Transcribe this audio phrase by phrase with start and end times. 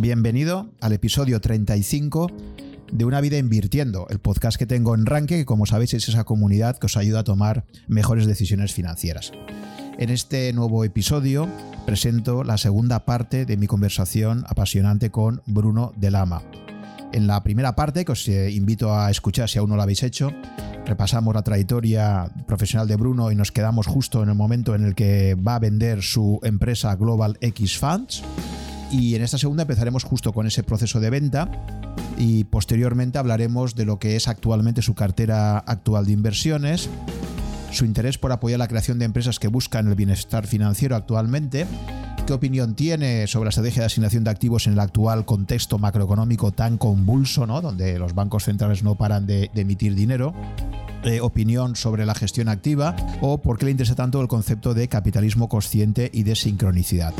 [0.00, 2.28] Bienvenido al episodio 35
[2.90, 6.24] de Una vida invirtiendo, el podcast que tengo en Ranke, que como sabéis es esa
[6.24, 9.30] comunidad que os ayuda a tomar mejores decisiones financieras.
[9.98, 11.50] En este nuevo episodio
[11.84, 16.44] presento la segunda parte de mi conversación apasionante con Bruno Delama.
[17.12, 20.02] En la primera parte, que os eh, invito a escuchar si aún no lo habéis
[20.02, 20.32] hecho,
[20.86, 24.94] repasamos la trayectoria profesional de Bruno y nos quedamos justo en el momento en el
[24.94, 28.22] que va a vender su empresa Global X Funds.
[28.90, 31.48] Y en esta segunda empezaremos justo con ese proceso de venta
[32.18, 36.90] y posteriormente hablaremos de lo que es actualmente su cartera actual de inversiones,
[37.70, 41.66] su interés por apoyar la creación de empresas que buscan el bienestar financiero actualmente,
[42.26, 46.50] qué opinión tiene sobre la estrategia de asignación de activos en el actual contexto macroeconómico
[46.50, 47.60] tan convulso, ¿no?
[47.60, 50.34] donde los bancos centrales no paran de, emitir dinero,
[51.04, 54.88] eh, opinión sobre la gestión activa o por qué le interesa tanto el concepto de
[54.88, 57.14] capitalismo consciente y de sincronicidad.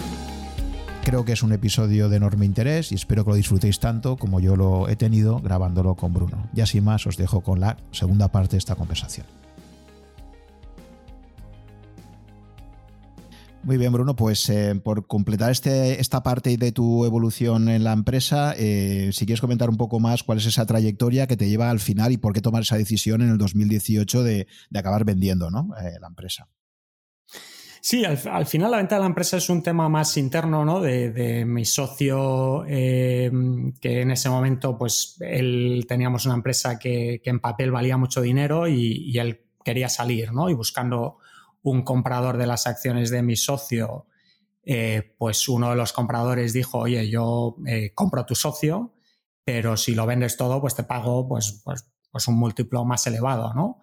[1.02, 4.38] Creo que es un episodio de enorme interés y espero que lo disfrutéis tanto como
[4.38, 6.48] yo lo he tenido grabándolo con Bruno.
[6.54, 9.26] Y así más os dejo con la segunda parte de esta conversación.
[13.62, 17.92] Muy bien, Bruno, pues eh, por completar este, esta parte de tu evolución en la
[17.92, 21.70] empresa, eh, si quieres comentar un poco más cuál es esa trayectoria que te lleva
[21.70, 25.68] al final y por qué tomar esa decisión en el 2018 de, acabar vendiendo ¿no?
[25.82, 26.48] Eh, la empresa.
[27.82, 30.80] Sí, al, final la venta de la empresa es un tema más interno, ¿no?
[30.80, 33.30] De, mi socio, que
[33.82, 39.18] en ese momento, pues, él teníamos una empresa que, en papel valía mucho dinero y,
[39.18, 40.50] él quería salir, ¿no?
[40.50, 41.18] Y buscando
[41.62, 44.06] un comprador de las acciones de mi socio,
[44.62, 48.92] eh, pues uno de los compradores dijo, oye, yo eh, compro tu socio,
[49.44, 53.54] pero si lo vendes todo, pues te pago pues, pues, pues un múltiplo más elevado,
[53.54, 53.80] ¿no?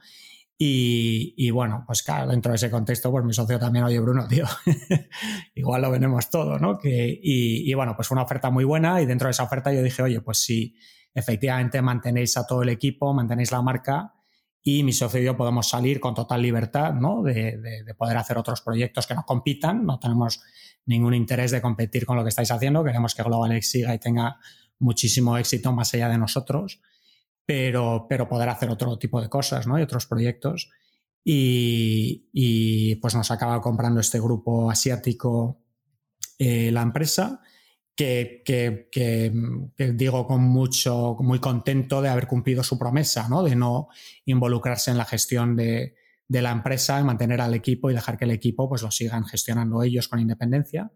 [0.60, 4.46] Y, bueno, pues claro, dentro de ese contexto, pues mi socio también, oye, Bruno, tío,
[5.56, 6.80] igual lo vendemos todo, ¿no?
[6.80, 9.72] Que, y, y, bueno, pues fue una oferta muy buena y dentro de esa oferta
[9.72, 10.76] yo dije, oye, pues si
[11.14, 14.14] efectivamente mantenéis a todo el equipo, mantenéis la marca,
[14.70, 17.24] y mi socio y yo podemos salir con total libertad ¿no?
[17.24, 20.42] de, poder hacer otros proyectos que no compitan, no tenemos
[20.86, 24.40] ningún interés de competir con lo que estáis haciendo, queremos que GlobalX siga y tenga
[24.78, 26.82] muchísimo éxito más allá de nosotros,
[27.48, 29.80] pero, pero poder hacer otro tipo de cosas ¿no?
[29.80, 30.70] y otros proyectos.
[31.24, 35.64] Y, y pues nos acaba comprando este grupo asiático
[36.38, 37.42] eh, la empresa
[37.96, 38.44] que,
[39.96, 43.42] digo con mucho, muy contento de haber cumplido su promesa, ¿no?
[43.42, 43.88] De no
[44.26, 45.96] involucrarse en la gestión de,
[46.30, 50.08] la empresa, mantener al equipo y dejar que el equipo pues lo sigan gestionando ellos
[50.08, 50.92] con independencia.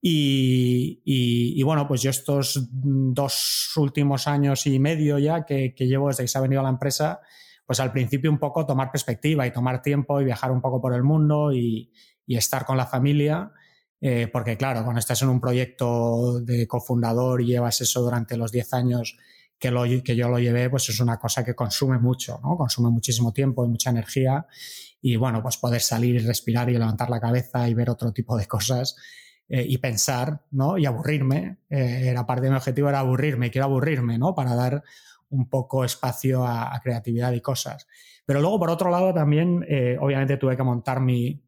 [0.00, 6.28] Y, bueno, pues yo estos dos últimos años y medio ya que, llevo desde que
[6.28, 7.20] se ha venido a la empresa,
[7.66, 10.94] pues al principio un poco tomar perspectiva y tomar tiempo y viajar un poco por
[10.94, 11.92] el mundo y,
[12.26, 13.52] y estar con la familia
[14.00, 18.52] eh, porque claro, cuando estás en un proyecto de cofundador y llevas eso durante los
[18.52, 19.16] 10 años
[19.58, 22.56] que, lo, que yo lo llevé, pues es una cosa que consume mucho, ¿no?
[22.56, 24.46] Consume muchísimo tiempo y mucha energía.
[25.00, 28.36] Y bueno, pues poder salir y respirar y levantar la cabeza y ver otro tipo
[28.36, 28.96] de cosas
[29.48, 30.78] eh, y pensar, ¿no?
[30.78, 31.58] Y aburrirme.
[31.70, 34.34] Eh, era parte de mi objetivo, era aburrirme, quiero aburrirme, ¿no?
[34.34, 34.82] Para dar
[35.30, 37.86] un poco espacio a, creatividad y cosas.
[38.24, 39.64] Pero luego, por otro lado, también,
[40.00, 41.42] obviamente tuve que montar mi,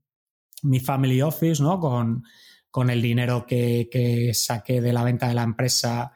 [0.62, 1.78] mi family office, ¿no?
[1.78, 2.24] Con,
[2.70, 6.12] con el dinero que, que, saqué de la venta de la empresa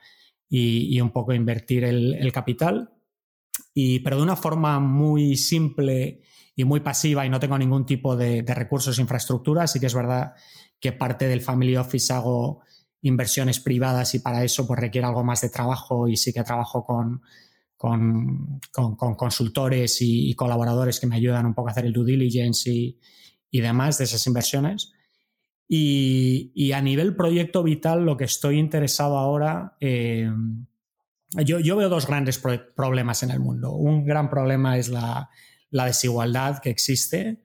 [0.49, 2.93] y, y un poco invertir el, el, capital.
[3.73, 6.21] Y, pero de una forma muy simple
[6.55, 9.65] y muy pasiva y no tengo ningún tipo de, de recursos, infraestructura.
[9.65, 10.35] Así que es verdad
[10.93, 12.63] parte del family office hago
[13.03, 16.85] inversiones privadas y para eso pues requiere algo más de trabajo y sí que trabajo
[16.85, 17.23] con,
[17.77, 22.07] con, con, con consultores y, colaboradores que me ayudan un poco a hacer el due
[22.07, 22.99] diligence y,
[23.51, 24.93] y demás de esas inversiones.
[25.69, 30.31] Y, a nivel proyecto vital, lo que estoy interesado ahora, eh,
[31.45, 33.73] yo, yo, veo dos grandes problemas en el mundo.
[33.73, 35.31] Un gran problema es la,
[35.71, 37.43] desigualdad que existe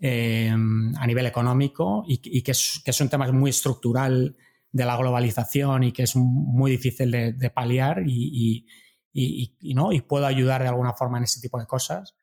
[0.00, 4.36] eh, a nivel económico y, que, es, que, un tema muy estructural
[4.72, 8.66] de la globalización y que es muy difícil de, paliar y,
[9.12, 9.92] y, ¿no?
[9.92, 12.14] y puedo ayudar de alguna forma en ese tipo de cosas.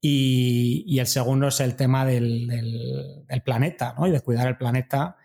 [0.00, 4.06] Y, el segundo es el tema del, planeta, ¿no?
[4.06, 5.16] Y de cuidar el planeta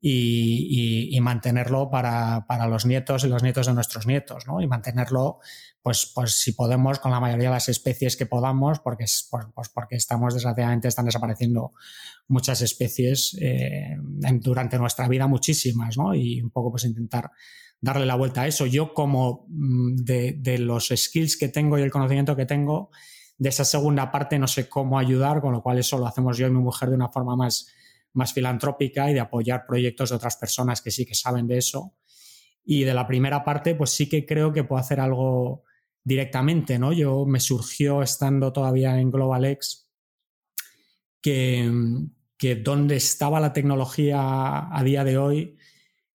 [0.00, 4.60] y, mantenerlo para, los nietos y los nietos de nuestros nietos, ¿no?
[4.60, 5.40] Y mantenerlo,
[5.82, 9.04] pues, pues si podemos, con la mayoría de las especies que podamos, porque,
[9.54, 11.72] pues porque estamos, desgraciadamente, están desapareciendo
[12.28, 13.96] muchas especies eh,
[14.40, 16.14] durante nuestra vida, muchísimas, ¿no?
[16.14, 17.30] Y un poco, pues, intentar
[17.80, 18.66] darle la vuelta a eso.
[18.66, 22.90] Yo, como mm, de, de los skills que tengo y el conocimiento que tengo,
[23.38, 26.46] de esa segunda parte no sé cómo ayudar, con lo cual eso lo hacemos yo
[26.46, 27.68] y mi mujer de una forma más,
[28.18, 31.94] más filantrópica y de apoyar proyectos de otras personas que sí que saben de eso.
[32.64, 35.64] Y de la primera parte, pues sí que creo que puedo hacer algo
[36.04, 36.92] directamente, ¿no?
[36.92, 39.88] Yo me surgió estando todavía en GlobalX
[41.22, 41.70] que,
[42.36, 45.56] que donde estaba la tecnología a día de hoy,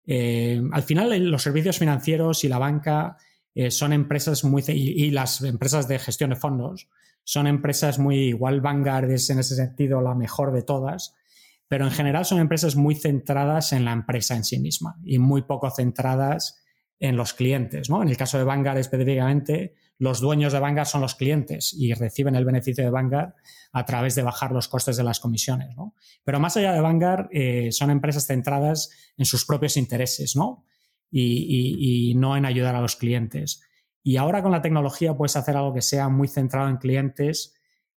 [0.06, 3.16] eh, al final los servicios financieros y la banca
[3.54, 4.62] eh, son empresas muy...
[4.68, 6.88] Y, las empresas de gestión de fondos
[7.24, 8.16] son empresas muy...
[8.16, 11.14] Igual Vanguard es en ese sentido la mejor de todas,
[11.72, 15.40] pero en general son empresas muy centradas en la empresa en sí misma y muy
[15.40, 16.62] poco centradas
[16.98, 17.88] en los clientes.
[17.88, 18.02] ¿no?
[18.02, 22.34] En el caso de Vanguard específicamente, los dueños de Vanguard son los clientes y reciben
[22.34, 23.32] el beneficio de Vanguard
[23.72, 25.74] a través de bajar los costes de las comisiones.
[25.74, 25.94] ¿no?
[26.24, 30.66] Pero más allá de Vanguard, eh, son empresas centradas en sus propios intereses ¿no?
[31.10, 33.62] Y, no en ayudar a los clientes.
[34.02, 37.54] Y ahora con la tecnología puedes hacer algo que sea muy centrado en clientes,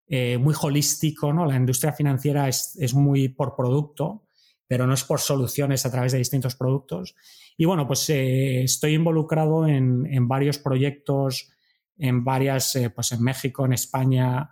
[0.06, 1.32] eh, muy holístico.
[1.32, 1.46] ¿no?
[1.46, 4.24] La industria financiera es, muy por producto,
[4.66, 7.14] pero no es por soluciones a través de distintos productos.
[7.56, 11.50] Y bueno, pues eh, estoy involucrado en, en, varios proyectos,
[11.96, 14.50] en varias, pues en México, en España,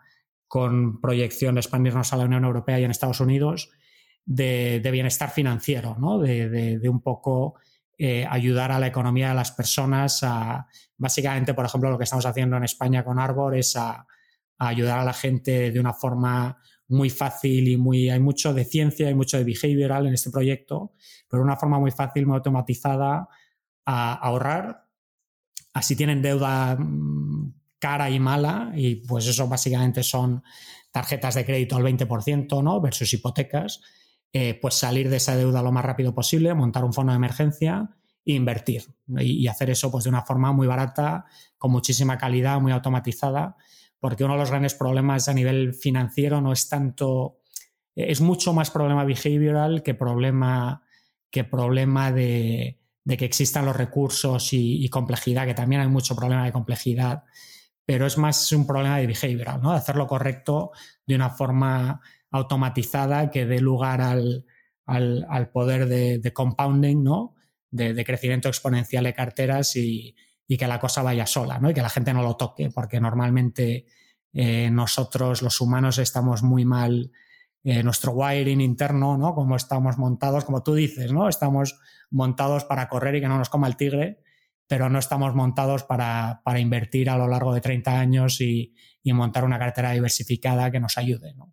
[0.52, 3.70] con proyección de expandirnos a la Unión Europea y en Estados Unidos,
[4.26, 6.19] de, bienestar financiero, ¿no?
[6.19, 7.55] de, un poco
[7.96, 10.66] eh, ayudar a la economía de las personas a,
[10.98, 14.06] básicamente, por ejemplo, lo que estamos haciendo en España con Arbor es a,
[14.68, 19.08] ayudar a la gente de una forma muy fácil y muy, hay mucho de ciencia
[19.08, 20.92] y mucho de behavioral en este proyecto,
[21.28, 23.28] pero una forma muy fácil, muy automatizada,
[23.84, 24.86] a ahorrar.
[25.72, 30.42] Así tienen deuda mm, cara y mala, y pues eso básicamente son
[30.90, 32.80] tarjetas de crédito al 20%, ¿no?
[32.80, 33.80] Versus hipotecas,
[34.32, 37.96] eh, pues salir de esa deuda lo más rápido posible, montar un fondo de emergencia
[38.24, 38.84] e invertir.
[39.18, 41.24] Y, hacer eso pues de una forma muy barata,
[41.58, 43.56] con muchísima calidad, muy automatizada,
[44.02, 47.38] porque uno de los grandes problemas a nivel financiero no es tanto,
[47.94, 50.82] es mucho más problema behavioral que problema,
[51.31, 56.44] que problema de, que existan los recursos y, y complejidad, que también hay mucho problema
[56.44, 57.22] de complejidad
[57.84, 59.72] pero es más un problema de behavioral, ¿no?
[59.72, 60.70] De hacerlo correcto
[61.06, 62.00] de una forma
[62.31, 64.46] automatizada que dé lugar al,
[65.52, 67.34] poder de, compounding, ¿no?
[67.70, 70.14] De, crecimiento exponencial de carteras y,
[70.48, 71.70] que la cosa vaya sola, ¿no?
[71.70, 73.86] Y que la gente no lo toque, porque normalmente
[74.32, 77.10] eh, nosotros, los humanos, estamos muy mal,
[77.64, 79.34] eh, nuestro wiring interno, ¿no?
[79.34, 81.28] Como estamos montados, como tú dices, ¿no?
[81.28, 81.78] Estamos
[82.10, 84.22] montados para correr y que no nos coma el tigre
[84.72, 88.74] pero no estamos montados para, invertir a lo largo de 30 años y,
[89.04, 91.34] montar una cartera diversificada que nos ayude.
[91.34, 91.52] ¿no?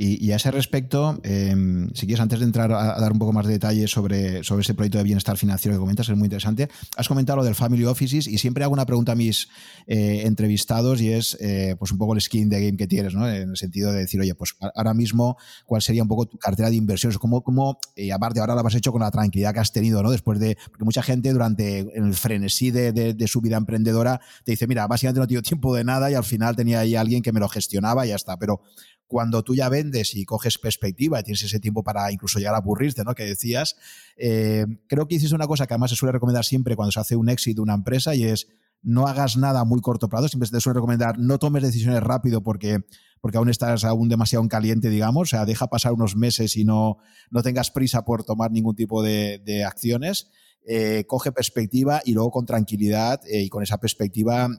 [0.00, 3.44] Y, a ese respecto, em, si quieres, antes de entrar a, dar un poco más
[3.46, 6.68] de detalles sobre, sobre ese proyecto de bienestar financiero que comentas, es muy interesante.
[6.96, 9.48] Has comentado lo del Family Offices y siempre hago una pregunta a mis
[9.88, 13.28] eh, entrevistados y es eh, pues un poco el skin de game que tienes, ¿no?
[13.28, 15.36] En el sentido de decir, oye, pues ahora mismo,
[15.66, 17.18] ¿cuál sería un poco tu cartera de inversiones?
[17.18, 20.12] ¿Cómo, cómo y aparte, ahora lo has hecho con la tranquilidad que has tenido, ¿no?
[20.12, 20.56] Después de.
[20.70, 25.18] Porque mucha gente durante el frenesí de, de, su vida emprendedora te dice, mira, básicamente
[25.18, 27.48] no he tenido tiempo de nada y al final tenía ahí alguien que me lo
[27.48, 28.36] gestionaba y ya está.
[28.36, 28.62] Pero
[29.08, 32.58] cuando tú ya vendes y coges perspectiva y tienes ese tiempo para incluso llegar a
[32.58, 33.14] aburrirte, ¿no?
[33.14, 33.74] Que decías,
[34.16, 37.16] eh, creo que hiciste una cosa que además se suele recomendar siempre cuando se hace
[37.16, 38.46] un éxito de una empresa y es
[38.82, 42.78] no hagas nada muy corto plazo, siempre te suele recomendar no tomes decisiones rápido porque,
[43.20, 46.64] porque aún estás aún demasiado en caliente, digamos, o sea, deja pasar unos meses y
[46.64, 46.98] no,
[47.30, 50.30] no tengas prisa por tomar ningún tipo de, acciones.
[50.70, 54.50] Eh, coge perspectiva y luego con tranquilidad eh, y con esa perspectiva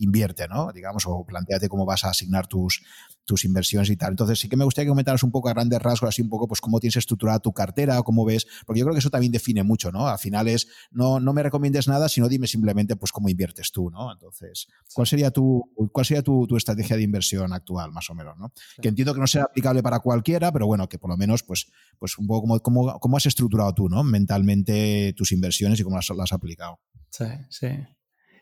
[0.00, 0.72] invierte, ¿no?
[0.72, 2.82] Digamos, o planteate cómo vas a asignar tus,
[3.24, 4.10] tus inversiones y tal.
[4.10, 6.48] Entonces, sí que me gustaría que comentaras un poco a grandes rasgos, así un poco,
[6.48, 9.62] pues cómo tienes estructurada tu cartera, cómo ves, porque yo creo que eso también define
[9.62, 10.08] mucho, ¿no?
[10.08, 13.90] Al final es, no, no me recomiendes nada, sino dime simplemente, pues, cómo inviertes tú,
[13.90, 14.10] ¿no?
[14.12, 18.52] Entonces, ¿cuál sería tu, cuál sería tu, estrategia de inversión actual, más o menos, ¿no?
[18.80, 21.70] Que entiendo que no será aplicable para cualquiera, pero bueno, que por lo menos, pues,
[21.98, 24.02] pues un poco cómo, cómo, has estructurado tú, ¿no?
[24.02, 26.80] Mentalmente tus inversiones y cómo las, las has aplicado.
[27.10, 27.68] Sí, sí.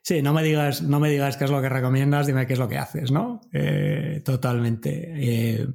[0.09, 2.59] Sí, no me digas, no me digas qué es lo que recomiendas, dime qué es
[2.59, 3.43] lo que haces, ¿no?
[3.53, 5.13] Eh, totalmente.
[5.15, 5.67] Eh,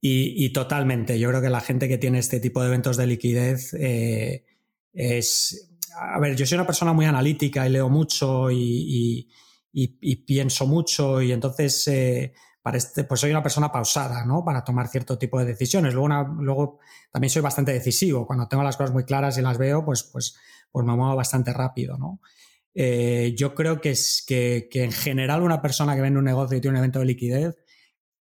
[0.00, 1.18] y, totalmente.
[1.18, 4.46] Yo creo que la gente que tiene este tipo de eventos de liquidez eh,
[4.94, 5.70] es.
[6.00, 9.28] A ver, yo soy una persona muy analítica y leo mucho y,
[10.26, 11.90] pienso mucho, y entonces
[12.62, 14.42] para este, pues soy una persona pausada, ¿no?
[14.46, 15.92] Para tomar cierto tipo de decisiones.
[15.92, 16.08] Luego,
[16.40, 16.78] luego
[17.12, 18.26] también soy bastante decisivo.
[18.26, 20.38] Cuando tengo las cosas muy claras y las veo, pues, pues,
[20.72, 22.20] pues me muevo bastante rápido, ¿no?
[22.74, 26.60] Eh, yo creo que, es, que, en general una persona que vende un negocio y
[26.60, 27.56] tiene un evento de liquidez,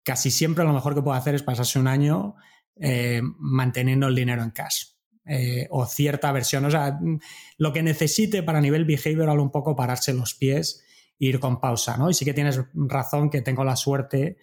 [0.04, 2.36] casi siempre lo mejor que puede hacer es pasarse un año
[2.76, 4.86] eh, manteniendo el dinero en cash.
[5.30, 6.98] Eh, o cierta versión, o sea,
[7.58, 10.86] lo que necesite para nivel behavioral un poco pararse los pies
[11.20, 12.10] e ir con pausa, ¿no?
[12.10, 14.38] Y sí que tienes razón que tengo la suerte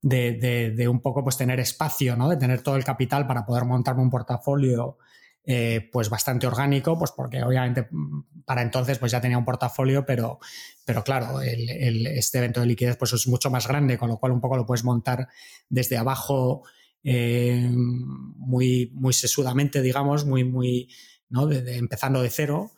[0.00, 2.30] de, de, un poco pues tener espacio, ¿no?
[2.30, 4.96] De tener todo el capital para poder montarme un portafolio
[5.44, 10.06] eh, pues bastante orgánico, pues porque obviamente mm, para entonces pues ya tenía un portafolio,
[10.06, 10.38] pero,
[10.84, 14.40] pero claro, este evento de liquidez pues es mucho más grande, con lo cual un
[14.40, 15.28] poco lo puedes montar
[15.68, 16.62] desde abajo
[17.02, 20.88] eh, muy, muy sesudamente, digamos, muy, muy,
[21.28, 21.50] ¿no?
[21.50, 22.70] empezando de cero.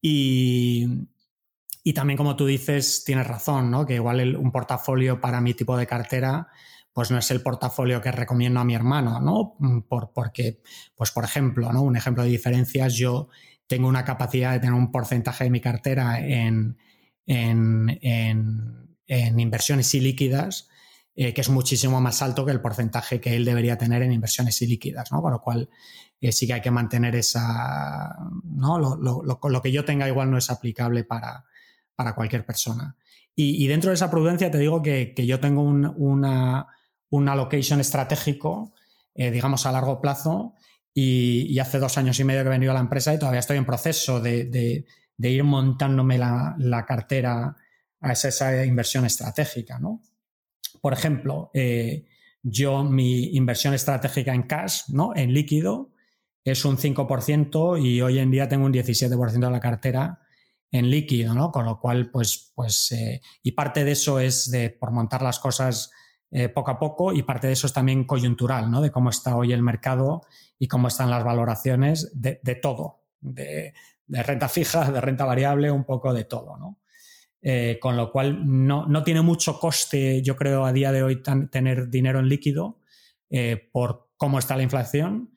[0.00, 0.86] Y,
[1.82, 3.84] y, también, como tú dices, tienes razón, ¿no?
[3.84, 6.48] Que igual un portafolio para mi tipo de cartera
[6.98, 9.54] pues no es el portafolio que recomiendo a mi hermano, ¿no?
[9.60, 10.60] Mm, por, porque,
[10.96, 11.82] pues por ejemplo, ¿no?
[11.82, 13.28] Un ejemplo de diferencias, yo
[13.68, 16.76] tengo una capacidad de tener un porcentaje de mi cartera en,
[17.24, 20.70] en, inversiones ilíquidas
[21.14, 24.60] eh, que es muchísimo más alto que el porcentaje que él debería tener en inversiones
[24.60, 25.22] ilíquidas, ¿no?
[25.22, 25.70] Con lo cual
[26.20, 28.76] eh, sí que hay que mantener esa, ¿no?
[28.76, 31.44] Lo, lo, que yo tenga igual no es aplicable para,
[31.94, 32.96] para cualquier persona.
[33.40, 36.66] Y, dentro de esa prudencia te digo que, yo tengo una,
[37.10, 38.74] un allocation estratégico,
[39.14, 40.54] eh, digamos, a largo plazo.
[40.94, 43.56] Y, hace dos años y medio que he venido a la empresa y todavía estoy
[43.56, 44.84] en proceso de,
[45.18, 47.56] ir montándome la, cartera
[48.00, 49.78] a esa, inversión estratégica.
[49.78, 50.02] ¿no?
[50.80, 52.06] Por ejemplo, eh,
[52.42, 55.14] yo mi inversión estratégica en cash, ¿no?
[55.14, 55.92] en líquido,
[56.44, 60.20] es un 5% y hoy en día tengo un 17% de la cartera
[60.70, 61.50] en líquido, ¿no?
[61.50, 65.38] Con lo cual, pues, pues, eh, y parte de eso es de por montar las
[65.38, 65.90] cosas
[66.30, 68.82] eh, poco a poco y parte de eso es también coyuntural, ¿no?
[68.82, 70.20] De cómo está hoy el mercado
[70.58, 73.72] y cómo están las valoraciones de, todo, de,
[74.08, 76.80] renta fija, de renta variable, un poco de todo, ¿no?
[77.40, 81.88] Eh, con lo cual no, tiene mucho coste, yo creo, a día de hoy tener
[81.88, 82.80] dinero en líquido
[83.30, 85.30] eh, por cómo está la inflación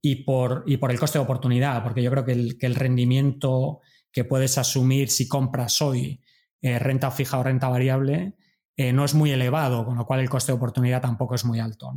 [0.00, 2.74] y por, y por el coste de oportunidad, porque yo creo que el, que el
[2.74, 6.22] rendimiento que puedes asumir si compras hoy
[6.62, 8.34] renta fija o renta variable
[8.80, 11.58] eh, no es muy elevado, con lo cual el coste de oportunidad tampoco es muy
[11.58, 11.92] alto.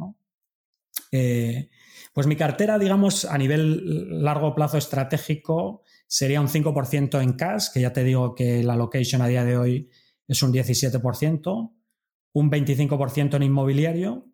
[1.12, 1.70] Eh,
[2.12, 7.82] pues mi cartera, digamos, a nivel largo plazo estratégico sería un 5% en cash, que
[7.82, 9.90] ya te digo que la location a día de hoy
[10.28, 11.72] es un 17%,
[12.34, 14.26] un 25% en inmobiliario,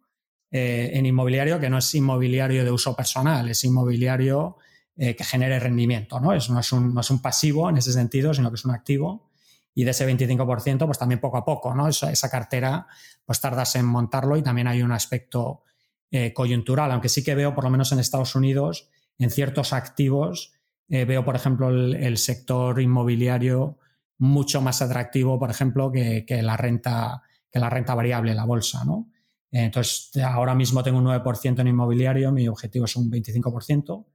[0.49, 4.55] eh, en inmobiliario que no es inmobiliario de uso personal, es inmobiliario
[4.95, 6.33] que genere rendimiento, ¿no?
[6.33, 8.71] Es, no, es un, no es un pasivo en ese sentido, sino que es un
[8.71, 9.29] activo
[9.77, 11.87] y de ese 25%, pues también poco a poco, ¿no?
[11.87, 12.87] Esa, esa cartera,
[13.23, 15.61] pues tardas en montarlo y también hay un aspecto
[16.09, 20.53] eh, coyuntural, aunque sí que veo, por lo menos en Estados Unidos, en ciertos activos,
[20.89, 23.77] eh, veo, por ejemplo, el, sector inmobiliario
[24.17, 29.11] mucho más atractivo, por ejemplo, que, la, renta, que la renta variable, la bolsa, ¿no?
[29.51, 34.05] Entonces, ahora mismo tengo un 9% en inmobiliario, mi objetivo es un 25%.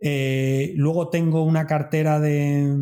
[0.00, 2.76] Eh, luego tengo una cartera de,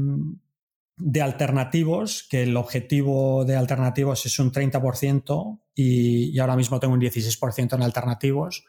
[0.97, 7.01] de alternativos, que el objetivo de alternativos es un 30% y, ahora mismo tengo un
[7.01, 8.65] 16% en alternativos,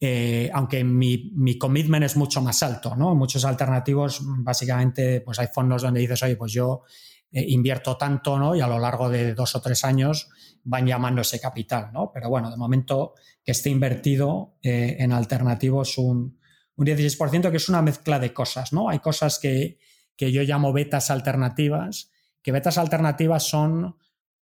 [0.00, 3.14] eh, aunque mi, mi, commitment es mucho más alto, ¿no?
[3.14, 6.82] Muchos alternativos, básicamente, pues hay fondos donde dices, oye, pues yo
[7.30, 8.54] eh, invierto tanto, ¿no?
[8.54, 10.28] Y a lo largo de dos o tres años
[10.64, 12.10] van llamando ese capital, ¿no?
[12.12, 16.38] Pero bueno, de momento que esté invertido eh, en alternativos un,
[16.76, 18.90] un 16%, que es una mezcla de cosas, ¿no?
[18.90, 19.78] Hay cosas que
[20.22, 22.12] que yo llamo betas alternativas,
[22.42, 23.96] que betas alternativas son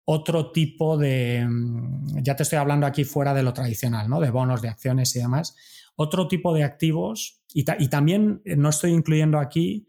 [0.06, 4.18] otro tipo de, mm, ya te estoy hablando aquí fuera de lo tradicional, ¿no?
[4.18, 5.54] De bonos, de acciones y demás,
[5.95, 9.87] otro tipo de activos, y, también no estoy incluyendo aquí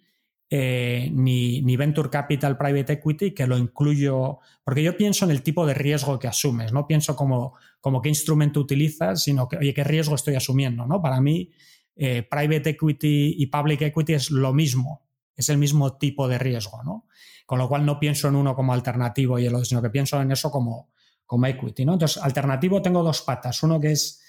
[0.49, 5.41] eh, ni, ni, Venture Capital Private Equity, que lo incluyo, porque yo pienso en el
[5.41, 9.83] tipo de riesgo que asumes, no pienso como, como qué instrumento utilizas, sino que, qué
[9.85, 11.01] riesgo estoy asumiendo, ¿no?
[11.01, 11.49] Para mí,
[11.95, 15.06] eh, Private Equity y Public Equity es lo mismo,
[15.37, 17.07] es el mismo tipo de riesgo, ¿no?
[17.45, 20.19] Con lo cual no pienso en uno como alternativo y el otro, sino que pienso
[20.19, 20.89] en eso como,
[21.25, 21.93] como equity, ¿no?
[21.93, 23.61] Entonces, alternativo tengo dos patas.
[23.63, 24.21] Uno que es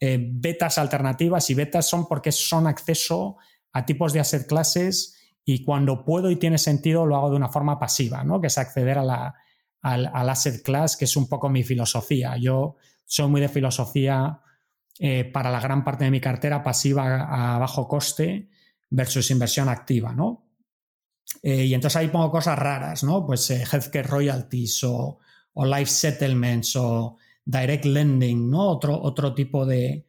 [0.00, 3.36] eh, betas alternativas y betas son porque son acceso
[3.72, 7.48] a tipos de asset classes y cuando puedo y tiene sentido lo hago de una
[7.48, 8.40] forma pasiva, ¿no?
[8.40, 9.34] Que es acceder a la,
[9.80, 12.36] al, asset class, que es un poco mi filosofía.
[12.36, 14.40] Yo soy muy de filosofía
[14.98, 18.48] eh, para la gran parte de mi cartera pasiva a bajo coste
[18.90, 20.41] versus inversión activa, ¿no?
[21.42, 23.26] Eh, y entonces ahí pongo cosas raras, ¿no?
[23.26, 25.18] Pues eh, healthcare royalties o,
[25.54, 28.68] life settlements o direct lending, ¿no?
[28.70, 30.06] Otro, otro tipo de,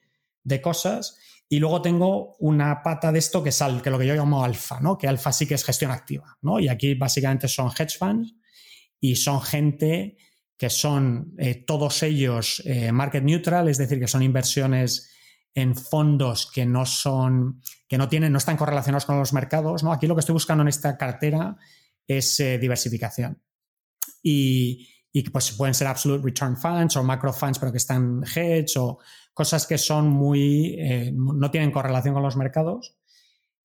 [0.62, 1.18] cosas.
[1.50, 4.80] Y luego tengo una pata de esto que es que lo que yo llamo alfa,
[4.80, 4.98] ¿no?
[4.98, 6.60] Que alfa sí que es gestión activa, ¿no?
[6.60, 8.36] Y aquí básicamente son hedge funds
[9.00, 10.18] y son gente
[10.58, 15.13] que son eh, todos ellos market neutral, es decir, que son inversiones
[15.56, 19.84] en fondos que no son, que no tienen, no están correlacionados con los mercados.
[19.84, 19.94] ¿no?
[19.94, 21.58] Aquí lo que estoy buscando en esta cartera
[22.08, 23.42] es eh, diversificación.
[24.22, 28.78] Y, y, pues pueden ser absolute return funds o macro funds, pero que están hedge
[28.78, 29.00] o
[29.34, 32.96] cosas que son muy, eh, no tienen correlación con los mercados.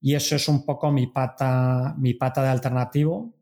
[0.01, 3.35] y eso es un poco mi pata, mi pata de alternativo.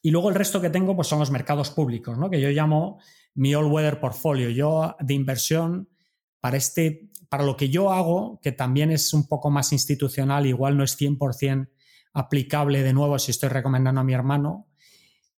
[0.00, 2.30] Y luego el resto que tengo pues son los mercados públicos, ¿no?
[2.30, 3.00] que yo llamo
[3.34, 4.50] mi all-weather portfolio.
[4.50, 5.88] Yo de inversión
[6.40, 10.76] para, este, para lo que yo hago, que también es un poco más institucional, igual
[10.76, 11.68] no es 100%
[12.12, 14.68] aplicable de nuevo si estoy recomendando a mi hermano,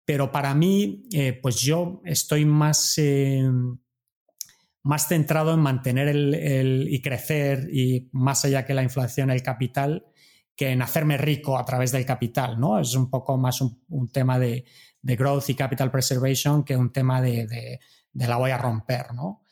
[0.04, 3.50] pero para mí, eh, pues yo estoy más, eh,
[4.84, 10.06] más centrado en mantener el, y crecer y más allá que la inflación, el capital,
[10.54, 12.78] que en hacerme rico a través del capital, ¿no?
[12.78, 14.66] Es un poco más un, tema de,
[15.02, 17.80] growth y capital preservation que un tema de,
[18.12, 19.45] la voy a romper, ¿no?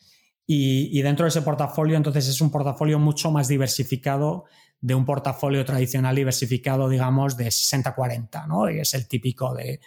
[0.46, 4.44] Y, dentro de ese portafolio, entonces es un portafolio mucho más diversificado
[4.82, 8.70] de un portafolio tradicional diversificado, digamos, de 60-40, ¿no?
[8.70, 9.80] Y es el típico de,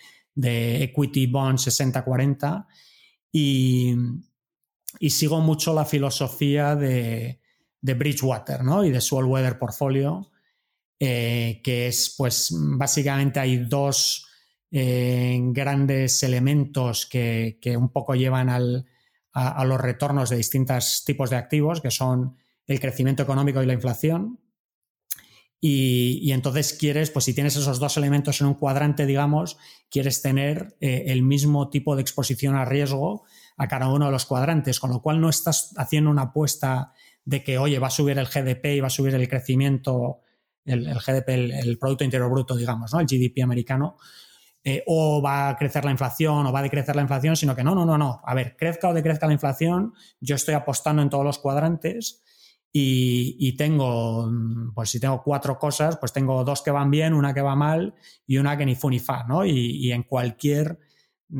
[0.82, 2.66] equity bond 60-40.
[3.30, 3.94] Y,
[4.98, 7.40] y, sigo mucho la filosofía de,
[7.82, 8.82] Bridgewater, ¿no?
[8.82, 10.30] Y de su All Weather Portfolio,
[10.98, 14.26] eh, que es, pues, básicamente hay dos
[14.70, 18.48] eh, grandes elementos que, un poco llevan
[19.38, 23.74] a, los retornos de distintos tipos de activos, que son el crecimiento económico y la
[23.74, 24.40] inflación.
[25.60, 29.58] Y, entonces quieres, pues si tienes esos dos elementos en un cuadrante, digamos,
[29.90, 33.24] quieres tener eh, el mismo tipo de exposición a riesgo
[33.58, 36.92] a cada uno de los cuadrantes, con lo cual no estás haciendo una apuesta
[37.26, 40.20] de que, oye, va a subir el GDP y va a subir el crecimiento
[40.64, 43.00] el, GDP, el, Producto Interior Bruto, digamos, ¿no?
[43.00, 43.98] el GDP americano,
[44.68, 47.62] eh, o va a crecer la inflación o va a decrecer la inflación, sino que
[47.62, 48.20] no, no, no, no.
[48.24, 52.24] A ver, crezca o decrezca la inflación, yo estoy apostando en todos los cuadrantes
[52.72, 54.28] y, tengo,
[54.74, 57.94] pues si tengo cuatro cosas, pues tengo dos que van bien, una que va mal
[58.26, 59.46] y una que ni fu ni fa, ¿no?
[59.46, 60.80] y en cualquier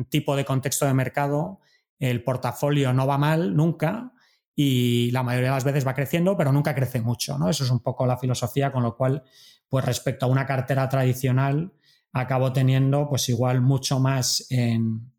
[0.09, 1.59] tipo de contexto de mercado,
[1.99, 4.13] el portafolio no va mal nunca,
[4.59, 7.47] y la mayoría de las veces va creciendo, pero nunca crece mucho, ¿no?
[7.47, 9.21] Eso es un poco la filosofía, con lo cual,
[9.69, 11.73] pues respecto a una cartera tradicional,
[12.13, 15.11] acabo teniendo pues igual mucho más en,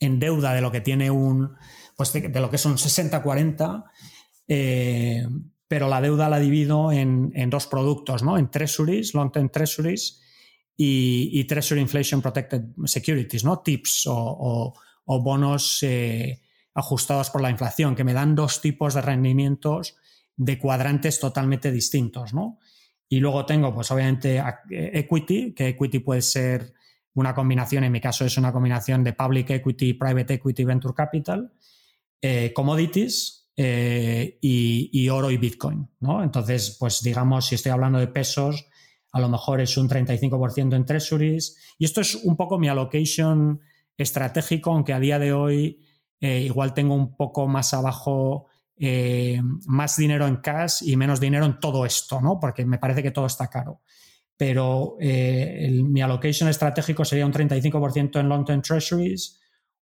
[0.00, 1.56] deuda de lo que tiene un,
[1.96, 3.84] pues de, lo que es un 60-40,
[4.46, 5.26] eh,
[5.66, 8.38] pero la deuda la divido en, dos productos, ¿no?
[8.38, 10.22] En treasuries, long-term treasuries
[10.76, 13.60] y, treasury inflation protected securities, ¿no?
[13.60, 14.74] TIPS o,
[15.06, 16.40] bonos eh,
[16.74, 19.96] ajustados por la inflación, que me dan dos tipos de rendimientos
[20.36, 22.58] de cuadrantes totalmente distintos, ¿no?
[23.08, 26.74] Y luego tengo, pues obviamente, equity, que equity puede ser
[27.14, 31.52] una combinación, en mi caso es una combinación de public equity, private equity, venture capital,
[32.20, 36.22] eh, commodities eh, y, oro y bitcoin, ¿no?
[36.22, 38.66] Entonces, pues digamos, si estoy hablando de pesos,
[39.12, 41.56] a lo mejor es un 35% en treasuries.
[41.78, 43.60] Y esto es un poco mi allocation
[43.96, 45.80] estratégico, aunque a día de hoy
[46.20, 48.46] eh, igual tengo un poco más abajo
[48.78, 52.38] eh, más dinero en cash y menos dinero en todo esto, ¿no?
[52.40, 53.82] Porque me parece que todo está caro.
[54.36, 59.40] Pero eh, mi allocation estratégico sería un 35% en long-term treasuries,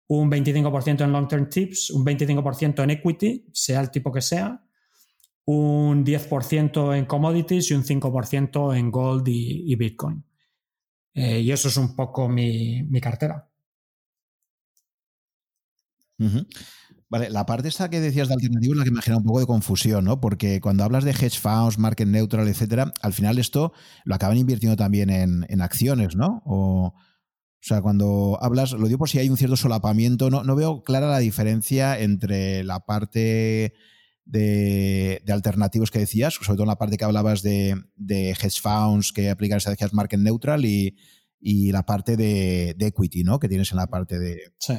[0.08, 4.62] un 25% en long-term tips, un 25% en equity, sea el tipo que sea,
[5.44, 10.24] un 10% en commodities y un 5% en gold y, Bitcoin.
[11.12, 13.48] y eso es un poco mi cartera.
[17.08, 19.38] Vale, la parte esta que decías de alternativo es la que me genera un poco
[19.38, 20.20] de confusión, ¿no?
[20.20, 23.72] Porque cuando hablas de hedge funds, market neutral, etcétera, al final esto
[24.04, 26.42] lo acaban invirtiendo también en, acciones, ¿no?
[26.44, 26.94] O,
[27.60, 31.08] sea, cuando hablas, lo digo por si hay un cierto solapamiento, no, no veo clara
[31.08, 33.72] la diferencia entre la parte
[34.24, 39.12] de, alternativos que decías, sobre todo en la parte que hablabas de, de hedge funds
[39.12, 40.96] que aplican estrategias market neutral y,
[41.40, 43.38] y la parte de, equity, ¿no?
[43.38, 44.52] Que tienes en la parte de...
[44.58, 44.74] Sí,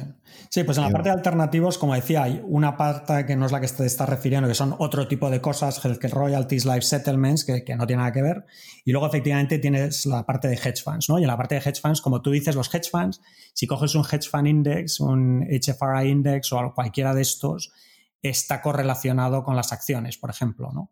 [0.50, 3.52] sí pues en la parte de alternativos, como decía, hay una parte que no es
[3.52, 7.44] la que te estás refiriendo, que son otro tipo de cosas, healthcare royalties, life settlements,
[7.44, 8.44] que, no tiene nada que ver.
[8.84, 11.18] Y luego efectivamente tienes la parte de hedge funds, ¿no?
[11.18, 13.20] Y en la parte de hedge funds, como tú dices, los hedge funds,
[13.54, 17.72] si coges un hedge fund index, un HFRI index o cualquiera de estos,
[18.20, 20.90] está correlacionado con las acciones, por ejemplo, ¿no?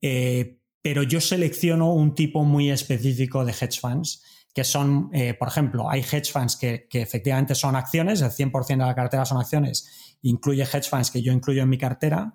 [0.00, 4.22] Eh, pero yo selecciono un tipo muy específico de hedge funds
[4.54, 8.76] que son, eh, por ejemplo, hay hedge funds que, efectivamente son acciones, el 100% de
[8.76, 12.34] la cartera son acciones, incluye hedge funds que yo incluyo en mi cartera,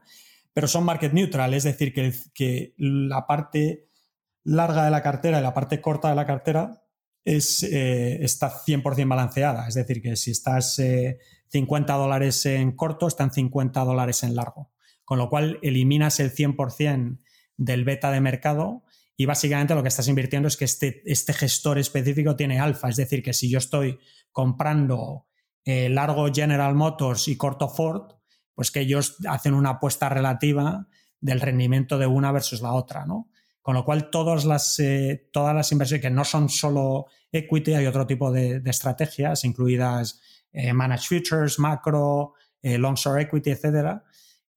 [0.51, 3.87] pero son market neutral, es decir, que, que la parte
[4.43, 6.83] larga de la cartera y la parte corta de la cartera
[7.23, 10.81] es, eh, está 100% balanceada, es decir, que si estás
[11.47, 14.71] 50 eh, dólares en corto, están 50 dólares en largo,
[15.05, 17.19] con lo cual eliminas el 100%
[17.55, 18.83] del beta de mercado
[19.19, 22.87] y básicamente lo que estás invirtiendo es que este, este gestor específico tiene alfa.
[22.87, 23.99] Es decir, que si yo estoy
[24.31, 25.27] comprando
[25.65, 28.13] eh, largo General Motors y corto Ford,
[28.55, 30.87] pues que ellos hacen una apuesta relativa
[31.19, 33.29] del rendimiento de una versus la otra, ¿no?
[33.61, 37.87] Con lo cual, todas las, eh, todas las inversiones que no son solo equity, hay
[37.87, 40.21] otro tipo de, estrategias, incluidas
[40.53, 44.01] eh, managed futures, macro, long short equity, etcétera.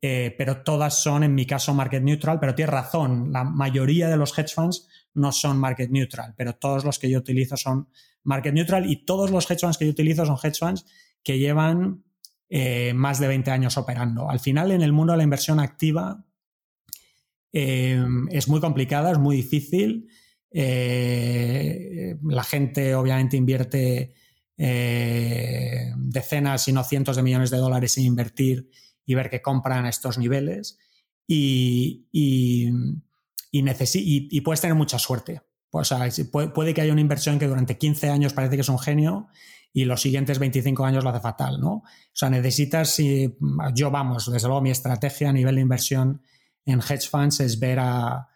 [0.03, 2.41] Pero todas son, en mi caso, market neutral.
[2.41, 6.85] Pero tienes razón, la mayoría de los hedge funds no son market neutral, pero todos
[6.85, 7.89] los que yo utilizo son
[8.25, 10.87] market neutral y todos los hedge funds que yo utilizo son hedge funds
[11.23, 12.03] que llevan
[12.95, 14.29] más de 20 años operando.
[14.29, 16.25] Al final, en el mundo de la inversión activa,
[17.53, 20.09] es muy complicada, es muy difícil
[20.55, 24.15] eh, la gente obviamente invierte
[24.57, 28.69] eh, decenas, si no cientos de millones de dólares sin invertir
[29.05, 30.79] y ver que compran estos niveles.
[31.27, 32.71] Y, y,
[33.51, 35.43] y, puedes tener mucha suerte.
[35.71, 38.79] O sea, puede, que haya una inversión que durante 15 años parece que es un
[38.79, 39.29] genio
[39.73, 41.73] y los siguientes 25 años lo hace fatal, ¿no?
[41.73, 43.35] O sea, necesitas, si
[43.75, 46.23] yo vamos, desde luego mi estrategia a nivel de inversión
[46.67, 48.29] en hedge funds es ver a,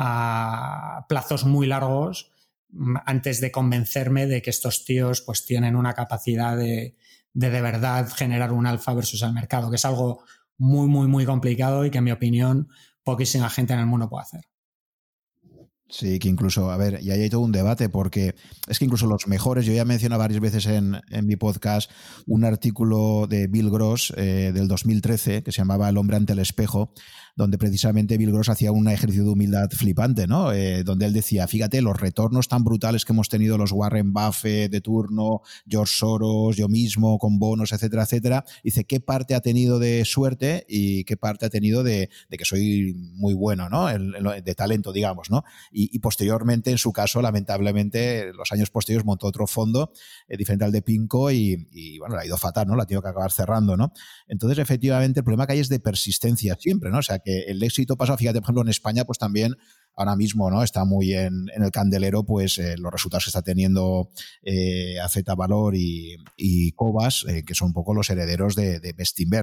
[0.00, 2.30] a plazos muy largos
[2.70, 6.96] mm, antes de convencerme de que estos tíos pues tienen una capacidad de
[7.38, 10.24] de, de verdad generar un alfa versus el mercado, que es algo
[10.56, 12.68] muy, muy, muy complicado y que en mi opinión
[13.04, 14.40] poquísima gente en el mundo puede hacer.
[15.88, 18.34] Sí, que incluso, a ver, y ahí hay todo un debate, porque
[18.66, 21.90] es que incluso los mejores, yo ya mencionado varias veces en, mi podcast
[22.26, 26.40] un artículo de Bill Gross eh, del 2013 que se llamaba El hombre ante el
[26.40, 26.92] espejo,
[27.38, 30.50] donde precisamente Bill Gross hacía un ejercicio de humildad flipante, ¿no?
[30.50, 34.72] Eh, donde él decía, fíjate, los retornos tan brutales que hemos tenido los Warren Buffett
[34.72, 38.44] de turno, George Soros, yo mismo, con bonos, etcétera, etcétera.
[38.64, 42.94] Dice, ¿qué parte ha tenido de suerte y qué parte ha tenido de, que soy
[43.14, 43.86] muy bueno, ¿no?
[43.86, 45.44] de talento, digamos, ¿no?
[45.70, 49.92] Y, posteriormente, en su caso, lamentablemente, los años posteriores montó otro fondo
[50.26, 52.74] eh, diferente al de Pinco y, bueno, le ha ido fatal, ¿no?
[52.74, 53.92] La ha tenido que acabar cerrando, ¿no?
[54.26, 56.98] Entonces, efectivamente, el problema que hay es de persistencia siempre, ¿no?
[56.98, 59.56] O sea, el éxito pasa, fíjate, por ejemplo, en España, pues también
[59.98, 64.10] ahora mismo no está muy en, el candelero pues eh, los resultados que está teniendo
[64.42, 64.96] eh,
[65.36, 68.94] Valor y, y Cobas, eh, que son un poco los herederos de, de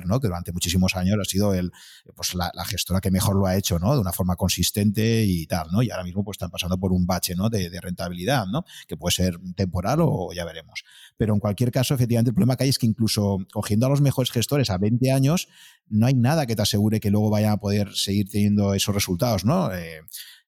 [0.06, 0.20] ¿no?
[0.20, 1.72] que durante muchísimos años ha sido el,
[2.16, 3.94] pues, la, gestora que mejor lo ha hecho ¿no?
[3.94, 5.68] de una forma consistente y tal.
[5.72, 5.84] ¿no?
[5.84, 7.50] Y ahora mismo pues, están pasando por un bache ¿no?
[7.50, 8.64] de, rentabilidad, ¿no?
[8.88, 10.86] que puede ser temporal o ya veremos.
[11.18, 14.02] Pero en cualquier caso, efectivamente, el problema que hay es que incluso cogiendo a los
[14.02, 15.48] mejores gestores a 20 años,
[15.88, 19.46] no hay nada que te asegure que luego vayan a poder seguir teniendo esos resultados,
[19.46, 19.74] ¿no?
[19.74, 20.02] Eh,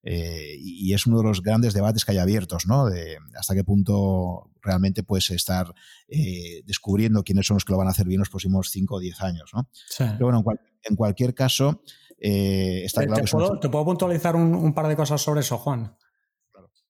[0.04, 2.90] eh, y es uno de los grandes debates que hay abiertos, ¿no?
[2.90, 5.74] De hasta qué punto realmente puedes estar
[6.08, 9.00] eh, descubriendo quiénes son los que lo van a hacer bien los próximos 5 o
[9.00, 9.70] 10 años, ¿no?
[9.98, 10.44] Pero bueno,
[10.84, 11.82] en, cualquier caso,
[12.20, 15.96] está claro te, puedo, ¿Te puedo puntualizar un, par de cosas sobre eso, Juan?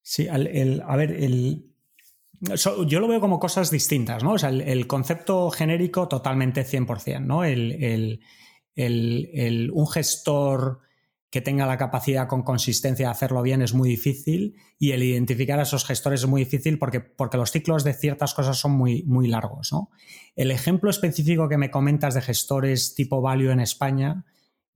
[0.02, 1.76] Sí, a ver, el,
[2.40, 4.34] yo lo veo como cosas distintas, ¿no?
[4.34, 7.44] O sea, el, concepto genérico totalmente 100%, ¿no?
[7.44, 8.22] El,
[8.76, 10.82] un gestor
[11.30, 15.60] que tenga la capacidad con consistencia de hacerlo bien es muy difícil y el identificar
[15.60, 19.04] a esos gestores es muy difícil porque, porque los ciclos de ciertas cosas son muy,
[19.04, 19.90] muy largos, ¿no?
[20.36, 24.26] El ejemplo específico que me comentas de gestores tipo value en España,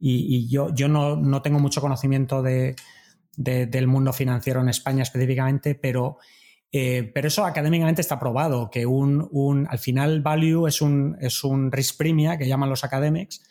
[0.04, 2.76] y, yo, yo no, no, tengo mucho conocimiento de,
[3.38, 6.18] del mundo financiero en España específicamente, pero
[6.72, 11.72] eh, pero eso académicamente está probado, que un, al final value es un, es un
[11.72, 13.42] risk premia que llaman los academics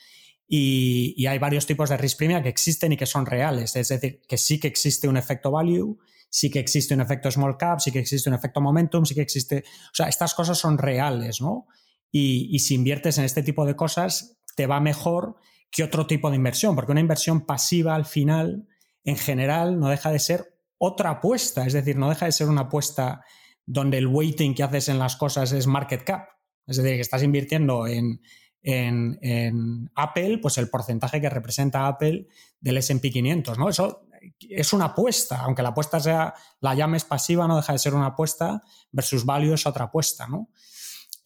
[0.49, 3.77] y, hay varios tipos de risk premia que existen y que son reales.
[3.77, 5.99] Es decir, que sí que existe un efecto value,
[6.31, 9.21] sí que existe un efecto small cap, sí que existe un efecto momentum, sí que
[9.21, 9.65] existe...
[9.93, 11.69] O sea, estas cosas son reales, ¿no?
[12.11, 15.37] Y, y si inviertes en este tipo de cosas, te va mejor
[15.71, 18.67] que otro tipo de inversión, porque una inversión pasiva al final,
[19.05, 22.63] en general, no deja de ser otra apuesta, es decir, no deja de ser una
[22.63, 23.23] apuesta
[23.67, 26.27] donde el weighting que haces en las cosas es market cap.
[26.67, 28.23] Es decir, que estás invirtiendo en,
[28.63, 32.27] en, Apple, pues el porcentaje que representa Apple
[32.61, 33.69] del SP 500, ¿no?
[33.69, 34.07] Eso
[34.49, 38.07] es una apuesta, aunque la apuesta sea, la llames pasiva, no deja de ser una
[38.07, 40.49] apuesta, versus value es otra apuesta, ¿no?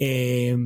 [0.00, 0.56] Eh,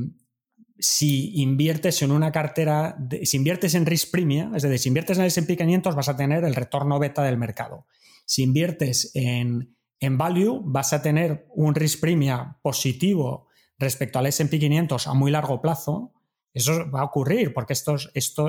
[0.79, 5.25] si inviertes en una cartera, si inviertes en risk premia, es decir, si inviertes en
[5.25, 7.85] el S&P 500 vas a tener el retorno beta del mercado.
[8.29, 13.47] Si inviertes en, value, vas a tener un risk premia positivo
[13.79, 16.13] respecto al S&P 500 a muy largo plazo.
[16.53, 17.95] Eso va a ocurrir porque esto,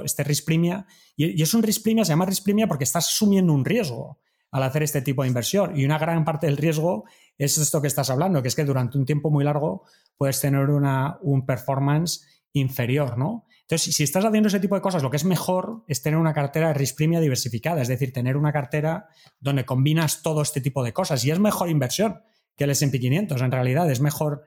[0.04, 3.54] este risk premia, y, es un risk premia, se llama risk premia porque estás asumiendo
[3.54, 5.74] un riesgo al hacer este tipo de inversión.
[5.74, 7.04] Y una gran parte del riesgo
[7.38, 9.86] es esto que estás hablando, que es que durante un tiempo muy largo
[10.18, 13.46] puedes tener una, un performance inferior, ¿no?
[13.70, 16.34] Entonces, si estás haciendo ese tipo de cosas, lo que es mejor es tener una
[16.34, 19.06] cartera de risk premia diversificada, es decir, tener una cartera
[19.38, 21.24] donde combinas todo este tipo de cosas.
[21.24, 22.20] Y es mejor inversión
[22.56, 23.88] que el S&P 500, en realidad.
[23.88, 24.42] Es mejor,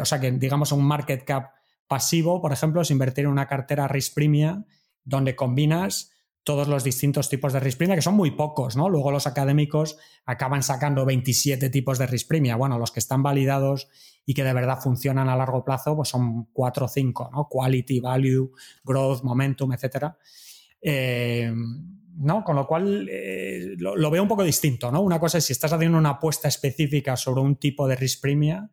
[0.00, 1.54] o sea, que digamos un market cap
[1.88, 4.64] pasivo, por ejemplo, es invertir en una cartera risk premia
[5.02, 6.12] donde combinas
[6.44, 8.88] todos los distintos tipos de risk premia, que son muy pocos, ¿no?
[8.88, 12.54] Luego los académicos acaban sacando 27 tipos de risk premia.
[12.54, 13.88] Bueno, los que están validados
[14.24, 17.48] y que de verdad funcionan a largo plazo, pues son 4 o 5, ¿no?
[17.48, 18.52] Quality, value,
[18.84, 20.16] growth, momentum, etcétera.
[20.80, 21.52] Eh,
[22.16, 22.44] ¿no?
[22.44, 25.00] Con lo cual eh, lo, veo un poco distinto, ¿no?
[25.00, 28.70] Una cosa es si estás haciendo una apuesta específica sobre un tipo de risk premia,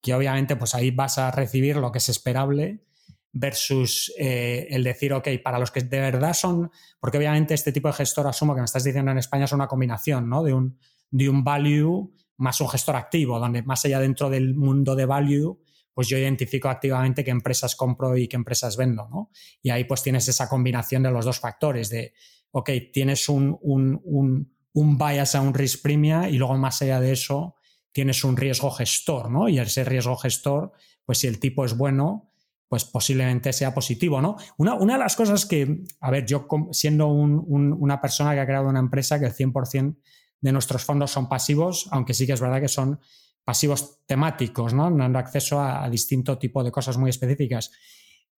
[0.00, 2.84] que obviamente pues ahí vas a recibir lo que es esperable,
[3.32, 7.88] versus eh, el decir, ok, para los que de verdad son, porque obviamente este tipo
[7.88, 10.42] de gestor, asumo que me estás diciendo en España, es una combinación, ¿no?
[10.42, 10.78] De un,
[11.10, 12.12] de un value
[12.42, 15.60] más un gestor activo, donde más allá dentro del mundo de value,
[15.94, 19.30] pues yo identifico activamente qué empresas compro y qué empresas vendo, ¿no?
[19.62, 22.14] Y ahí pues tienes esa combinación de los dos factores, de,
[22.50, 27.00] ok, tienes un, un, un, un bias a un risk premia y luego más allá
[27.00, 27.56] de eso
[27.92, 29.48] tienes un riesgo gestor, ¿no?
[29.48, 30.72] Y ese riesgo gestor,
[31.04, 32.32] pues si el tipo es bueno,
[32.68, 34.36] pues posiblemente sea positivo, ¿no?
[34.56, 38.68] Una, una de las cosas que, a ver, yo siendo una persona que ha creado
[38.68, 39.96] una empresa que el 100%
[40.42, 43.00] de nuestros fondos son pasivos, aunque sí que es verdad que son
[43.44, 44.90] pasivos temáticos, ¿no?
[44.90, 47.70] Dando acceso a, distinto tipo de cosas muy específicas.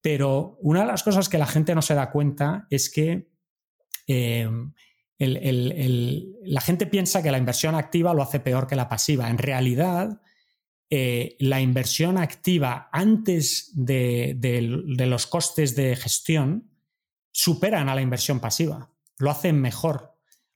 [0.01, 3.29] Pero una de las cosas que la gente no se da cuenta es que
[4.07, 4.49] eh,
[5.19, 9.29] la gente piensa que la inversión activa lo hace peor que la pasiva.
[9.29, 10.21] En realidad,
[10.91, 14.37] eh, la inversión activa antes de,
[15.07, 16.71] los costes de gestión
[17.33, 20.14] superan a la inversión pasiva, lo hacen mejor.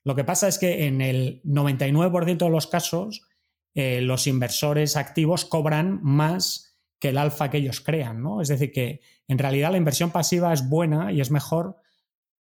[0.09, 3.29] Lo que pasa es que en el 99% de los casos,
[3.75, 8.41] eh, los inversores activos cobran más que el alfa que ellos crean, ¿no?
[8.41, 11.77] Es decir, que en realidad la inversión pasiva es buena y es mejor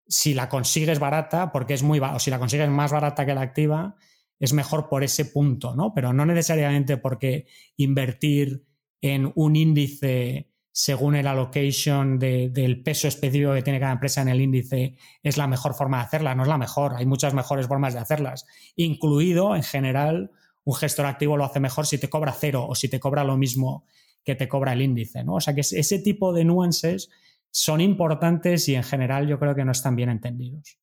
[0.08, 3.42] si la consigues barata, porque es muy o si la consigues más barata que la
[3.42, 3.96] activa,
[4.40, 5.92] es mejor por ese punto, ¿no?
[5.92, 7.48] Pero no necesariamente porque
[7.78, 8.64] invertir
[9.02, 14.42] en un índice según el allocation del peso específico que tiene cada empresa en el
[14.42, 17.94] índice es la mejor forma de hacerla, no es la mejor, hay muchas mejores formas
[17.94, 20.32] de hacerlas, incluido en general
[20.66, 23.38] un gestor activo lo hace mejor si te cobra cero o si te cobra lo
[23.38, 23.86] mismo
[24.26, 25.36] que te cobra el índice, ¿no?
[25.36, 27.10] O sea que ese tipo de nuances
[27.52, 30.78] son importantes y en general yo creo que no están bien entendidos.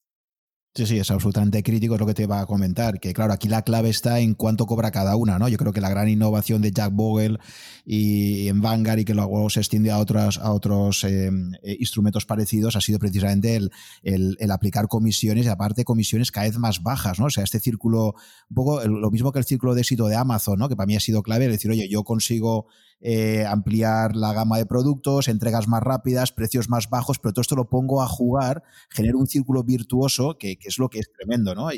[0.75, 3.47] Sí, sí, es absolutamente crítico, es lo que te va a comentar, que claro, aquí
[3.47, 5.47] la clave está en cuánto cobra cada una, ¿no?
[5.51, 7.39] Yo creo que la gran innovación de Jack Bogle
[7.85, 12.25] y en Vanguard y que luego se extiende a otros, a otros em, eh, instrumentos
[12.25, 13.71] parecidos ha sido precisamente el,
[14.03, 17.27] el, aplicar comisiones y aparte comisiones cada vez más bajas, ¿no?
[17.27, 18.15] O sea, este círculo,
[18.49, 20.71] un poco lo mismo que el círculo de éxito de Amazon, ¿no?
[20.71, 22.67] Que para mí ha sido clave, es decir, oye, yo consigo
[23.03, 27.57] eh, ampliar la gama de productos, entregas más rápidas, precios más bajos, pero todo esto
[27.57, 31.55] lo pongo a jugar, genero un círculo virtuoso que, que es lo que es tremendo,
[31.55, 31.69] ¿no?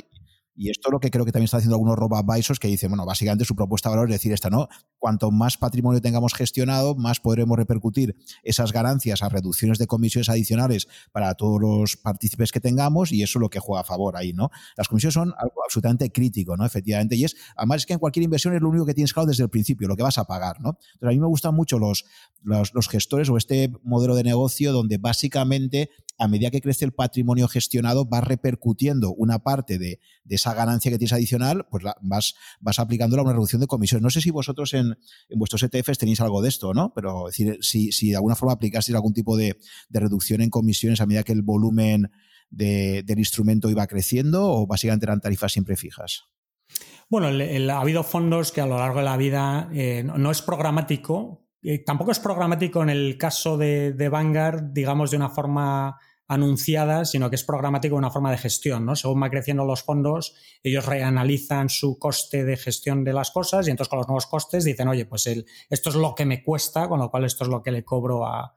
[0.56, 3.44] Esto es lo que creo que también está haciendo algunos robo-advisors que dicen, bueno, básicamente
[3.44, 4.68] su propuesta de valor es decir esta, ¿no?
[4.98, 10.88] Cuanto más patrimonio tengamos gestionado, más podremos repercutir esas ganancias a reducciones de comisiones adicionales
[11.12, 14.32] para todos los partícipes que tengamos y eso es lo que juega a favor ahí,
[14.32, 14.50] ¿no?
[14.76, 16.64] Las comisiones son algo absolutamente crítico, ¿no?
[16.64, 17.16] Efectivamente.
[17.16, 19.42] Y es, además es que en cualquier inversión es lo único que tienes claro desde
[19.42, 20.78] el principio, lo que vas a pagar, ¿no?
[20.94, 22.04] Entonces a mí me gustan mucho los,
[22.42, 27.48] los gestores o este modelo de negocio donde básicamente a medida que crece el patrimonio
[27.48, 33.22] gestionado, vas repercutiendo una parte de, esa ganancia que tienes adicional, pues vas, vas aplicándola
[33.22, 34.02] a una reducción de comisiones.
[34.02, 34.96] No sé si vosotros en,
[35.30, 36.92] vuestros ETFs tenéis algo de esto, ¿no?
[36.94, 39.56] Pero decir, si, si de alguna forma aplicasteis algún tipo de,
[39.90, 42.10] reducción en comisiones a medida que el volumen
[42.50, 46.24] del instrumento iba creciendo o básicamente eran tarifas siempre fijas.
[47.08, 51.43] Bueno, ha habido fondos que a lo largo de la vida eh, no, es programático,
[51.84, 57.36] tampoco es programático en el caso de, Vanguard, digamos, de una forma anunciada, sino que
[57.36, 58.96] es programático una forma de gestión, ¿no?
[58.96, 63.70] Según va creciendo los fondos, ellos reanalizan su coste de gestión de las cosas y
[63.70, 66.88] entonces con los nuevos costes dicen, oye, pues el, esto es lo que me cuesta,
[66.88, 68.54] con lo cual esto es lo que le cobro a,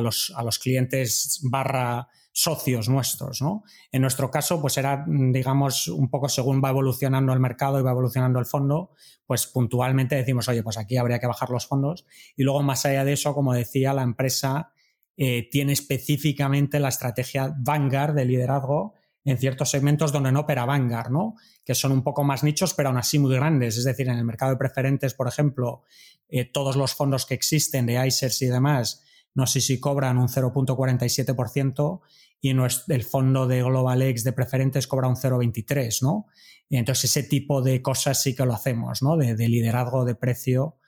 [0.00, 3.62] los, a los clientes barra socios nuestros, ¿no?
[3.90, 7.90] En nuestro caso, pues era, digamos, un poco según va evolucionando el mercado y va
[7.90, 8.92] evolucionando el fondo,
[9.26, 12.06] pues puntualmente decimos, oye, pues aquí habría que bajar los fondos.
[12.34, 14.72] Y luego, más allá de eso, como decía, la empresa
[15.16, 21.10] eh, tiene específicamente la estrategia Vanguard de liderazgo en ciertos segmentos donde no opera Vanguard,
[21.10, 21.34] ¿no?
[21.64, 23.76] Que son un poco más nichos, pero aún así muy grandes.
[23.76, 25.82] Es decir, en el mercado de preferentes, por ejemplo,
[26.28, 30.28] eh, todos los fondos que existen de ICERS y demás, no sé si cobran un
[30.28, 32.00] 0.47%
[32.40, 36.26] y el fondo de Global X de preferentes cobra un 0,23, ¿no?
[36.68, 39.16] Y entonces ese tipo de cosas sí que lo hacemos, ¿no?
[39.16, 40.78] De, liderazgo de precio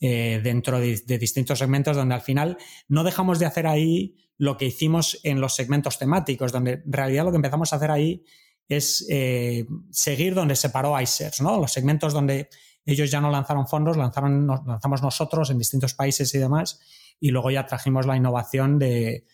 [0.00, 2.58] eh, dentro de, distintos segmentos donde al final
[2.88, 7.24] no dejamos de hacer ahí lo que hicimos en los segmentos temáticos, donde en realidad
[7.24, 8.24] lo que empezamos a hacer ahí
[8.68, 11.58] es eh, seguir donde se paró ICERS, ¿no?
[11.58, 12.50] Los segmentos donde
[12.84, 16.80] ellos ya no lanzaron fondos, lanzaron, lanzamos nosotros en distintos países y demás,
[17.20, 19.24] y luego ya trajimos la innovación de,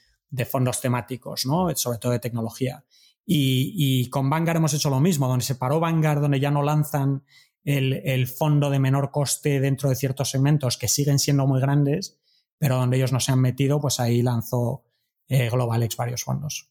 [0.51, 1.75] fondos temáticos, ¿no?
[1.77, 2.85] sobre todo de tecnología.
[3.27, 7.25] Y, con Vanguard hemos hecho lo mismo, donde se paró Vanguard, donde ya no lanzan
[7.65, 12.19] el, fondo de menor coste dentro de ciertos segmentos que siguen siendo muy grandes,
[12.59, 14.85] pero donde ellos no se han metido, pues ahí lanzó
[15.29, 16.71] eh, GlobalX varios fondos.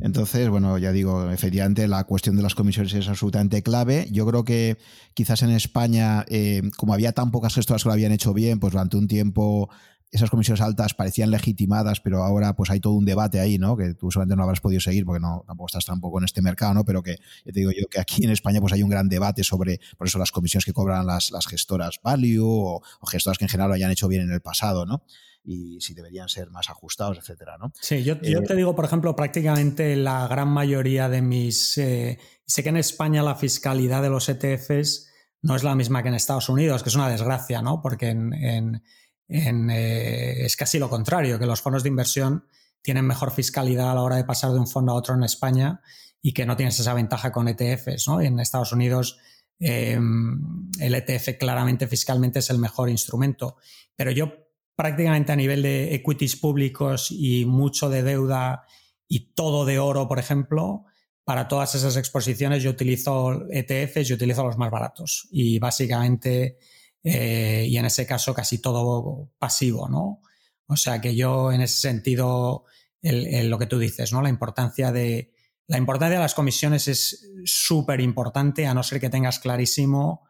[0.00, 4.08] Entonces, bueno, ya digo, efectivamente la cuestión de las comisiones es absolutamente clave.
[4.10, 4.78] Yo creo que
[5.14, 8.72] quizás en España, eh, como había tan pocas gestoras que lo habían hecho bien, pues
[8.72, 9.70] durante un tiempo
[10.14, 13.76] esas comisiones altas parecían legitimadas, pero ahora pues hay todo un debate ahí, ¿no?
[13.76, 16.72] Que tú solamente no habrás podido seguir porque no tampoco estás tampoco en este mercado,
[16.72, 16.84] ¿no?
[16.84, 19.80] Pero que te digo yo que aquí en España pues hay un gran debate sobre,
[19.98, 23.48] por eso las comisiones que cobran las, las gestoras value o, o, gestoras que en
[23.48, 25.02] general lo hayan hecho bien en el pasado, ¿no?
[25.44, 27.72] Y si deberían ser más ajustados, etcétera, ¿no?
[27.80, 31.76] Sí, yo, yo eh, te digo, por ejemplo, prácticamente la gran mayoría de mis...
[31.76, 35.10] Eh, sé que en España la fiscalidad de los ETFs
[35.42, 37.82] no es la misma que en Estados Unidos, que es una desgracia, ¿no?
[37.82, 38.82] Porque en,
[39.28, 42.46] eh, es casi lo contrario, que los fondos de inversión
[42.80, 45.82] tienen mejor fiscalidad a la hora de pasar de un fondo a otro en España
[46.22, 48.20] y que no tienes esa ventaja con ETFs, ¿no?
[48.22, 49.18] en Estados Unidos
[49.58, 53.56] el ETF claramente fiscalmente es el mejor instrumento.
[53.96, 54.43] Pero yo
[54.76, 58.64] prácticamente a nivel de equities públicos y mucho de deuda
[59.08, 60.84] y todo de oro, por ejemplo,
[61.24, 65.28] para todas esas exposiciones yo utilizo ETFs y utilizo los más baratos.
[65.30, 66.58] Y básicamente,
[67.02, 70.20] eh, y en ese caso casi todo pasivo, ¿no?
[70.66, 72.64] O sea que yo en ese sentido,
[73.02, 74.22] lo que tú dices, ¿no?
[74.22, 75.32] La importancia de,
[75.66, 80.26] la importancia de las comisiones es súper importante, a no ser que tengas clarísimo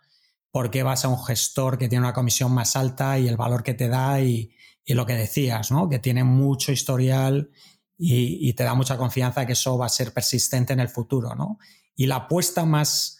[0.54, 3.64] por qué vas a un gestor que tiene una comisión más alta y el valor
[3.64, 4.54] que te da y,
[4.86, 5.88] lo que decías, ¿no?
[5.88, 7.50] Que tiene mucho historial
[7.98, 11.58] y, te da mucha confianza que eso va a ser persistente en el futuro, ¿no?
[11.96, 13.18] Y la apuesta más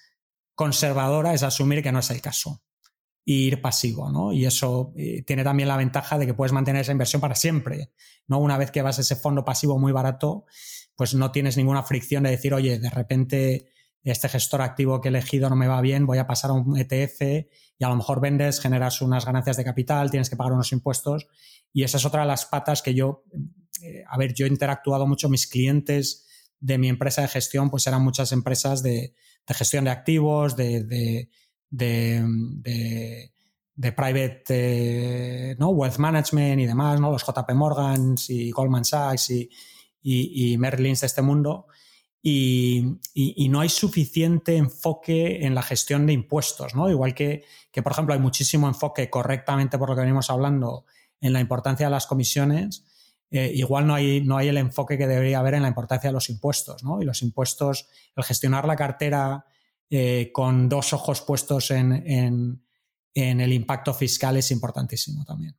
[0.55, 2.63] conservadora es asumir que no es el caso
[3.25, 4.33] y ir pasivo, ¿no?
[4.33, 7.91] Y eso eh, tiene también la ventaja de que puedes mantener esa inversión para siempre,
[8.29, 8.39] ¿no?
[8.39, 10.45] Una vez que vas a ese fondo pasivo muy barato,
[10.95, 13.74] pues no tienes ninguna fricción de decir, oye, de repente
[14.13, 16.77] este gestor activo que he elegido no me va bien, voy a pasar a un
[16.77, 17.23] ETF
[17.79, 21.27] y a lo mejor vendes, generas unas ganancias de capital, tienes que pagar unos impuestos.
[21.73, 23.25] Y esa es otra de las patas que yo,
[23.83, 26.27] eh, a ver, yo he interactuado mucho, mis clientes
[26.61, 29.15] de mi empresa de gestión, pues eran muchas empresas de,
[29.49, 31.31] gestión de activos, de, de,
[33.75, 34.45] de, private
[35.51, 35.71] eh, ¿no?
[35.71, 37.11] wealth management y demás, ¿no?
[37.11, 39.49] los JP Morgans y Goldman Sachs y,
[40.01, 41.67] y, y Lynch de este mundo
[42.27, 46.91] y, no hay suficiente enfoque en la gestión de impuestos, ¿no?
[46.91, 47.45] Igual que,
[47.83, 50.87] por ejemplo, hay muchísimo enfoque correctamente por lo que venimos hablando
[51.21, 52.87] en la importancia de las comisiones,
[53.31, 56.15] eh, igual no hay, no hay el enfoque que debería haber en la importancia de
[56.15, 57.03] los impuestos, ¿no?
[57.03, 59.45] Y los impuestos, el gestionar la cartera
[59.91, 62.63] eh, con dos ojos puestos en
[63.15, 65.55] el impacto fiscal es importantísimo también.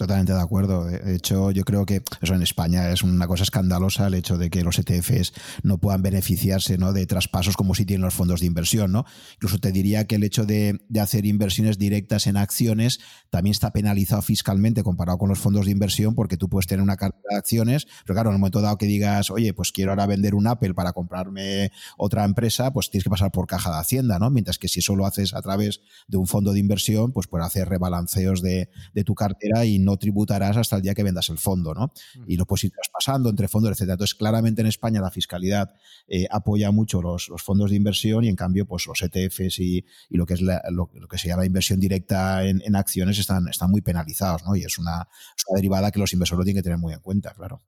[0.00, 0.86] Totalmente de acuerdo.
[0.86, 4.48] De hecho, yo creo que eso en España es una cosa escandalosa el hecho de
[4.48, 6.94] que los ETFs no puedan beneficiarse ¿no?
[6.94, 8.92] de traspasos como si tienen los fondos de inversión.
[8.92, 9.04] ¿no?
[9.34, 14.22] Incluso te diría que el hecho de, hacer inversiones directas en acciones también está penalizado
[14.22, 17.86] fiscalmente comparado con los fondos de inversión porque tú puedes tener una cartera de acciones,
[18.06, 20.72] pero claro, en el momento dado que digas, oye, pues quiero ahora vender un Apple
[20.72, 24.30] para comprarme otra empresa, pues tienes que pasar por caja de Hacienda, ¿no?
[24.30, 27.46] Mientras que si eso lo haces a través de un fondo de inversión, pues puedes
[27.46, 31.28] hacer rebalanceos de, de tu cartera y no no tributarás hasta el día que vendas
[31.28, 31.92] el fondo, ¿no?
[32.26, 33.94] Y lo puedes ir traspasando entre fondos, etcétera.
[33.94, 35.74] Entonces, claramente en España la fiscalidad
[36.06, 40.26] eh, apoya mucho los, fondos de inversión y en cambio, pues los ETFs y, lo
[40.26, 44.54] que es lo, que se llama inversión directa en, acciones están, están muy penalizados, ¿no?
[44.54, 45.08] Y es una,
[45.54, 47.62] derivada que los inversores lo tienen que tener muy en cuenta, claro.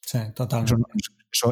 [0.00, 0.74] Sí, totalmente.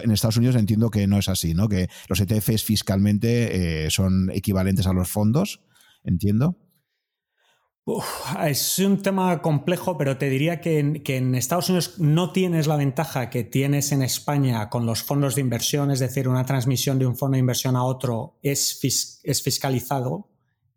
[0.02, 1.68] en Estados Unidos entiendo que no es así, ¿no?
[1.68, 5.60] Que los ETFs fiscalmente eh, son equivalentes a los fondos,
[6.04, 6.63] entiendo
[8.46, 13.28] es un tema complejo, pero te diría que en, Estados Unidos no tienes la ventaja
[13.28, 17.16] que tienes en España con los fondos de inversión, es decir, una transmisión de un
[17.16, 20.30] fondo de inversión a otro es, fiscalizado,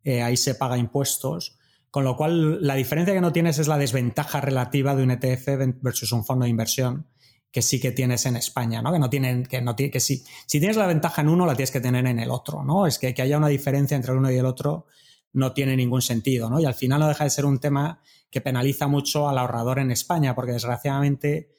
[0.04, 1.58] eh, ahí se paga impuestos,
[1.92, 5.82] con lo cual la diferencia que no tienes es la desventaja relativa de un ETF
[5.82, 7.08] versus un fondo de inversión
[7.50, 8.92] que sí que tienes en España, ¿no?
[8.92, 11.72] Que no tienen, que no que si, si tienes la ventaja en uno, la tienes
[11.72, 12.86] que tener en el otro, ¿no?
[12.86, 14.88] Es que haya una diferencia entre el uno y el otro
[15.34, 16.60] no tiene ningún sentido, ¿no?
[16.60, 19.92] Y al final no deja de ser un tema que penaliza mucho al ahorrador en
[19.92, 21.52] España, porque desgraciadamente,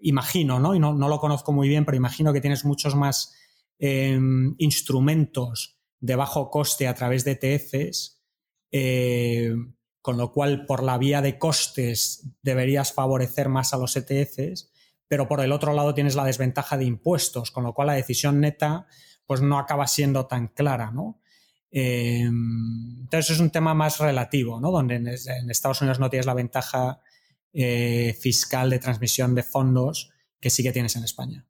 [0.00, 0.74] imagino, ¿no?
[0.74, 3.34] Y no, lo conozco muy bien, pero imagino que tienes muchos más
[3.78, 8.22] em, instrumentos de bajo coste a través de ETFs,
[8.70, 9.54] eh,
[10.00, 14.70] con lo cual por la vía de costes deberías favorecer más a los ETFs,
[15.08, 18.40] pero por el otro lado tienes la desventaja de impuestos, con lo cual la decisión
[18.40, 18.86] neta
[19.26, 21.20] pues no acaba siendo tan clara, ¿no?
[21.70, 24.70] Em, entonces es un tema más relativo, ¿no?
[24.70, 25.08] Donde en,
[25.50, 27.00] Estados Unidos no tienes la ventaja
[27.52, 30.10] eh, fiscal de transmisión de fondos
[30.40, 31.46] que sí que tienes en España.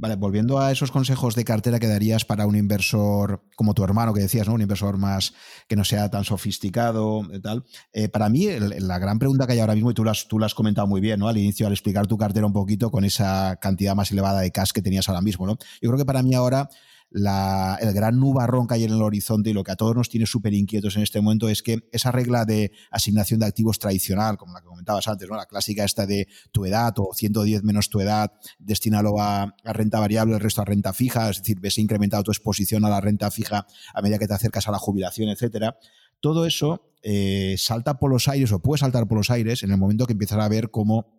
[0.00, 4.14] Vale, volviendo a esos consejos de cartera que darías para un inversor como tu hermano
[4.14, 4.54] que decías, ¿no?
[4.54, 5.34] Un inversor más
[5.66, 7.64] que no sea tan sofisticado y tal.
[7.92, 10.42] Eh, para mí, la gran pregunta que hay ahora mismo, y tú lo, has, tú
[10.44, 11.26] has comentado muy bien, ¿no?
[11.26, 14.70] Al inicio, al explicar tu cartera un poquito con esa cantidad más elevada de cash
[14.70, 15.58] que tenías ahora mismo, ¿no?
[15.82, 16.68] Yo creo que para mí ahora
[17.10, 20.26] el gran nubarrón que hay en el horizonte y lo que a todos nos tiene
[20.26, 24.52] súper inquietos en este momento es que esa regla de asignación de activos tradicional, como
[24.52, 25.36] la que comentabas antes, ¿no?
[25.36, 30.34] la clásica esta de tu edad o 110 menos tu edad, destínalo a, renta variable,
[30.34, 33.66] el resto a renta fija, es decir, ves incrementado tu exposición a la renta fija
[33.94, 35.78] a medida que te acercas a la jubilación, etcétera.
[36.20, 39.78] Todo eso eh, salta por los aires o puede saltar por los aires en el
[39.78, 41.17] momento que empiezas a ver cómo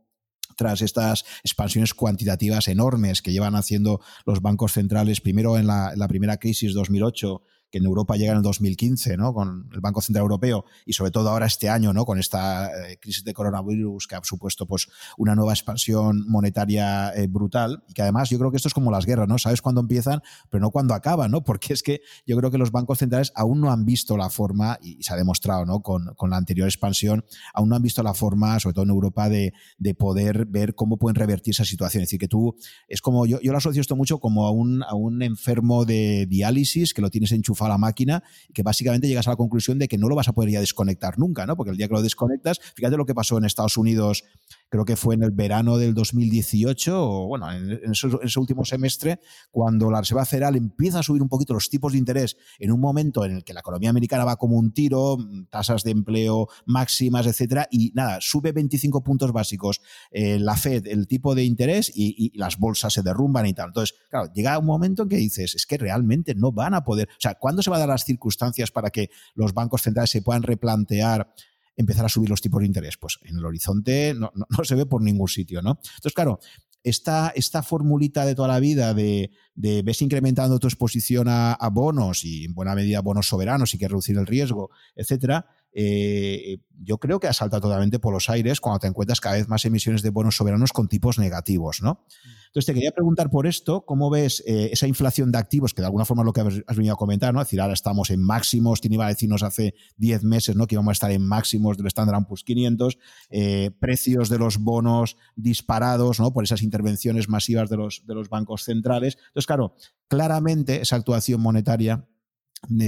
[0.60, 6.00] tras estas expansiones cuantitativas enormes que llevan haciendo los bancos centrales, primero en la, en
[6.00, 7.42] la primera crisis 2008
[7.72, 9.34] que en Europa llega en el 2015, ¿no?
[9.34, 12.06] Con el Banco Central Europeo y sobre todo ahora este año, ¿no?
[12.06, 17.28] Con esta eh, crisis de coronavirus que ha supuesto pues una nueva expansión monetaria eh,
[17.28, 19.38] brutal y que además yo creo que esto es como las guerras, ¿no?
[19.38, 21.44] Sabes cuándo empiezan, pero no cuándo acaban, ¿no?
[21.50, 24.78] Porque es que yo creo que los bancos centrales aún no han visto la forma,
[24.82, 25.82] y se ha demostrado, ¿no?
[25.82, 29.30] Con, con la anterior expansión, aún no han visto la forma, sobre todo en Europa,
[29.30, 32.04] de, de, poder ver cómo pueden revertir esa situación.
[32.04, 32.56] Es decir, que tú,
[32.88, 36.26] es como, yo, yo lo asocio esto mucho como a un, a un enfermo de
[36.28, 39.88] diálisis que lo tienes enchufado a la máquina que básicamente llegas a la conclusión de
[39.88, 41.56] que no lo vas a poder ya desconectar nunca, ¿no?
[41.56, 44.24] Porque el día que lo desconectas, fíjate lo que pasó en Estados Unidos
[44.70, 49.20] creo que fue en el verano del 2018, o bueno, en, ese, último semestre,
[49.52, 52.80] cuando la Reserva Federal empieza a subir un poquito los tipos de interés en un
[52.80, 55.18] momento en el que la economía americana va como un tiro,
[55.50, 61.08] tasas de empleo máximas, etcétera, y nada, sube 25 puntos básicos eh, la Fed, el
[61.08, 63.70] tipo de interés, y, y, las bolsas se derrumban y tal.
[63.70, 67.10] Entonces, claro, llega un momento en que dices, es que realmente no van a poder,
[67.12, 70.22] o sea, ¿cuándo se van a dar las circunstancias para que los bancos centrales se
[70.22, 71.34] puedan replantear
[71.80, 72.98] empezar a subir los tipos de interés?
[72.98, 74.32] Pues en el horizonte no,
[74.64, 75.80] se ve por ningún sitio, ¿no?
[75.82, 76.40] Entonces, claro,
[76.84, 81.70] esta, esta formulita de toda la vida de, de ves incrementando tu exposición a, a,
[81.70, 86.98] bonos y en buena medida bonos soberanos y que reducir el riesgo, etcétera, eh, yo
[86.98, 90.02] creo que ha saltado totalmente por los aires cuando te encuentras cada vez más emisiones
[90.02, 92.06] de bonos soberanos con tipos negativos, ¿no?
[92.48, 95.86] Entonces te quería preguntar por esto, ¿cómo ves eh, esa inflación de activos, que de
[95.86, 97.42] alguna forma es lo que has venido a comentar, ¿no?
[97.42, 100.66] Es decir, ahora estamos en máximos, tiene iba a decirnos hace 10 meses, ¿no?
[100.66, 102.98] Que íbamos a estar en máximos del Standard Poor's 500,
[103.30, 106.34] eh, precios de los bonos disparados, ¿no?
[106.34, 109.18] Por esas intervenciones masivas de los, de los bancos centrales.
[109.28, 109.76] Entonces, claro,
[110.08, 112.08] claramente esa actuación monetaria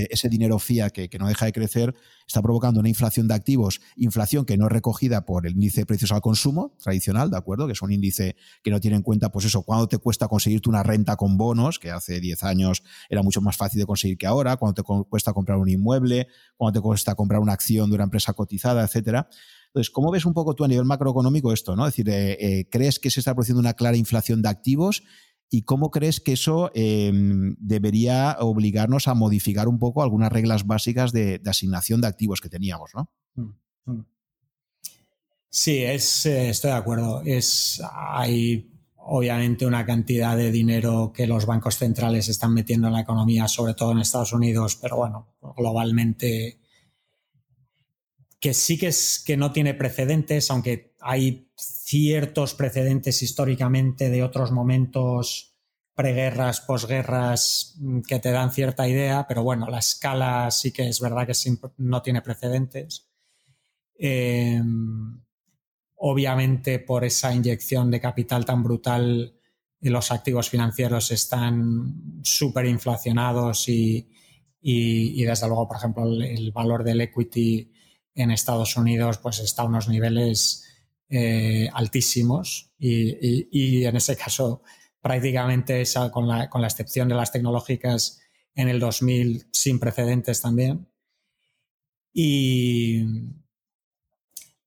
[0.10, 1.96] ese dinero fía que, no deja de crecer
[2.28, 5.86] está provocando una inflación de activos, inflación que no es recogida por el índice de
[5.86, 7.68] precios al consumo tradicional, ¿de acuerdo?
[7.68, 10.70] Que es un índice que no tiene en cuenta, pues eso, cuánto te cuesta conseguirte
[10.70, 14.28] una renta con bonos, que hace 10 años era mucho más fácil de conseguir que
[14.28, 18.06] ahora, cuánto te cuesta comprar un inmueble, cuánto te cuesta comprar una acción de una
[18.06, 19.28] empresa cotizada, etcétera.
[19.68, 21.78] Entonces, ¿cómo ves un poco tú a nivel macroeconómico esto?
[21.78, 21.88] ¿no?
[21.88, 25.04] Es decir, eh, eh, ¿crees que se está produciendo una clara inflación de activos?
[25.54, 31.12] ¿Y cómo crees que eso em, debería obligarnos a modificar un poco algunas reglas básicas
[31.12, 33.12] de, asignación de activos que teníamos, ¿no?
[33.36, 34.06] Mm, mm.
[35.50, 37.22] Sí, eh, estoy de acuerdo.
[37.26, 43.02] Es, hay obviamente una cantidad de dinero que los bancos centrales están metiendo en la
[43.02, 46.62] economía, sobre todo en Estados Unidos, pero bueno, globalmente
[48.40, 54.52] que sí que es que no tiene precedentes, aunque hay ciertos precedentes históricamente de otros
[54.52, 55.58] momentos
[55.94, 61.00] preguerras, posguerras mm, que te dan cierta idea, pero bueno, la escala sí que es
[61.00, 61.34] verdad que
[61.78, 63.10] no tiene precedentes.
[63.98, 65.22] Em,
[65.96, 69.36] obviamente por esa inyección de capital tan brutal
[69.90, 74.08] los activos financieros están súper inflacionados y,
[74.62, 77.72] desde luego, por ejemplo, el, valor del equity
[78.14, 80.71] en Estados Unidos pues está a unos niveles
[81.12, 84.64] eh, altísimos y, en ese caso
[85.02, 88.22] prácticamente esa, con, la, con la excepción de las tecnológicas
[88.56, 90.88] en el 2000 sin precedentes también.
[92.14, 93.04] Y,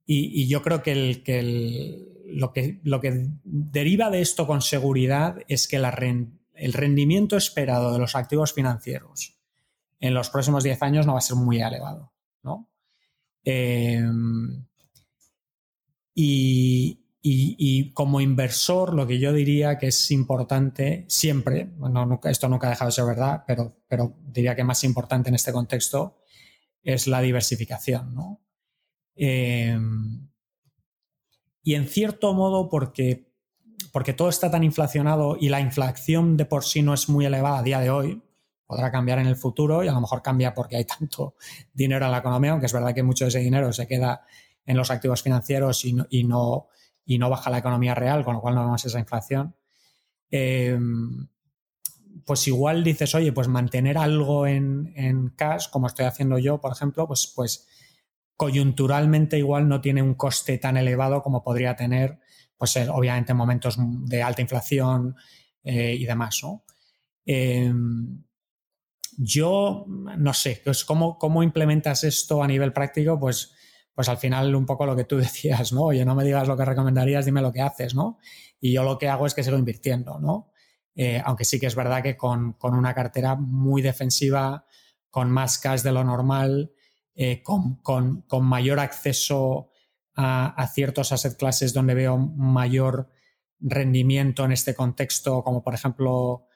[0.05, 5.39] y, yo creo que, el, que lo que lo que deriva de esto con seguridad
[5.49, 9.39] es que el rendimiento esperado de los activos financieros
[10.01, 12.13] en los próximos 10 años no va a ser muy elevado.
[12.43, 12.69] ¿no?
[13.45, 14.03] Eh,
[16.15, 22.71] y, como inversor, lo que yo diría que es importante siempre, bueno, esto nunca ha
[22.71, 26.19] dejado de ser verdad, pero, diría que más importante en este contexto
[26.83, 28.39] es la diversificación.
[29.17, 29.79] Eh,
[31.63, 33.33] y en cierto modo, porque,
[33.91, 37.59] porque todo está tan inflacionado y la inflación de por sí no es muy elevada
[37.59, 38.23] a día de hoy,
[38.67, 41.37] podrá cambiar en el futuro y a lo mejor cambia porque hay tanto
[41.73, 44.27] dinero en la economía, aunque es verdad que mucho de ese dinero se queda
[44.67, 45.93] en los activos financieros y
[46.25, 46.69] no,
[47.05, 49.55] y no baja la economía real, con lo cual no vemos esa inflación,
[50.31, 51.29] em,
[52.25, 57.07] pues igual dices, oye, pues mantener algo en, cash, como estoy haciendo yo, por ejemplo,
[57.07, 57.67] pues, pues
[58.37, 62.19] coyunturalmente igual no tiene un coste tan elevado como podría tener,
[62.57, 65.17] pues eh, obviamente en momentos de alta inflación
[65.63, 66.65] eh, y demás, ¿no?
[67.27, 68.25] Em,
[69.17, 73.19] yo no sé, pues ¿cómo, ¿cómo implementas esto a nivel práctico?
[73.21, 73.55] Pues
[73.95, 75.85] pues al final un poco lo que tú decías, ¿no?
[75.85, 78.19] Oye, no me digas lo que recomendarías, dime lo que haces, ¿no?
[78.61, 80.51] Y yo lo que hago es que sigo invirtiendo, ¿no?
[80.97, 84.65] Eh, aunque sí que es verdad que con, una cartera muy defensiva,
[85.11, 86.73] con más cash de lo normal,
[87.15, 89.71] eh, con, mayor acceso
[90.17, 93.09] a, ciertos asset classes donde veo mayor
[93.59, 96.47] rendimiento en este contexto, como por ejemplo,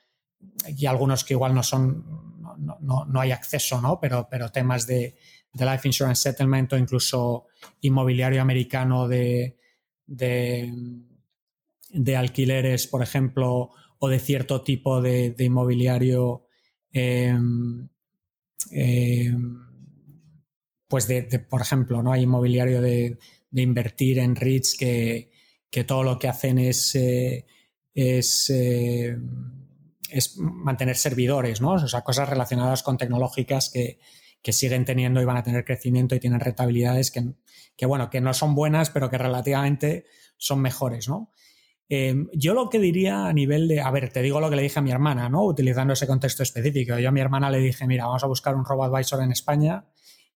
[0.68, 3.98] y algunos que igual no son, no, no hay acceso, ¿no?
[3.98, 5.16] Pero, pero temas de,
[5.52, 7.46] de life insurance settlement o incluso
[7.80, 9.56] inmobiliario americano de,
[10.06, 10.70] de,
[12.16, 16.46] alquileres, por ejemplo, o de cierto tipo de, inmobiliario,
[16.92, 17.88] em,
[18.70, 19.58] em,
[20.86, 22.12] pues de, por ejemplo, ¿no?
[22.12, 23.18] Hay inmobiliario de,
[23.52, 25.30] invertir en REITs que,
[25.86, 27.46] todo lo que hacen es, eh,
[27.94, 29.16] es, eh,
[30.10, 31.72] es mantener servidores, ¿no?
[31.72, 33.98] O sea, cosas relacionadas con tecnológicas que,
[34.42, 37.32] que siguen teniendo y van a tener crecimiento y tienen rentabilidades que,
[37.76, 41.32] que bueno, que no son buenas, pero que relativamente son mejores, ¿no?
[41.90, 44.62] Eh, yo lo que diría a nivel de, a ver, te digo lo que le
[44.62, 45.44] dije a mi hermana, ¿no?
[45.44, 46.98] Utilizando ese contexto específico.
[46.98, 49.86] Yo a mi hermana le dije, mira, vamos a buscar un robo advisor en España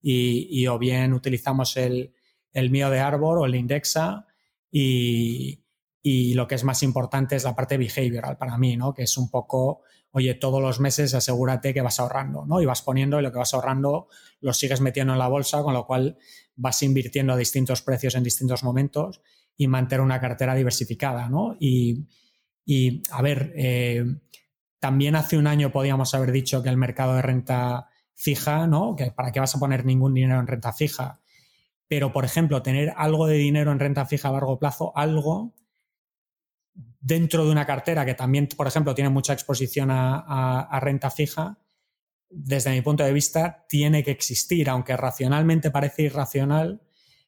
[0.01, 2.13] y, o bien utilizamos el,
[2.53, 4.25] el, mío de Arbor o el Indexa
[4.71, 5.63] y,
[6.01, 8.93] y, lo que es más importante es la parte behavioral para mí, ¿no?
[8.93, 9.81] Que es un poco
[10.11, 12.61] oye, todos los meses asegúrate que vas ahorrando, ¿no?
[12.61, 14.07] Y vas poniendo y lo que vas ahorrando
[14.41, 16.17] lo sigues metiendo en la bolsa, con lo cual
[16.55, 19.21] vas invirtiendo a distintos precios en distintos momentos
[19.55, 21.55] y mantener una cartera diversificada, ¿no?
[21.59, 22.07] Y,
[23.11, 24.05] a ver, eh,
[24.79, 28.95] también hace un año podíamos haber dicho que el mercado de renta fija, ¿no?
[28.95, 31.21] Que para qué vas a poner ningún dinero en renta fija.
[31.87, 35.53] Pero, por ejemplo, tener algo de dinero en renta fija a largo plazo, algo
[36.73, 41.57] dentro de una cartera que también, por ejemplo, tiene mucha exposición a, renta fija,
[42.29, 46.81] desde mi punto de vista, tiene que existir, aunque racionalmente parece irracional,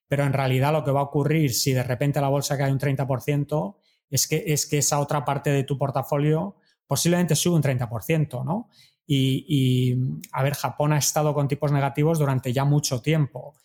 [0.08, 2.80] pero en realidad lo que va a ocurrir si de repente la bolsa cae un
[2.80, 3.76] 30%,
[4.10, 8.70] es que, es que esa otra parte de tu portafolio posiblemente sube un 30%, ¿no?
[9.06, 9.98] Y, y,
[10.32, 13.56] a ver, Japón ha estado con tipos negativos durante ya mucho tiempo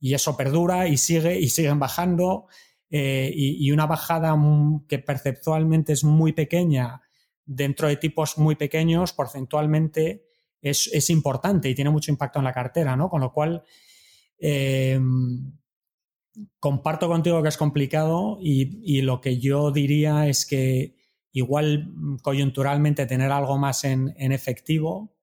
[0.00, 2.46] y eso perdura y sigue y siguen bajando
[2.90, 4.34] eh, y, una bajada
[4.88, 7.02] que perceptualmente es muy pequeña
[7.44, 10.24] dentro de tipos muy pequeños, porcentualmente
[10.62, 13.10] es, importante y tiene mucho impacto en la cartera, ¿no?
[13.10, 13.62] Con lo cual,
[14.38, 14.98] eh,
[16.58, 20.96] comparto contigo que es complicado y, lo que yo diría es que
[21.32, 25.14] igual coyunturalmente tener algo más en, en efectivo,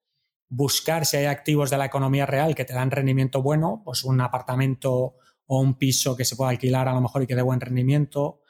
[0.50, 4.22] buscar si hay activos de la economía real que te dan rendimiento bueno, pues un
[4.22, 5.16] apartamento
[5.48, 8.42] o un piso que se pueda alquilar a lo mejor y que dé buen rendimiento,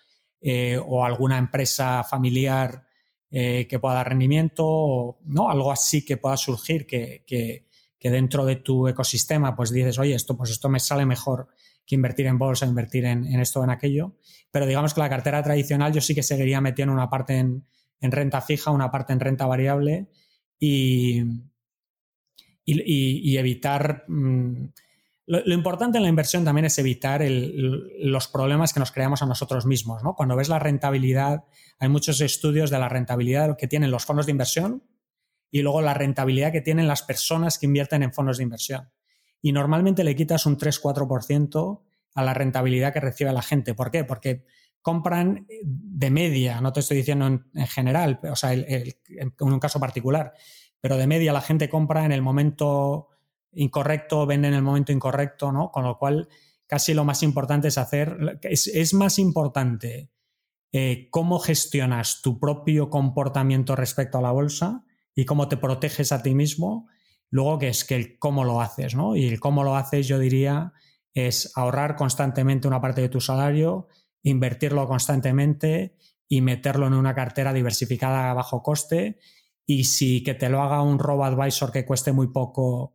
[0.41, 2.85] eh, o alguna empresa familiar
[3.31, 5.49] eh, que pueda dar rendimiento, o, ¿no?
[5.49, 7.65] algo así que pueda surgir que, que,
[7.99, 11.47] dentro de tu ecosistema pues dices, oye, esto, pues esto me sale mejor
[11.87, 14.13] que invertir en bolsa, invertir en, esto o en aquello.
[14.51, 17.65] Pero digamos que la cartera tradicional yo sí que seguiría metiendo una parte en,
[17.99, 20.07] renta fija, una parte en renta variable
[20.59, 21.23] y,
[22.63, 24.05] y, evitar...
[24.07, 24.67] Mm,
[25.27, 29.65] lo, importante en la inversión también es evitar los problemas que nos creamos a nosotros
[29.65, 30.03] mismos.
[30.03, 30.15] ¿no?
[30.15, 31.45] Cuando ves la rentabilidad,
[31.79, 34.83] hay muchos estudios de la rentabilidad que tienen los fondos de inversión
[35.49, 38.89] y luego la rentabilidad que tienen las personas que invierten en fondos de inversión.
[39.41, 41.81] Y normalmente le quitas un 3-4%
[42.13, 43.73] a la rentabilidad que recibe la gente.
[43.73, 44.03] ¿Por qué?
[44.03, 44.45] Porque
[44.81, 48.95] compran de media, no te estoy diciendo en, general, o sea, en
[49.39, 50.33] un caso particular,
[50.79, 53.09] pero de media la gente compra en el momento
[53.55, 55.71] incorrecto, vende en el momento incorrecto, ¿no?
[55.71, 56.29] Con lo cual,
[56.67, 60.11] casi lo más importante es hacer, es, más importante
[60.71, 64.83] eh, cómo gestionas tu propio comportamiento respecto a la bolsa
[65.15, 66.87] y cómo te proteges a ti mismo,
[67.29, 69.15] luego que es que el cómo lo haces, ¿no?
[69.15, 70.73] Y el cómo lo haces, yo diría,
[71.13, 73.87] es ahorrar constantemente una parte de tu salario,
[74.21, 75.95] invertirlo constantemente
[76.27, 79.19] y meterlo en una cartera diversificada a bajo coste.
[79.65, 82.93] Y si que te lo haga un robo advisor que cueste muy poco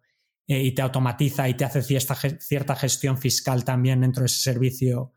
[0.51, 4.43] eh, y te automatiza y te hace cierta, cierta, gestión fiscal también dentro de ese
[4.43, 5.13] servicio,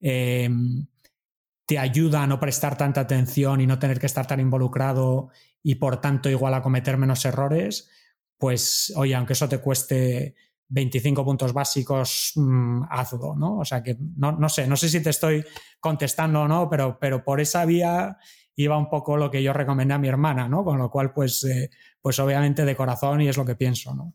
[0.00, 0.86] em,
[1.66, 5.28] te ayuda a no prestar tanta atención y no tener que estar tan involucrado
[5.62, 7.90] y por tanto igual a cometer menos errores,
[8.38, 10.34] pues oye, aunque eso te cueste
[10.68, 13.58] 25 puntos básicos, mmm, hazlo, ¿no?
[13.58, 15.44] O sea que no, no, sé, no sé si te estoy
[15.78, 18.16] contestando o no, pero, pero por esa vía
[18.56, 20.64] iba un poco lo que yo recomendé a mi hermana, ¿no?
[20.64, 21.68] Con lo cual, pues, eh,
[22.00, 24.14] pues obviamente de corazón y es lo que pienso, ¿no?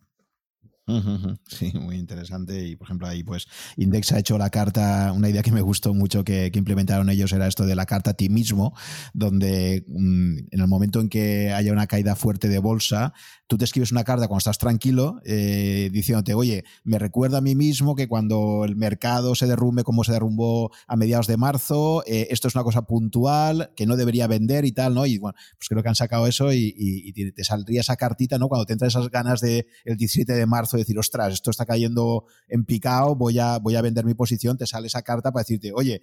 [1.48, 2.68] Sí, muy interesante.
[2.68, 5.94] Y por ejemplo, ahí pues Index ha hecho la carta, una idea que me gustó
[5.94, 8.74] mucho que, implementaron ellos era esto de la carta a ti mismo,
[9.14, 13.14] donde mm, en el momento en que haya una caída fuerte de bolsa,
[13.48, 17.56] tú te escribes una carta cuando estás tranquilo eh, diciéndote, oye, me recuerda a mí
[17.56, 22.28] mismo que cuando el mercado se derrumbe como se derrumbó a mediados de marzo, eh,
[22.30, 25.06] esto es una cosa puntual que no debería vender y tal, ¿no?
[25.06, 28.48] Y bueno, pues creo que han sacado eso y, te saldría esa cartita, ¿no?
[28.48, 31.66] Cuando te entran esas ganas de el 17 de marzo de decir, ostras, esto está
[31.66, 35.42] cayendo en picado, voy a, voy a vender mi posición, te sale esa carta para
[35.42, 36.02] decirte, oye,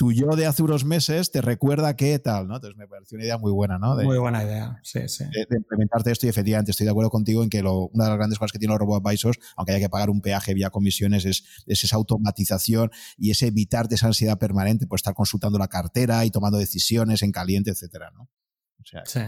[0.00, 2.56] tu yo de hace unos meses te recuerda qué tal, ¿no?
[2.56, 3.96] Entonces me pareció una idea muy buena, ¿no?
[3.96, 5.24] muy buena idea, sí, sí.
[5.24, 8.38] De, implementarte esto y efectivamente estoy de acuerdo contigo en que una de las grandes
[8.38, 11.96] cosas que tienen los robo-advisors, aunque haya que pagar un peaje vía comisiones, es, esa
[11.96, 17.22] automatización y ese evitarte esa ansiedad permanente por estar consultando la cartera y tomando decisiones
[17.22, 18.22] en caliente, etcétera, ¿no?
[18.22, 19.20] O sea, sí.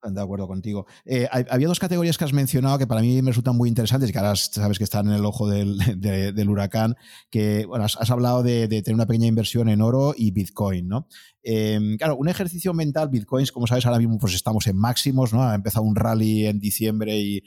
[0.00, 0.86] De acuerdo contigo.
[1.04, 4.12] Eh, había dos categorías que has mencionado que para mí me resultan muy interesantes y
[4.12, 5.76] que ahora sabes que están en el ojo del,
[6.48, 6.96] huracán,
[7.30, 11.08] que bueno, has, hablado de, de, tener una pequeña inversión en oro y Bitcoin, ¿no?
[11.50, 15.42] Em, claro, un ejercicio mental, bitcoins, como sabes, ahora mismo pues estamos en máximos, ¿no?
[15.42, 17.42] Ha empezado un rally en diciembre y,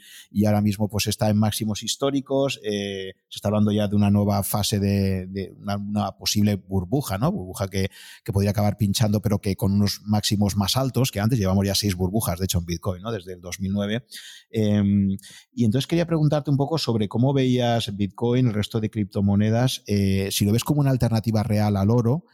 [0.47, 2.59] ahora mismo pues está en máximos históricos.
[2.63, 7.31] Eh, se está hablando ya de una nueva fase de, una, posible burbuja, ¿no?
[7.31, 7.91] Burbuja que,
[8.33, 11.37] podría acabar pinchando, pero que con unos máximos más altos que antes.
[11.37, 13.11] Llevamos ya seis burbujas, de hecho, en Bitcoin, ¿no?
[13.11, 14.07] Desde el 2009.
[14.49, 15.15] Em,
[15.53, 20.29] y entonces quería preguntarte un poco sobre cómo veías Bitcoin, el resto de criptomonedas, eh,
[20.31, 22.25] si lo ves como una alternativa real al oro.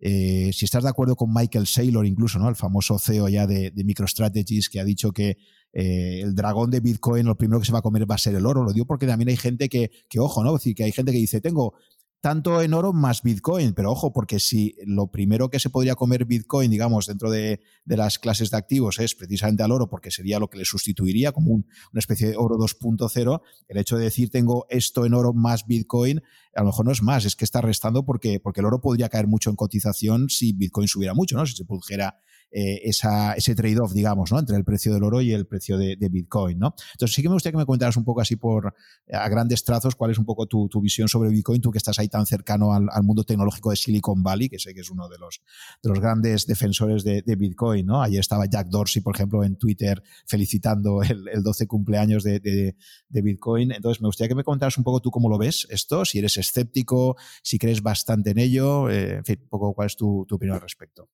[0.00, 2.48] Eh, si estás de acuerdo con Michael Saylor, incluso, ¿no?
[2.48, 5.36] El famoso CEO ya de, MicroStrategies, que ha dicho que
[5.72, 8.34] eh, el dragón de Bitcoin lo primero que se va a comer va a ser
[8.34, 8.64] el oro.
[8.64, 10.54] Lo digo porque también hay gente que, que ojo, ¿no?
[10.54, 11.74] Decir, que hay gente que dice, tengo
[12.20, 13.72] tanto en oro más Bitcoin.
[13.74, 18.18] Pero ojo, porque si lo primero que se podría comer Bitcoin, digamos, dentro de, las
[18.18, 21.64] clases de activos es precisamente al oro, porque sería lo que le sustituiría como una
[21.94, 26.22] especie de oro 2.0, el hecho de decir tengo esto en oro más Bitcoin,
[26.54, 29.08] a lo mejor no es más, es que está restando porque, porque el oro podría
[29.08, 31.46] caer mucho en cotización si Bitcoin subiera mucho, ¿no?
[31.46, 32.18] Si se produjera
[32.52, 34.38] eh, esa, ese trade-off, digamos, ¿no?
[34.38, 36.58] entre el precio del oro y el precio de, Bitcoin.
[36.58, 36.74] ¿no?
[36.94, 38.74] Entonces sí que me gustaría que me comentaras un poco así por
[39.12, 42.08] a grandes trazos cuál es un poco tu, visión sobre Bitcoin, tú que estás ahí
[42.08, 45.42] tan cercano al, mundo tecnológico de Silicon Valley, que sé que es uno de los,
[45.82, 47.86] de los grandes defensores de, Bitcoin.
[47.86, 48.02] ¿no?
[48.02, 52.74] Ayer estaba Jack Dorsey, por ejemplo, en Twitter felicitando el, 12 cumpleaños de,
[53.10, 53.72] Bitcoin.
[53.72, 56.36] Entonces me gustaría que me comentaras un poco tú cómo lo ves esto, si eres
[56.36, 60.56] escéptico, si crees bastante en ello, eh, en fin, un poco cuál es tu opinión
[60.56, 61.08] al respecto.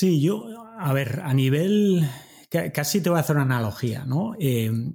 [0.00, 0.46] Sí, yo,
[0.78, 2.08] a ver, a nivel,
[2.72, 4.32] casi te voy a hacer una analogía, ¿no?
[4.38, 4.94] Em,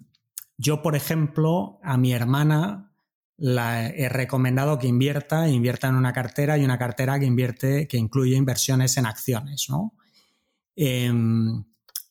[0.58, 2.92] yo, por ejemplo, a mi hermana
[3.38, 7.98] la he recomendado que invierta, invierta en una cartera y una cartera que invierte, que
[7.98, 9.94] incluye inversiones en acciones, ¿no?
[10.76, 11.66] Em,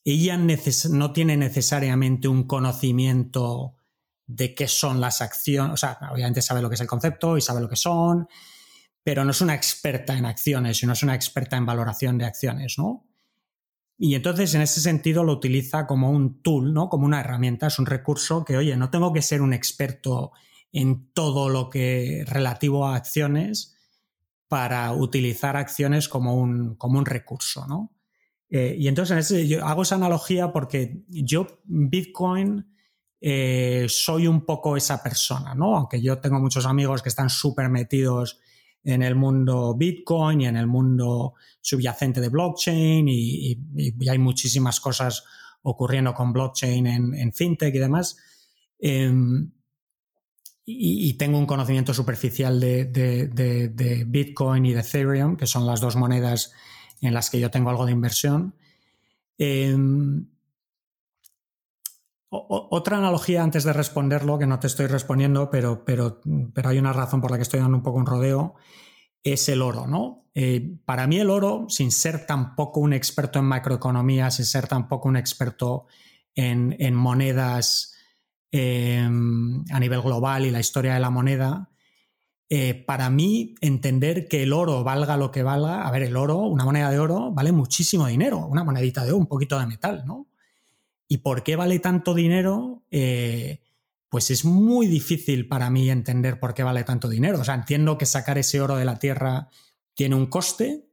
[0.04, 3.74] ella no tiene necesariamente un conocimiento
[4.24, 7.40] de qué son las acciones, o sea, obviamente sabe lo que es el concepto y
[7.40, 8.28] sabe lo que son,
[9.04, 12.76] pero no es una experta en acciones, sino es una experta en valoración de acciones,
[12.78, 13.06] ¿no?
[13.96, 16.88] Y entonces en ese sentido lo utiliza como un tool, ¿no?
[16.88, 20.32] Como una herramienta, es un recurso que, oye, no tengo que ser un experto
[20.72, 23.76] en todo lo que relativo a acciones
[24.48, 27.92] para utilizar acciones como un, como un recurso, ¿no?
[28.50, 32.74] Eh, y entonces yo hago esa analogía porque yo, Bitcoin,
[33.20, 35.76] eh, soy un poco esa persona, ¿no?
[35.76, 38.40] Aunque yo tengo muchos amigos que están súper metidos
[38.84, 43.58] en el mundo Bitcoin y en el mundo subyacente de blockchain y,
[44.08, 45.24] hay muchísimas cosas
[45.62, 48.16] ocurriendo con blockchain en, fintech y demás.
[48.78, 49.50] Em,
[50.66, 56.52] y, tengo un conocimiento superficial de, Bitcoin y de Ethereum, que son las dos monedas
[57.00, 58.54] en las que yo tengo algo de inversión.
[62.48, 66.20] Otra analogía antes de responderlo, que no te estoy respondiendo, pero, pero,
[66.52, 68.54] pero hay una razón por la que estoy dando un poco un rodeo,
[69.22, 70.26] es el oro, ¿no?
[70.34, 75.08] Eh, para mí el oro, sin ser tampoco un experto en macroeconomía, sin ser tampoco
[75.08, 75.86] un experto
[76.34, 77.94] en, monedas
[78.50, 81.70] em, a nivel global y la historia de la moneda,
[82.50, 86.38] eh, para mí entender que el oro valga lo que valga, a ver, el oro,
[86.38, 90.04] una moneda de oro, vale muchísimo dinero, una monedita de oro, un poquito de metal,
[90.04, 90.26] ¿no?
[91.08, 92.84] ¿Y por qué vale tanto dinero?
[92.90, 93.60] Eh,
[94.08, 97.40] pues es muy difícil para mí entender por qué vale tanto dinero.
[97.40, 99.48] O sea, entiendo que sacar ese oro de la tierra
[99.94, 100.86] tiene un coste,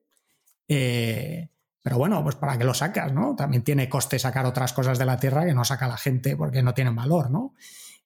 [0.67, 1.49] eh,
[1.83, 3.35] Pero bueno, pues ¿para qué lo sacas, no?
[3.35, 6.61] También tiene coste sacar otras cosas de la Tierra que no saca la gente porque
[6.61, 7.55] no tienen valor, ¿no?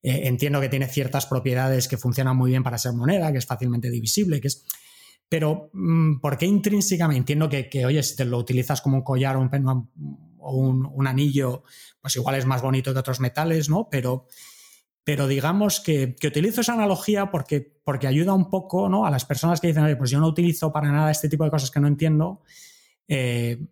[0.01, 3.45] Eh, entiendo que tiene ciertas propiedades que funcionan muy bien para ser moneda, que es
[3.45, 4.64] fácilmente divisible, que es...
[5.28, 7.18] Pero, mm, ¿por qué intrínsecamente?
[7.18, 9.49] Entiendo que, oye, si te lo utilizas como un collar o un,
[10.45, 11.63] o un, anillo,
[11.99, 13.89] pues igual es más bonito que otros metales, ¿no?
[13.89, 14.27] Pero,
[15.03, 19.05] pero digamos que, utilizo esa analogía porque, porque ayuda un poco ¿no?
[19.05, 21.71] a las personas que dicen, pues yo no utilizo para nada este tipo de cosas
[21.71, 22.41] que no entiendo.
[23.07, 23.65] Eh,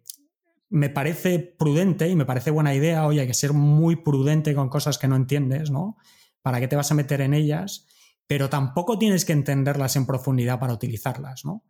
[0.69, 4.69] me parece prudente y me parece buena idea, oye, hay que ser muy prudente con
[4.69, 5.97] cosas que no entiendes, ¿no?
[6.41, 7.85] ¿Para qué te vas a meter en ellas?
[8.25, 11.63] Pero tampoco tienes que entenderlas en profundidad para utilizarlas, ¿no?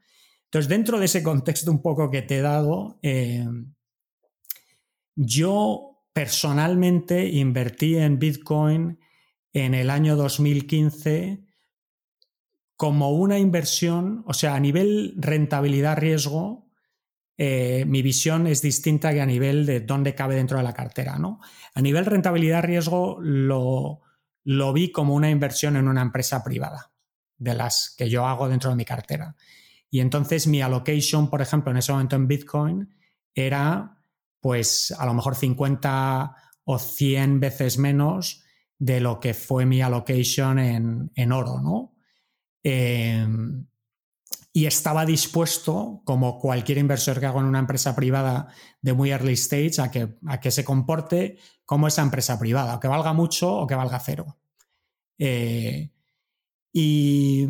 [0.45, 3.43] Entonces, dentro de ese contexto un poco que te he dado, eh,
[5.15, 8.99] yo personalmente invertí en Bitcoin
[9.51, 11.43] en el año 2015
[12.75, 16.69] como una inversión, o sea, a nivel rentabilidad-riesgo,
[17.37, 21.17] eh, mi visión es distinta que a nivel de dónde cabe dentro de la cartera.
[21.17, 21.39] ¿no?
[21.73, 24.01] A nivel rentabilidad-riesgo lo,
[24.43, 26.91] lo vi como una inversión en una empresa privada,
[27.37, 29.35] de las que yo hago dentro de mi cartera.
[29.89, 32.95] Y entonces mi allocation, por ejemplo, en ese momento en Bitcoin,
[33.35, 34.02] era
[34.43, 36.35] pues a lo mejor 50
[36.65, 38.43] o 100 veces menos
[38.77, 41.95] de lo que fue mi allocation en, oro, ¿no?
[42.61, 43.67] Em,
[44.51, 48.49] y estaba dispuesto, como cualquier inversor que hago en una empresa privada
[48.81, 52.79] de muy early stage, a que, a que se comporte como esa empresa privada, o
[52.81, 54.37] que valga mucho o que valga cero.
[55.17, 55.89] Eh,
[56.73, 57.47] y,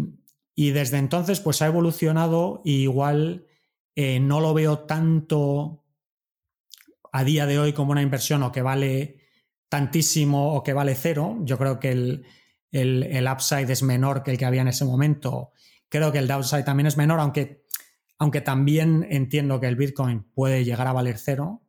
[0.55, 3.47] desde entonces, pues ha evolucionado y igual
[3.95, 5.82] eh, no lo veo tanto
[7.13, 9.19] a día de hoy como una inversión o que vale
[9.69, 11.37] tantísimo o que vale cero.
[11.43, 12.25] Yo creo que el,
[12.71, 15.51] el, upside es menor que el que había en ese momento.
[15.87, 17.65] Creo que el downside también es menor, aunque,
[18.17, 21.61] aunque también entiendo que el Bitcoin puede llegar a valer cero.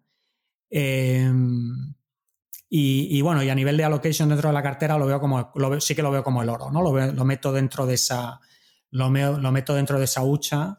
[0.71, 1.95] Em,
[2.69, 5.95] y, bueno, y a nivel de allocation dentro de la cartera lo veo como, sí
[5.95, 6.83] que lo veo como el oro, ¿no?
[6.83, 8.41] Lo, lo meto dentro de esa,
[8.91, 10.79] lo, meto dentro de esa hucha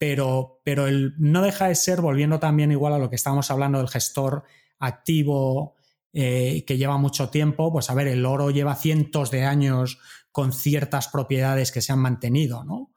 [0.00, 3.76] pero, pero el, no deja de ser, volviendo también igual a lo que estábamos hablando
[3.76, 4.44] del gestor
[4.78, 5.74] activo
[6.14, 9.98] eh, que lleva mucho tiempo, pues a ver, el oro lleva cientos de años
[10.32, 12.94] con ciertas propiedades que se han mantenido, ¿no?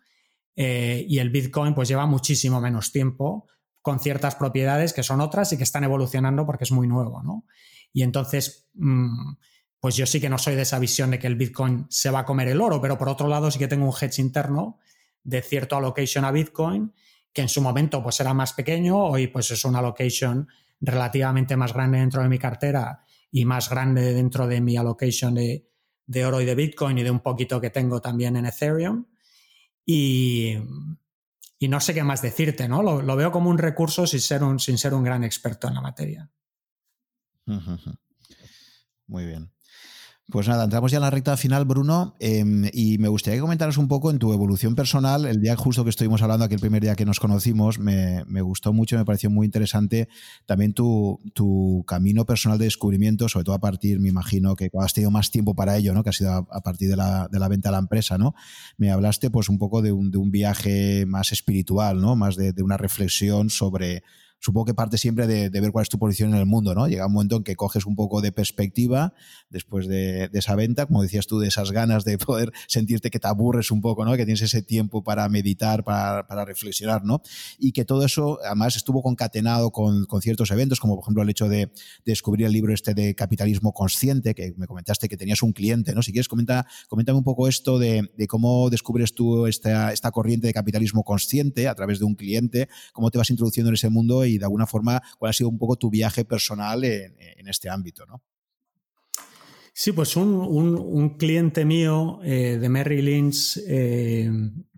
[0.55, 3.49] Eh, y el Bitcoin pues lleva muchísimo menos tiempo
[3.81, 7.43] con ciertas propiedades que son otras y que están evolucionando porque es muy nuevo, ¿no?
[7.91, 9.33] Y entonces, mm,
[9.81, 12.19] pues yo sí que no soy de esa visión de que el Bitcoin se va
[12.19, 14.79] a comer el oro, pero por otro lado sí que tengo un hedge interno
[15.23, 16.93] de cierto allocation a Bitcoin,
[17.31, 20.47] que en su momento pues era más pequeño, hoy pues es una allocation
[20.79, 25.65] relativamente más grande dentro de mi cartera y más grande dentro de mi allocation de,
[26.25, 29.05] oro y de Bitcoin y de un poquito que tengo también en Ethereum.
[29.85, 30.55] Y,
[31.61, 32.83] no sé qué más decirte, ¿no?
[32.83, 35.81] Lo, veo como un recurso sin ser un, sin ser un gran experto en la
[35.81, 36.29] materia.
[39.07, 39.52] Muy bien.
[40.29, 43.87] Pues nada, entramos ya en la recta final, Bruno, em, y me gustaría que un
[43.89, 45.25] poco en tu evolución personal.
[45.25, 48.97] El día justo que estuvimos hablando, aquel primer día que nos conocimos, me, gustó mucho,
[48.97, 50.07] me pareció muy interesante
[50.45, 51.19] también tu,
[51.85, 55.55] camino personal de descubrimiento, sobre todo a partir, me imagino que has tenido más tiempo
[55.55, 56.03] para ello, ¿no?
[56.03, 58.17] que ha sido a, partir de la, venta a la empresa.
[58.17, 58.33] ¿no?
[58.77, 62.15] Me hablaste pues un poco de un, viaje más espiritual, ¿no?
[62.15, 64.03] más de una reflexión sobre
[64.43, 66.89] supongo que parte siempre de, ver cuál es tu posición en el mundo, ¿no?
[66.89, 69.13] Llega un momento en que coges un poco de perspectiva
[69.49, 73.27] después de, esa venta, como decías tú, de esas ganas de poder sentirte que te
[73.29, 74.11] aburres un poco, ¿no?
[74.17, 77.21] Que tienes ese tiempo para meditar, para, reflexionar, ¿no?
[77.57, 81.47] Y que todo eso, además, estuvo concatenado con, ciertos eventos, como por ejemplo el hecho
[81.47, 81.71] de,
[82.05, 86.03] descubrir el libro este de capitalismo consciente, que me comentaste que tenías un cliente, ¿no?
[86.03, 90.53] Si quieres, comenta, coméntame un poco esto de, cómo descubres tú esta, esta corriente de
[90.53, 94.32] capitalismo consciente a través de un cliente, cómo te vas introduciendo en ese mundo y
[94.33, 98.05] y de alguna forma cuál ha sido un poco tu viaje personal en, este ámbito,
[98.05, 98.21] ¿no?
[99.75, 104.29] Sí, pues un, cliente mío eh, de Merrill Lynch eh,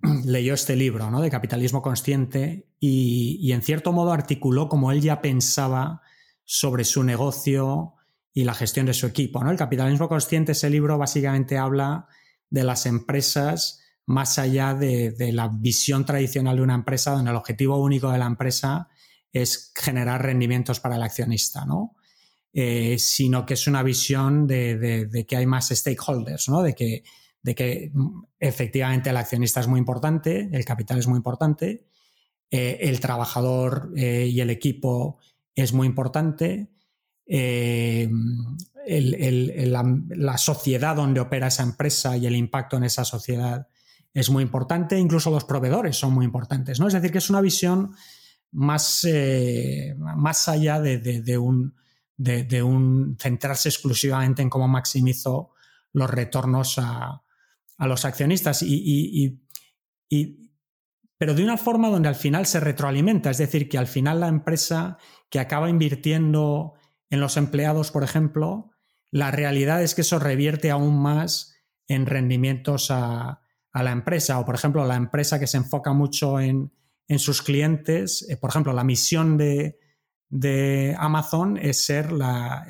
[0.25, 1.21] leyó este libro ¿no?
[1.21, 6.01] de capitalismo consciente y, en cierto modo articuló como él ya pensaba
[6.45, 7.95] sobre su negocio
[8.33, 9.43] y la gestión de su equipo.
[9.43, 9.51] ¿no?
[9.51, 12.07] El capitalismo consciente, ese libro básicamente habla
[12.49, 17.37] de las empresas más allá de, de la visión tradicional de una empresa, donde el
[17.37, 18.87] objetivo único de la empresa
[19.35, 21.97] es generar rendimientos para el accionista, ¿no?
[22.53, 26.63] Eh, sino que es una visión de, que hay más stakeholders, ¿no?
[26.63, 27.03] De que,
[27.41, 31.85] de que mm, efectivamente el accionista es muy importante, el capital es muy importante,
[32.49, 35.17] eh, el trabajador eh, y el equipo
[35.53, 36.69] es muy importante,
[37.27, 38.07] la,
[40.37, 43.67] sociedad donde opera esa empresa y el impacto en esa sociedad
[44.13, 46.87] es muy importante, incluso los proveedores son muy importantes, ¿no?
[46.87, 47.95] Es decir, que es una visión
[48.55, 51.75] más, eh, más allá de, un,
[52.17, 55.51] de, un centrarse exclusivamente en cómo maximizo
[55.93, 57.21] los retornos a,
[57.79, 58.61] los accionistas.
[58.63, 59.41] y,
[61.17, 64.27] pero de una forma donde al final se retroalimenta, es decir, que al final la
[64.27, 64.97] empresa
[65.29, 66.73] que acaba invirtiendo
[67.09, 68.71] en los empleados, por ejemplo,
[69.11, 71.55] la realidad es que eso revierte aún más
[71.87, 73.41] en rendimientos a,
[73.73, 74.39] la empresa.
[74.39, 76.71] O, por ejemplo, la empresa que se enfoca mucho en,
[77.19, 79.79] sus clientes, eh, por ejemplo, la misión de,
[80.97, 82.65] Amazon es ser la,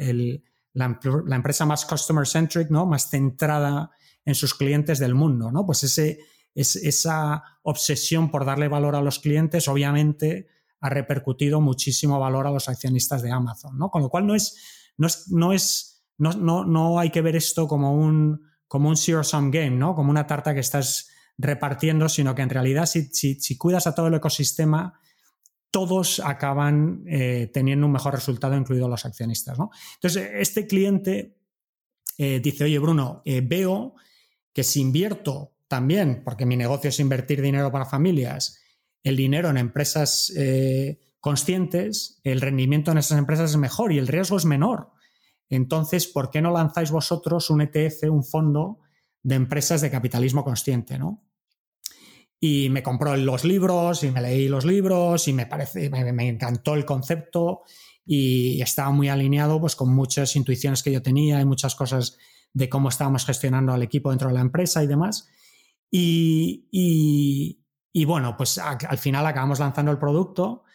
[0.74, 2.86] la, empresa más customer-centric, ¿no?
[2.86, 3.92] más centrada
[4.24, 5.52] en sus clientes del mundo.
[5.52, 5.66] ¿no?
[5.66, 6.20] Pues ese,
[6.56, 10.48] es, esa obsesión por darle valor a los clientes, obviamente,
[10.80, 13.90] ha repercutido muchísimo valor a los accionistas de Amazon, ¿no?
[13.90, 17.68] Con lo cual no es, no es, no es, no, no, hay que ver esto
[17.68, 19.96] como un, como un zero-sum game, ¿no?
[19.96, 24.14] Como una tarta que estás repartiendo, sino que en realidad si, cuidas a todo el
[24.14, 25.00] ecosistema,
[25.72, 29.72] todos acaban eh, teniendo un mejor resultado, incluidos los accionistas, ¿no?
[29.96, 31.36] Entonces, este cliente
[32.18, 33.96] eh, dice, oye, Bruno, eh, veo
[34.54, 38.62] que si invierto también, porque mi negocio es invertir dinero para familias,
[39.04, 40.34] el dinero en empresas
[41.20, 44.92] conscientes, el rendimiento en esas empresas es mejor y el riesgo es menor.
[45.50, 48.80] Entonces, ¿por qué no lanzáis vosotros un ETF, un fondo
[49.22, 50.98] de empresas de capitalismo consciente?
[50.98, 51.25] ¿no?
[52.48, 56.76] Y me compró los libros y me leí los libros y me, parece, me, encantó
[56.76, 57.64] el concepto
[58.06, 62.20] y estaba muy alineado pues, con muchas intuiciones que yo tenía y muchas cosas
[62.54, 65.28] de cómo estábamos gestionando al equipo dentro de la empresa y demás.
[65.90, 67.58] Y,
[68.06, 70.66] bueno, pues al final acabamos lanzando el producto,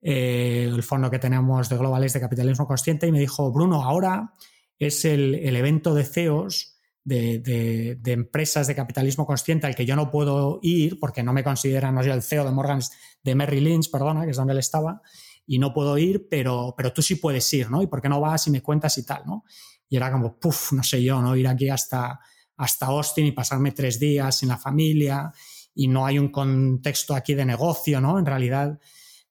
[0.00, 4.32] eh, el fondo que tenemos de Globales de Capitalismo Consciente, y me dijo, Bruno, ahora
[4.78, 6.75] es el, evento de CEOs
[7.06, 11.94] de, empresas de capitalismo consciente al que yo no puedo ir porque no me consideran,
[11.94, 12.80] no soy el CEO de Morgan,
[13.22, 15.00] de Merrill Lynch, perdona, que es donde él estaba,
[15.46, 17.82] y no puedo ir, pero, pero tú sí puedes ir, ¿no?
[17.82, 19.44] ¿Y por qué no vas y me cuentas y tal, ¿no?
[19.88, 21.36] Y era como, puff, no sé yo, ¿no?
[21.36, 22.20] Ir aquí hasta
[22.56, 25.32] hasta Austin y pasarme tres días sin la familia
[25.74, 28.18] y no hay un contexto aquí de negocio, ¿no?
[28.18, 28.78] En realidad.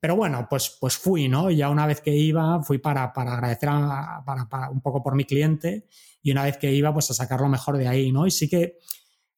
[0.05, 1.49] Pero bueno, pues, pues fui, ¿no?
[1.49, 3.69] Ya una vez que iba, fui para, para agradecer
[4.23, 5.87] para, un poco por mi cliente
[6.21, 8.27] y una vez que iba, pues a sacar lo mejor de ahí, ¿no?
[8.27, 8.77] Y sí que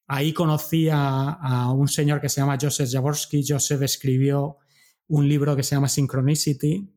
[0.08, 3.46] ahí conocí a, un señor que se llama Joseph Jaworski.
[3.48, 4.58] Joseph escribió
[5.08, 6.94] un libro que se llama Synchronicity.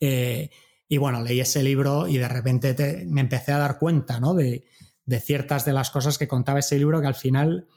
[0.00, 0.50] Eh,
[0.88, 4.34] y bueno, leí ese libro y de repente me empecé a dar cuenta, ¿no?
[4.34, 4.64] De,
[5.04, 7.68] de ciertas de las cosas que contaba ese libro que al final,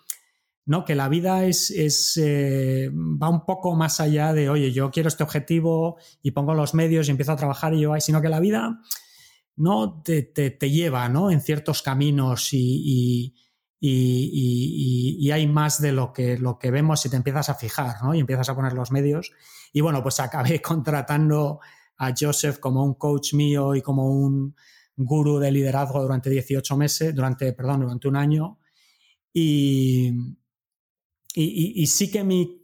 [0.65, 0.85] ¿no?
[0.85, 5.09] Que la vida es, es eh, va un poco más allá de, oye, yo quiero
[5.09, 8.39] este objetivo y pongo los medios y empiezo a trabajar y yo sino que la
[8.39, 8.79] vida
[9.55, 11.29] no te, te, lleva, ¿no?
[11.29, 13.35] En ciertos caminos y,
[13.79, 18.01] y, y, hay más de lo que, lo que vemos y te empiezas a fijar,
[18.01, 18.15] ¿no?
[18.15, 19.31] Y empiezas a poner los medios.
[19.73, 21.59] Y bueno, pues acabé contratando
[21.97, 24.55] a Joseph como un coach mío y como un,
[24.95, 28.59] gurú de liderazgo durante 18 meses, durante, perdón, durante un año.
[29.33, 30.13] Y,
[31.35, 32.61] y, sí que mi,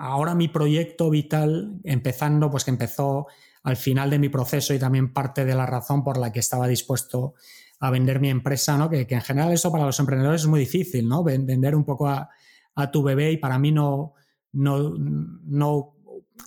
[0.00, 3.26] ahora mi proyecto vital, empezando, pues que empezó
[3.62, 6.66] al final de mi proceso y también parte de la razón por la que estaba
[6.66, 7.34] dispuesto
[7.80, 8.90] a vender mi empresa, ¿no?
[8.90, 11.22] que, en general eso para los emprendedores es muy difícil, ¿no?
[11.22, 12.28] vender un poco a,
[12.74, 14.14] a tu bebé y para mí no,
[14.52, 15.94] no, no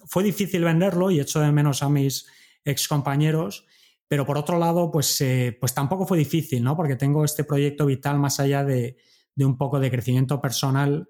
[0.06, 2.28] fue difícil venderlo y echo de menos a mis
[2.66, 3.66] ex compañeros
[4.08, 6.76] pero por otro lado, pues, eh, pues tampoco fue difícil, ¿no?
[6.76, 8.98] Porque tengo este proyecto vital más allá de,
[9.38, 11.10] un poco de crecimiento personal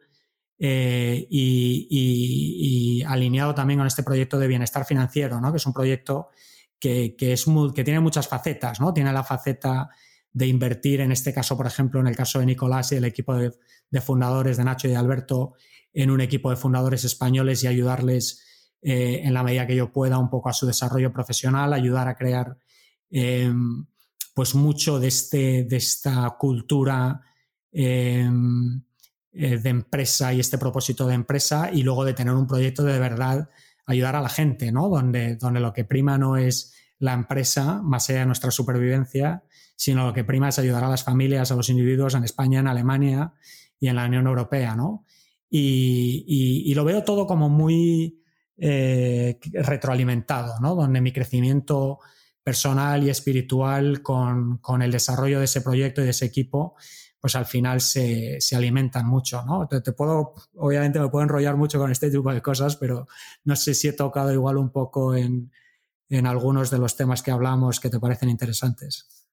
[0.59, 5.51] eh, y, alineado también con este proyecto de bienestar financiero, ¿no?
[5.51, 6.29] Que es un proyecto
[6.79, 7.45] que, es
[7.75, 8.93] que tiene muchas facetas, ¿no?
[8.93, 9.89] Tiene la faceta
[10.31, 13.35] de invertir, en este caso, por ejemplo, en el caso de Nicolás y el equipo
[13.35, 13.51] de,
[14.01, 15.53] fundadores de Nacho y de Alberto,
[15.93, 20.17] en un equipo de fundadores españoles y ayudarles eh, en la medida que yo pueda
[20.17, 22.57] un poco a su desarrollo profesional, ayudar a crear
[23.09, 23.85] Em,
[24.33, 27.21] pues mucho de, este, de esta cultura
[29.37, 32.97] eh, de empresa y este propósito de empresa y luego de tener un proyecto de,
[32.99, 33.49] verdad
[33.85, 34.89] ayudar a la gente, ¿no?
[34.89, 39.43] Donde, donde lo que prima no es la empresa, más allá de nuestra supervivencia,
[39.75, 42.67] sino lo que prima es ayudar a las familias, a los individuos en España, en
[42.67, 43.33] Alemania
[43.79, 45.05] y en la Unión Europea, ¿no?
[45.49, 48.21] Y, lo veo todo como muy
[48.57, 50.75] eh, retroalimentado, ¿no?
[50.75, 51.99] Donde mi crecimiento
[52.43, 56.75] personal y espiritual con, el desarrollo de ese proyecto y de ese equipo,
[57.19, 59.67] pues al final se, alimentan mucho, ¿no?
[59.67, 63.07] Te, puedo, obviamente me puedo enrollar mucho con este tipo de cosas, pero
[63.43, 65.51] no sé si he tocado igual un poco en,
[66.25, 69.26] algunos de los temas que hablamos que te parecen interesantes.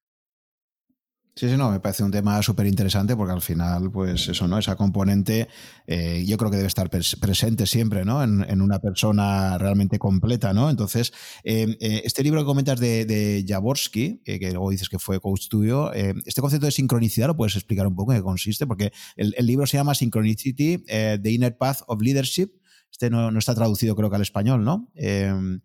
[1.37, 4.57] Sí, sí, no, me parece un tema súper interesante porque al final, pues eso, ¿no?
[4.57, 5.49] Esa componente
[5.85, 8.23] eh, yo creo que debe estar presente siempre, ¿no?
[8.23, 10.71] En, una persona realmente completa, ¿no?
[10.71, 11.13] Entonces,
[11.43, 15.49] em, eh, este libro que comentas de, de Jaworski, que luego dices que fue coach
[15.49, 18.93] tuyo, eh, este concepto de sincronicidad lo puedes explicar un poco en qué consiste, porque
[19.17, 22.53] el, libro se llama Synchronicity, The Inner Path of Leadership.
[22.93, 24.89] Este no, está traducido creo que al español, ¿no?
[24.95, 25.61] Em,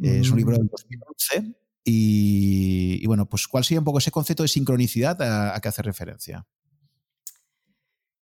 [0.00, 4.48] es un libro del 2011 y, bueno, pues ¿cuál sería un poco ese concepto de
[4.48, 6.46] sincronicidad a, que hace referencia?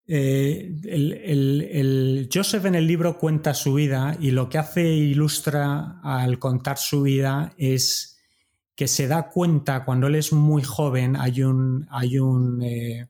[0.06, 6.00] Eh, el, Joseph en el libro cuenta su vida y lo que hace e ilustra
[6.02, 8.18] al contar su vida es
[8.74, 13.08] que se da cuenta cuando él es muy joven, hay un, hay un, eh,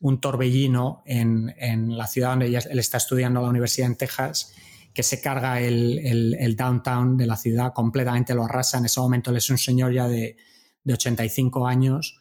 [0.00, 4.54] un torbellino en, en, la ciudad donde él está estudiando la universidad en Texas
[4.92, 8.78] que se carga el, downtown de la ciudad, completamente lo arrasa.
[8.78, 10.36] En ese momento él es un señor ya de,
[10.86, 12.20] 85 años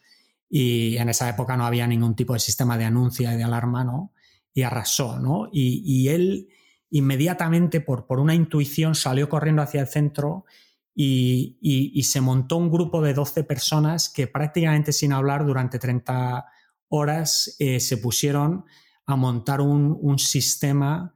[0.49, 3.84] y en esa época no había ningún tipo de sistema de anuncio y de alarma,
[3.84, 4.13] ¿no?
[4.53, 5.49] Y arrasó, ¿no?
[5.51, 6.49] Y, él
[6.91, 10.45] inmediatamente, por, por, una intuición, salió corriendo hacia el centro
[10.93, 16.45] y, se montó un grupo de 12 personas que prácticamente sin hablar durante 30
[16.89, 18.65] horas eh, se pusieron
[19.05, 21.13] a montar un, un sistema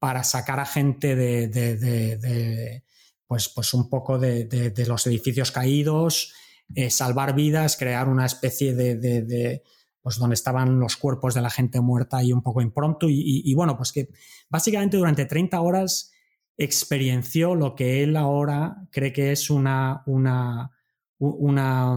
[0.00, 2.82] para sacar a gente de,
[3.26, 6.32] pues, pues un poco de, los edificios caídos,
[6.74, 9.62] eh, salvar vidas, crear una especie de,
[10.02, 13.06] pues donde estaban los cuerpos de la gente muerta y un poco impronto.
[13.08, 14.08] Y, bueno, pues que
[14.48, 16.10] básicamente durante 30 horas
[16.56, 20.70] experienció lo que él ahora cree que es una, una,
[21.18, 21.96] una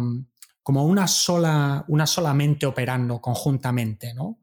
[0.62, 4.40] como una sola, una sola mente operando conjuntamente, ¿no?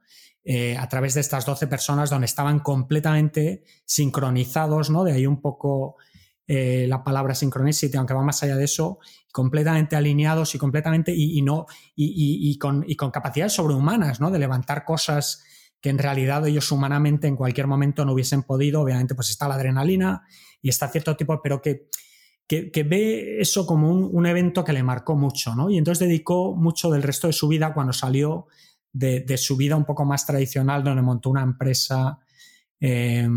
[0.52, 5.04] Eh, a través de estas 12 personas donde estaban completamente sincronizados, ¿no?
[5.04, 5.94] De ahí un poco
[6.48, 8.98] eh, la palabra synchronicity, aunque va más allá de eso,
[9.30, 14.32] completamente alineados y completamente y, no y, con, capacidades sobrehumanas, ¿no?
[14.32, 15.44] De levantar cosas
[15.80, 18.80] que en realidad ellos humanamente en cualquier momento no hubiesen podido.
[18.80, 20.22] Obviamente, pues está la adrenalina
[20.60, 21.86] y está cierto tipo, pero que,
[22.48, 25.70] que, ve eso como un, un, evento que le marcó mucho, ¿no?
[25.70, 28.48] Y entonces dedicó mucho del resto de su vida cuando salió
[28.92, 32.18] de, su vida un poco más tradicional, donde montó una empresa
[32.80, 33.28] eh,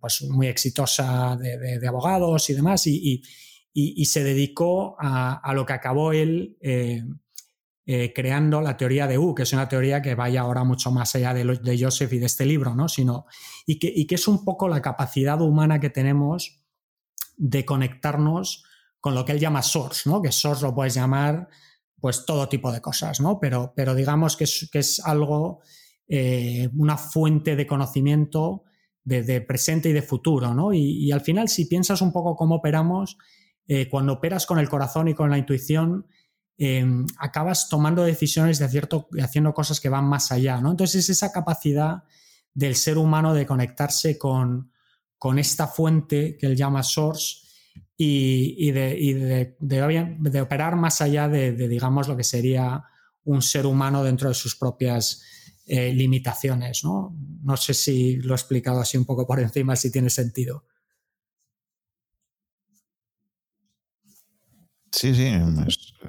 [0.00, 3.22] pues muy exitosa de, abogados y demás, y,
[4.04, 7.02] se dedicó a, lo que acabó él eh,
[7.86, 11.14] eh, creando la teoría de U, que es una teoría que vaya ahora mucho más
[11.16, 12.88] allá de, Joseph y de este libro, ¿no?
[12.88, 13.26] Sino,
[13.66, 16.62] y, que, y que es un poco la capacidad humana que tenemos
[17.36, 18.64] de conectarnos
[19.00, 20.22] con lo que él llama source, ¿no?
[20.22, 21.48] Que source lo puedes llamar
[22.04, 23.40] pues todo tipo de cosas, ¿no?
[23.40, 25.62] Pero, pero digamos que es, que es algo,
[26.06, 28.64] eh, una fuente de conocimiento
[29.04, 30.74] de, presente y de futuro, ¿no?
[30.74, 33.16] Y, al final, si piensas un poco cómo operamos,
[33.66, 36.06] eh, cuando operas con el corazón y con la intuición,
[36.58, 40.72] em, acabas tomando decisiones de cierto, y haciendo cosas que van más allá, ¿no?
[40.72, 42.04] Entonces es esa capacidad
[42.52, 44.70] del ser humano de conectarse con,
[45.16, 47.43] con esta fuente que él llama source,
[47.96, 52.84] y, de, operar más allá de, digamos, lo que sería
[53.24, 55.22] un ser humano dentro de sus propias
[55.66, 56.84] eh, limitaciones.
[56.84, 57.16] ¿no?
[57.42, 60.64] no sé si lo he explicado así un poco por encima, si tiene sentido.
[64.90, 65.28] Sí, sí,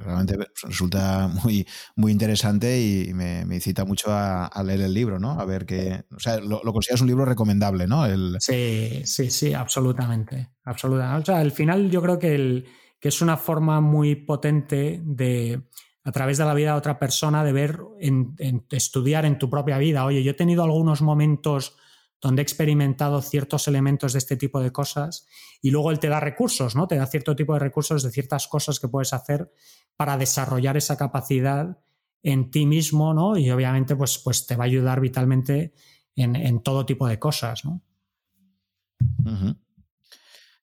[0.04, 5.32] realmente resulta muy, muy interesante y me, me incita mucho a, leer el libro, ¿no?
[5.40, 6.06] A ver qué.
[6.16, 8.06] O sea, lo, consideras un libro recomendable, ¿no?
[8.06, 8.38] El...
[8.40, 10.50] Sí, sí, sí, absolutamente.
[10.64, 11.22] absolutamente.
[11.22, 12.66] O sea, al final yo creo que, el,
[13.00, 15.62] que es una forma muy potente de,
[16.04, 18.36] a través de la vida de otra persona, de ver, en,
[18.72, 20.06] estudiar en tu propia vida.
[20.06, 21.78] Oye, yo he tenido algunos momentos
[22.22, 25.28] donde he experimentado ciertos elementos de este tipo de cosas
[25.62, 26.88] y luego él te da recursos, ¿no?
[26.88, 29.52] Te da cierto tipo de recursos de ciertas cosas que puedes hacer
[29.96, 31.80] para desarrollar esa capacidad
[32.24, 33.38] en ti mismo, ¿no?
[33.38, 35.74] Y obviamente pues, pues te va a ayudar vitalmente
[36.16, 37.82] en, todo tipo de cosas, ¿no?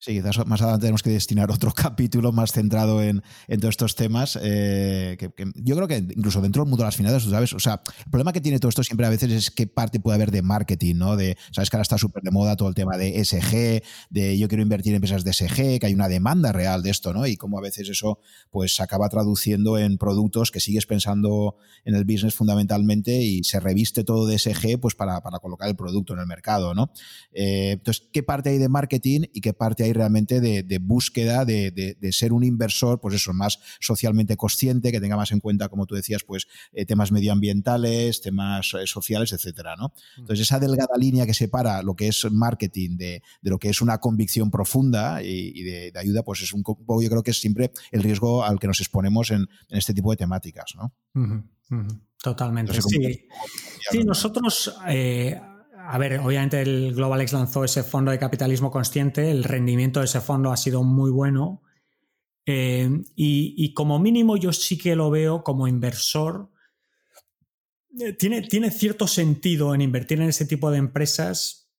[0.04, 3.22] Sí, quizás más adelante tenemos que destinar otro capítulo más centrado en,
[3.60, 4.36] todos estos temas.
[4.42, 7.60] Eh, que, yo creo que incluso dentro del mundo de las finanzas, tú sabes, o
[7.60, 10.32] sea, el problema que tiene todo esto siempre a veces es qué parte puede haber
[10.32, 11.14] de marketing, ¿no?
[11.16, 14.48] De, sabes que ahora está súper de moda todo el tema de SG, de yo
[14.48, 17.24] quiero invertir en empresas de SG, que hay una demanda real de esto, ¿no?
[17.28, 18.18] Y cómo a veces eso
[18.50, 23.60] pues se acaba traduciendo en productos que sigues pensando en el business fundamentalmente y se
[23.60, 26.90] reviste todo de SG pues para, colocar el producto en el mercado, ¿no?
[27.32, 32.08] Eh, entonces, ¿qué parte hay de marketing y qué parte hay realmente de, búsqueda de,
[32.12, 35.94] ser un inversor, pues eso, más socialmente consciente, que tenga más en cuenta, como tú
[35.94, 39.88] decías, pues eh, temas medioambientales, temas eh, sociales, etcétera, ¿no?
[40.16, 40.20] Mm.
[40.20, 43.98] Entonces, esa delgada línea que separa lo que es marketing de, lo que es una
[43.98, 48.02] convicción profunda y, de, ayuda, pues es un poco, yo creo que es siempre el
[48.02, 50.92] riesgo al que nos exponemos en, este tipo de temáticas, ¿no?
[52.22, 52.80] Totalmente.
[52.80, 53.26] sí.
[53.90, 55.40] sí, nosotros, eh,
[55.88, 60.20] a ver, obviamente el GlobalX lanzó ese fondo de capitalismo consciente, el rendimiento de ese
[60.20, 61.62] fondo ha sido muy bueno.
[62.46, 66.50] Eh, y, como mínimo yo sí que lo veo como inversor.
[67.98, 71.70] Eh, tiene, tiene cierto sentido en invertir en ese tipo de empresas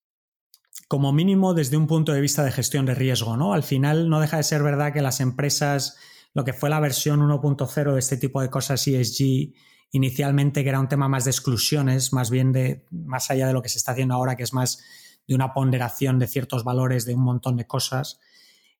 [0.88, 3.54] como mínimo desde un punto de vista de gestión de riesgo, ¿no?
[3.54, 5.98] Al final no deja de ser verdad que las empresas,
[6.34, 9.54] lo que fue la versión 1.0 de este tipo de cosas ESG,
[9.94, 13.62] inicialmente que era un tema más de exclusiones, más bien de, más allá de lo
[13.62, 14.84] que se está haciendo ahora, que es más
[15.28, 18.20] de una ponderación de ciertos valores, de un montón de cosas.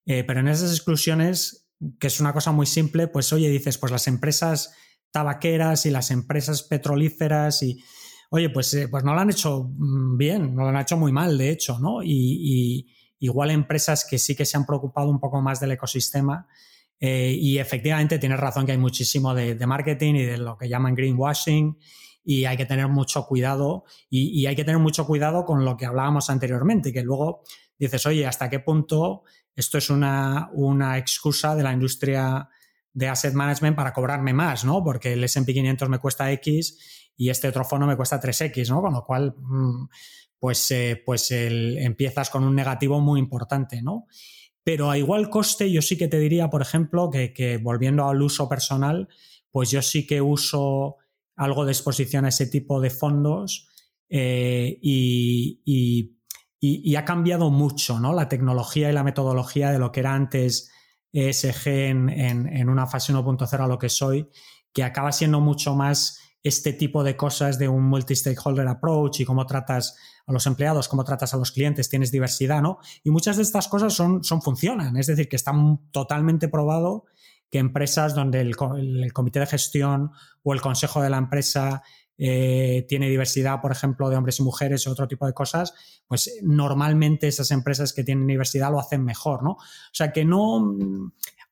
[0.06, 3.92] Eh, pero en esas exclusiones, que es una cosa muy simple, pues oye, dices, pues
[3.92, 4.74] las empresas
[5.12, 7.84] tabaqueras y las empresas petrolíferas y,
[8.32, 11.12] oye, pues, eh, pues no lo han hecho mm, bien, no lo han hecho muy
[11.12, 12.02] mal, de hecho, ¿no?
[12.02, 12.88] y
[13.20, 16.48] igual empresas que sí que se han preocupado un poco más del ecosistema,
[17.06, 20.96] eh, y efectivamente tienes razón que hay muchísimo de, marketing y de lo que llaman
[20.96, 21.78] greenwashing
[22.24, 25.86] y hay que tener mucho cuidado y, hay que tener mucho cuidado con lo que
[25.86, 27.44] hablábamos anteriormente, que luego
[27.78, 29.24] dices, oye, ¿hasta qué punto
[29.54, 32.48] esto es una, una excusa de la industria
[32.94, 34.82] de asset management para cobrarme más, ¿no?
[34.82, 38.82] Porque el S&P 500 me cuesta X y este otro fondo me cuesta 3X, ¿no?
[38.82, 39.90] Con lo cual, mm,
[40.40, 44.08] pues, eh, pues empiezas con un negativo muy importante, ¿no?
[44.64, 48.48] Pero a igual coste, yo sí que te diría, por ejemplo, que, volviendo al uso
[48.48, 49.10] personal,
[49.52, 50.98] pues yo sí que uso
[51.36, 53.68] algo de exposición a ese tipo de fondos
[54.10, 56.16] eh, y,
[56.96, 58.14] ha cambiado mucho ¿no?
[58.14, 60.72] la tecnología y la metodología de lo que era antes
[61.12, 64.30] ESG en, en una fase 1.0 a lo que soy,
[64.72, 69.46] que acaba siendo mucho más este tipo de cosas de un multi-stakeholder approach y cómo
[69.46, 69.96] tratas
[70.28, 72.80] a los empleados, cómo tratas a los clientes, tienes diversidad, ¿no?
[73.04, 77.06] Y muchas de estas cosas son, son funcionan, es decir, que están totalmente probado
[77.50, 81.84] que empresas donde el, comité de gestión o el consejo de la empresa
[82.18, 85.74] eh, tiene diversidad, por ejemplo, de hombres y mujeres o otro tipo de cosas,
[86.08, 89.52] pues normalmente esas empresas que tienen diversidad lo hacen mejor, ¿no?
[89.52, 90.76] O sea que no...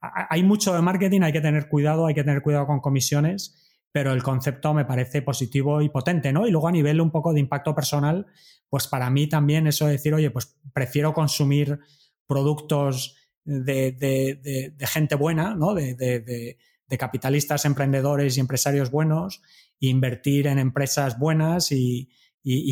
[0.01, 4.13] Hay mucho de marketing, hay que tener cuidado, hay que tener cuidado con comisiones, pero
[4.13, 6.47] el concepto me parece positivo y potente, ¿no?
[6.47, 8.25] Y luego a nivel un poco de impacto personal,
[8.69, 11.79] pues para mí también eso de decir, oye, pues prefiero consumir
[12.25, 15.73] productos de, gente buena, ¿no?
[15.73, 16.57] De,
[16.97, 19.41] capitalistas, emprendedores y empresarios buenos,
[19.79, 22.09] invertir en empresas buenas y,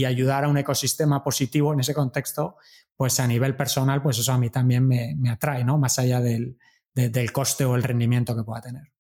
[0.05, 2.55] ayudar a un ecosistema positivo en ese contexto,
[2.95, 5.78] pues a nivel personal, pues eso a mí también me, atrae, ¿no?
[5.78, 6.57] Más allá del
[7.34, 8.99] coste o el rendimiento que pueda tener.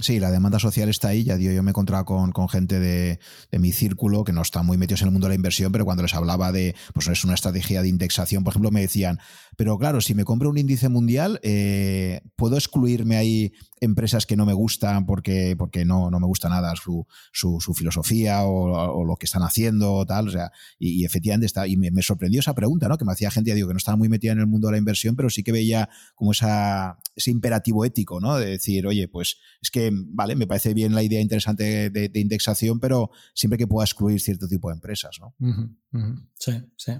[0.00, 1.24] Sí, la demanda social está ahí.
[1.24, 3.18] Ya digo, yo me he encontrado con, con gente de,
[3.50, 5.84] de, mi círculo que no están muy metidos en el mundo de la inversión, pero
[5.84, 9.18] cuando les hablaba de pues es una estrategia de indexación, por ejemplo, me decían,
[9.56, 14.46] pero claro, si me compro un índice mundial, eh, ¿puedo excluirme ahí empresas que no
[14.46, 19.26] me gustan porque, porque no, no me gusta nada su, su, filosofía o, lo que
[19.26, 20.28] están haciendo o tal?
[20.28, 22.98] O sea, y, efectivamente está, y me, sorprendió esa pregunta, ¿no?
[22.98, 24.78] Que me hacía gente, digo, que no estaba muy metida en el mundo de la
[24.78, 28.36] inversión, pero sí que veía como esa, ese imperativo ético, ¿no?
[28.36, 32.80] De decir, oye, pues es que, vale, me parece bien la idea interesante de, indexación,
[32.80, 35.34] pero siempre que pueda excluir cierto tipo de empresas, ¿no?
[36.38, 36.92] Sí, sí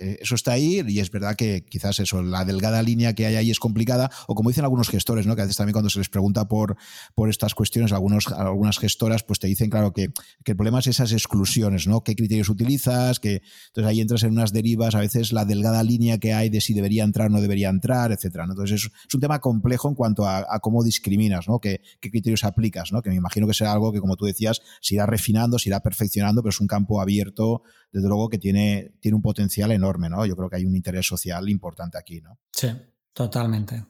[0.00, 3.50] eso está ahí y es verdad que quizás eso, la delgada línea que hay ahí
[3.50, 5.36] es complicada, o como dicen algunos gestores, ¿no?
[5.36, 6.76] que a veces también cuando se les pregunta por,
[7.14, 10.08] por estas cuestiones, algunos, algunas gestoras pues te dicen, claro, que,
[10.44, 12.02] el problema es esas exclusiones, ¿no?
[12.02, 13.20] ¿Qué criterios utilizas?
[13.20, 16.60] Que, entonces ahí entras en unas derivas, a veces la delgada línea que hay de
[16.60, 18.46] si debería entrar o no debería entrar, etcétera.
[18.48, 21.60] Entonces es, un tema complejo en cuanto a, cómo discriminas, ¿no?
[21.60, 23.00] ¿Qué, ¿Qué, criterios aplicas, ¿no?
[23.00, 25.80] Que me imagino que será algo que, como tú decías, se irá refinando, se irá
[25.80, 27.62] perfeccionando, pero es un campo abierto
[27.92, 30.24] desde luego que tiene, tiene un potencial enorme, ¿no?
[30.26, 32.38] Yo creo que hay un interés social importante aquí, ¿no?
[32.52, 32.68] Sí,
[33.12, 33.84] totalmente.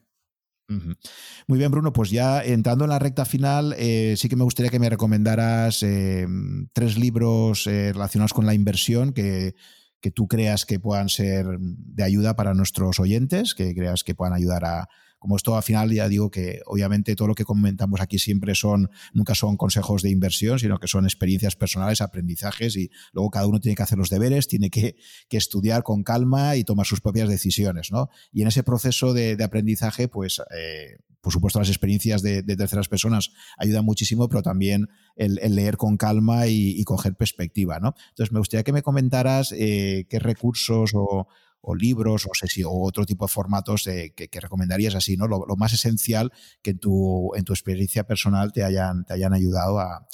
[1.49, 4.71] Muy bien, Bruno, pues ya entrando en la recta final, eh, sí que me gustaría
[4.71, 6.27] que me recomendaras eh,
[6.73, 9.57] tres libros eh, relacionados con la inversión que,
[10.01, 14.35] que tú creas que puedan ser de ayuda para nuestros oyentes, que creas que puedan
[14.35, 14.89] ayudar a,
[15.21, 18.91] como esto al final ya digo que obviamente todo lo que comentamos aquí siempre son,
[19.13, 23.61] nunca son consejos de inversión, sino que son experiencias personales, aprendizajes y luego cada uno
[23.61, 24.97] tiene que hacer los deberes, tiene que,
[25.31, 28.09] estudiar con calma y tomar sus propias decisiones, ¿no?
[28.33, 33.33] Y en ese proceso de, aprendizaje, pues, eh, por supuesto, las experiencias de, terceras personas
[33.59, 37.95] ayudan muchísimo, pero también el, leer con calma y, coger perspectiva, ¿no?
[38.11, 41.29] Entonces, me gustaría que me comentaras eh, qué recursos o,
[41.61, 45.27] o libros, o sé si, o otro tipo de formatos que, recomendarías así, ¿no?
[45.27, 46.33] Lo, más esencial
[46.63, 50.07] que en tu, en tu experiencia personal te hayan, te hayan ayudado a,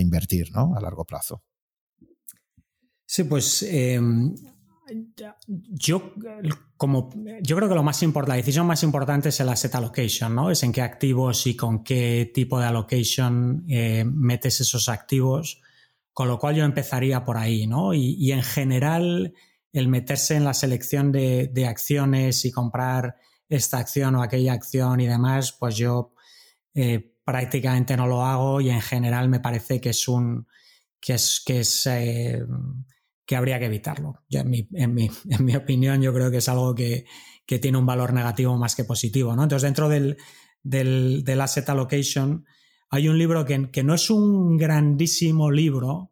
[0.00, 0.74] invertir, ¿no?
[0.76, 1.42] A largo plazo.
[3.04, 4.34] Sí, pues em,
[5.46, 6.14] yo,
[6.76, 7.10] como,
[7.42, 10.50] yo creo que lo más la decisión más importante es el asset allocation, ¿no?
[10.50, 15.60] Es en qué activos y con qué tipo de allocation eh, metes esos activos.
[16.12, 17.94] Con lo cual yo empezaría por ahí, ¿no?
[17.94, 19.32] Y, en general,
[19.72, 23.16] el meterse en la selección de, acciones y comprar
[23.48, 26.14] esta acción o aquella acción y demás, pues yo
[26.74, 30.46] eh, prácticamente no lo hago y en general me parece que es un
[31.00, 32.44] que es que es eh,
[33.26, 34.22] que habría que evitarlo.
[34.30, 37.06] en, mi, en, mi, en, mi, opinión, yo creo que es algo que,
[37.46, 39.34] que, tiene un valor negativo más que positivo.
[39.34, 39.42] ¿no?
[39.42, 40.16] Entonces, dentro del,
[40.62, 42.46] del, del asset allocation,
[42.90, 46.11] hay un libro que, que, no es un grandísimo libro,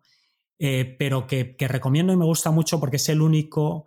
[0.63, 3.87] eh, pero que, que, recomiendo y me gusta mucho porque es el único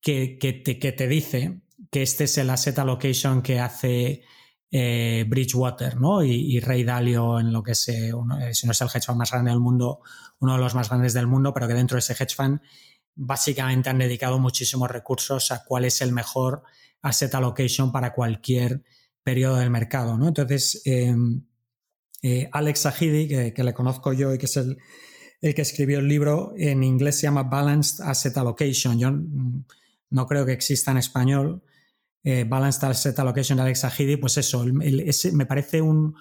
[0.00, 1.60] que, te, que, te, dice
[1.90, 4.22] que este es el asset allocation que hace
[4.70, 6.24] eh, Bridgewater ¿no?
[6.24, 8.10] y, y, Ray Dalio en lo que es, eh,
[8.52, 10.00] si no es el hedge fund más grande del mundo,
[10.38, 12.60] uno de los más grandes del mundo, pero que dentro de ese hedge fund
[13.14, 16.62] básicamente han dedicado muchísimos recursos a cuál es el mejor
[17.02, 18.82] asset allocation para cualquier
[19.22, 20.16] periodo del mercado.
[20.16, 20.28] ¿no?
[20.28, 21.44] Entonces, em,
[22.50, 24.78] Alex Sahidi, que, le conozco yo y que es el,
[25.40, 28.98] el, que escribió el libro, en inglés se llama Balanced Asset Allocation.
[28.98, 29.64] Yo mm,
[30.10, 31.62] no creo que exista en español.
[32.22, 36.14] Eh, Balanced Asset Allocation de Alex Sahidi, pues eso, me parece un,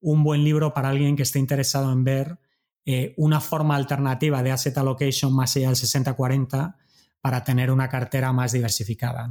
[0.00, 2.38] un buen libro para alguien que esté interesado en ver
[2.90, 6.76] eh, una forma alternativa de asset allocation más allá del 60-40
[7.20, 9.28] para tener una cartera más diversificada.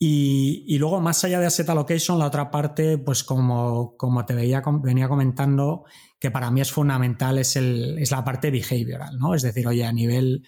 [0.00, 4.62] Y, luego, más allá de asset allocation, la otra parte, pues como, como te veía,
[4.80, 5.84] venía comentando,
[6.18, 9.34] que para mí es fundamental, es, el, es la parte behavioral, ¿no?
[9.34, 10.46] Es decir, oye, a nivel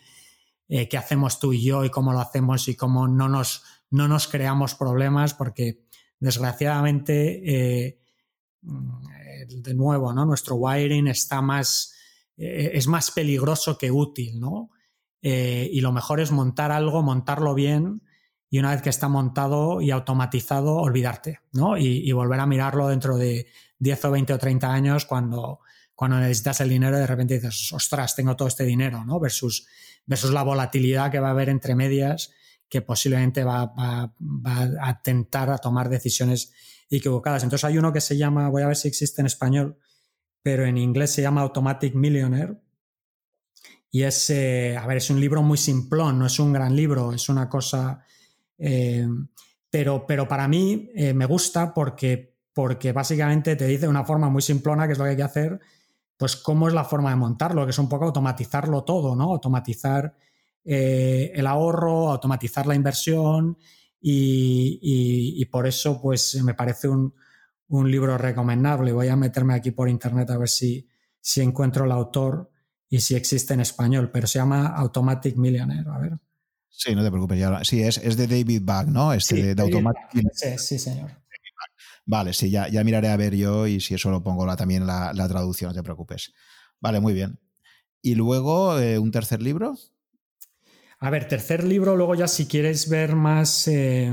[0.68, 4.08] eh, qué hacemos tú y yo y cómo lo hacemos y cómo no nos, no
[4.08, 5.84] nos creamos problemas, porque
[6.18, 8.00] desgraciadamente eh,
[9.48, 10.24] de nuevo, ¿no?
[10.24, 11.94] Nuestro wiring está más,
[12.36, 14.70] eh, es más peligroso que útil, ¿no?
[15.22, 18.02] Eh, y lo mejor es montar algo, montarlo bien
[18.48, 21.76] y una vez que está montado y automatizado, olvidarte, ¿no?
[21.76, 23.46] Y, volver a mirarlo dentro de
[23.80, 25.60] 10 o 20 o 30 años cuando,
[25.94, 29.18] cuando necesitas el dinero y de repente dices, ostras, tengo todo este dinero, ¿no?
[29.18, 29.66] Versus,
[30.06, 32.30] versus la volatilidad que va a haber entre medias
[32.68, 36.52] que posiblemente va, va, va a tentar a tomar decisiones
[36.88, 37.42] equivocadas.
[37.42, 39.76] Entonces hay uno que se llama, voy a ver si existe en español,
[40.42, 42.60] pero en inglés se llama Automatic Millionaire.
[43.90, 47.12] Y es, eh, a ver, es un libro muy simplón, no es un gran libro,
[47.12, 48.04] es una cosa...
[48.56, 49.06] Eh,
[49.70, 52.29] pero, pero para mí eh, me gusta porque,
[52.60, 55.22] porque básicamente te dice de una forma muy simplona, que es lo que hay que
[55.22, 55.58] hacer,
[56.18, 59.32] pues cómo es la forma de montarlo, que es un poco automatizarlo todo, ¿no?
[59.32, 60.14] Automatizar
[60.62, 63.56] el ahorro, automatizar la inversión,
[63.98, 67.14] y, por eso pues me parece un,
[67.90, 68.92] libro recomendable.
[68.92, 70.86] Voy a meterme aquí por internet a ver si,
[71.18, 72.50] si encuentro el autor
[72.90, 75.88] y si existe en español, pero se llama Automatic Millionaire.
[75.88, 76.18] A ver.
[76.68, 77.38] Sí, no te preocupes.
[77.38, 79.14] Ya, sí, es, es de David Bag, ¿no?
[79.14, 81.19] Este de, Automatic Sí, sí, señor.
[82.10, 84.84] Vale, sí, ya, ya miraré a ver yo y si eso lo pongo la, también
[84.84, 86.32] la, la traducción, no te preocupes.
[86.80, 87.38] Vale, muy bien.
[88.02, 89.76] Y luego, eh, un tercer libro.
[90.98, 94.12] A ver, tercer libro, luego ya si quieres ver más, eh,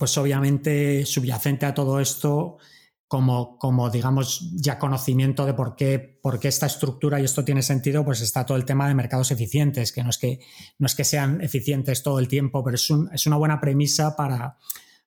[0.00, 2.58] pues obviamente subyacente a todo esto,
[3.06, 7.62] como, como, digamos ya conocimiento de por qué, por qué esta estructura y esto tiene
[7.62, 10.40] sentido, pues está todo el tema de mercados eficientes, que no es que,
[10.80, 14.58] no es que sean eficientes todo el tiempo, pero es una buena premisa para,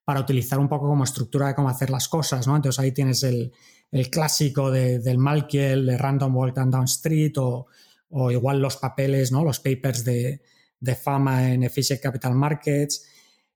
[0.05, 2.55] para, utilizar un poco como estructura de cómo hacer las cosas, ¿no?
[2.55, 3.51] Entonces ahí tienes el,
[3.91, 7.67] el clásico de, del Malkiel, de Random Walk Down Street, o,
[8.09, 9.43] o, igual los papeles, ¿no?
[9.43, 10.41] Los papers de,
[10.79, 13.07] de fama en Efficient Capital Markets.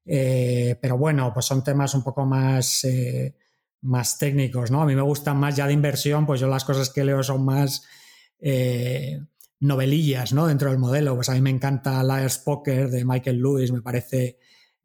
[0.05, 3.35] Eh, pero bueno, pues son temas un poco más, eh,
[3.81, 4.81] más técnicos, ¿no?
[4.81, 7.43] A mí me gustan más ya de inversión, pues yo las cosas que leo son
[7.43, 7.83] más
[8.39, 9.19] eh,
[9.59, 10.47] novelillas, ¿no?
[10.47, 11.15] Dentro del modelo.
[11.15, 14.37] Pues a mí me encanta Liar's Poker de Michael Lewis, me parece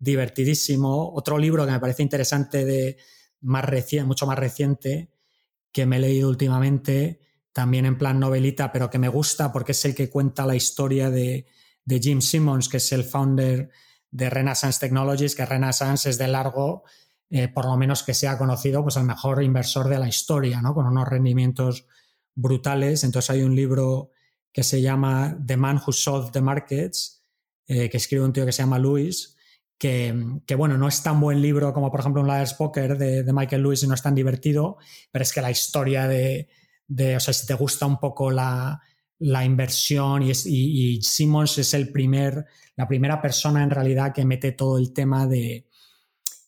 [0.02, 1.12] divertidísimo.
[1.14, 2.96] Otro libro que me parece interesante de
[3.40, 5.12] más reciente, mucho más reciente,
[5.70, 7.20] que me he leído últimamente,
[7.52, 11.08] también en plan novelita, pero que me gusta porque es el que cuenta la historia
[11.08, 11.46] de,
[11.84, 13.70] de Jim Simmons, que es el founder
[14.10, 16.82] de Renaissance Technologies, que Renaissance es de largo,
[17.30, 20.74] eh, por lo menos que sea conocido, pues el mejor inversor de la historia, ¿no?
[20.74, 21.86] Con unos rendimientos
[22.34, 23.04] brutales.
[23.04, 24.10] Entonces hay un libro
[24.52, 27.22] que se llama The Man Who Solved the Markets,
[27.68, 29.31] eh, que escribe un tío que se llama Lewis,
[29.82, 33.32] que, bueno, no es tan buen libro como por ejemplo un Liar's Poker de, de,
[33.32, 34.78] Michael Lewis y no es tan divertido,
[35.10, 36.48] pero es que la historia de,
[36.86, 38.80] de, o sea, si te gusta un poco la,
[39.18, 42.46] la inversión y, y, Simmons es el primer,
[42.76, 45.66] la primera persona en realidad que mete todo el tema de,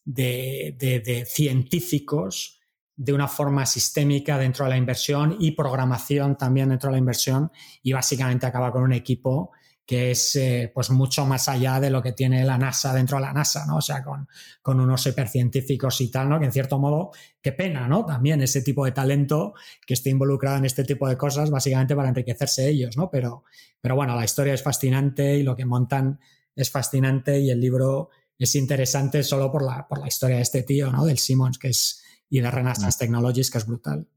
[0.05, 2.61] de, científicos
[2.95, 7.51] de una forma sistémica dentro de la inversión y programación también dentro de la inversión
[7.83, 9.51] y básicamente acaba con un equipo
[9.87, 13.25] que es eh, pues mucho más allá de lo que tiene la NASA dentro de
[13.25, 13.77] la NASA, ¿no?
[13.77, 14.27] O sea, con,
[14.63, 16.39] con unos hipercientíficos y tal, ¿no?
[16.39, 17.11] Que en cierto modo,
[17.43, 18.05] qué pena, ¿no?
[18.07, 19.55] También ese tipo de talento
[19.87, 23.11] que esté involucrado en este tipo de cosas, básicamente para enriquecerse ellos, ¿no?
[23.11, 23.45] Pero,
[23.81, 26.19] pero bueno, la historia es fascinante y lo que montan
[26.57, 28.09] es fascinante y el libro
[28.39, 31.05] es interesante solo por la, por la historia de este tío, ¿no?
[31.05, 32.99] Del Simmons, que es, y de Renaissance.
[32.99, 34.09] Technologies, que es brutal.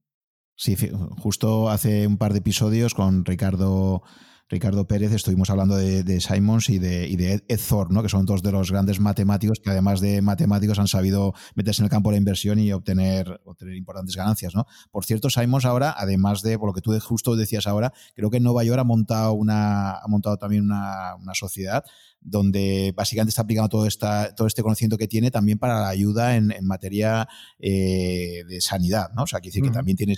[0.56, 0.76] Sí,
[1.20, 4.02] justo hace un par de episodios con Ricardo
[4.50, 8.02] Ricardo Pérez estuvimos hablando de, Simons y de, y de Ed Thor, ¿no?
[8.02, 11.86] que son dos de los grandes matemáticos que además de matemáticos han sabido meterse en
[11.86, 14.56] el campo de la inversión y obtener, obtener importantes ganancias.
[14.56, 14.66] ¿no?
[14.90, 18.38] Por cierto, Simons ahora, además de, por lo que tú justo decías ahora, creo que
[18.38, 21.84] en Nueva York ha montado, una, ha montado también una, una sociedad
[22.22, 26.36] donde básicamente está aplicando todo, esta, todo este conocimiento que tiene también para la ayuda
[26.36, 27.28] en, materia
[27.60, 29.24] eh, de sanidad, ¿no?
[29.24, 30.16] O sea, quiere decir que también tiene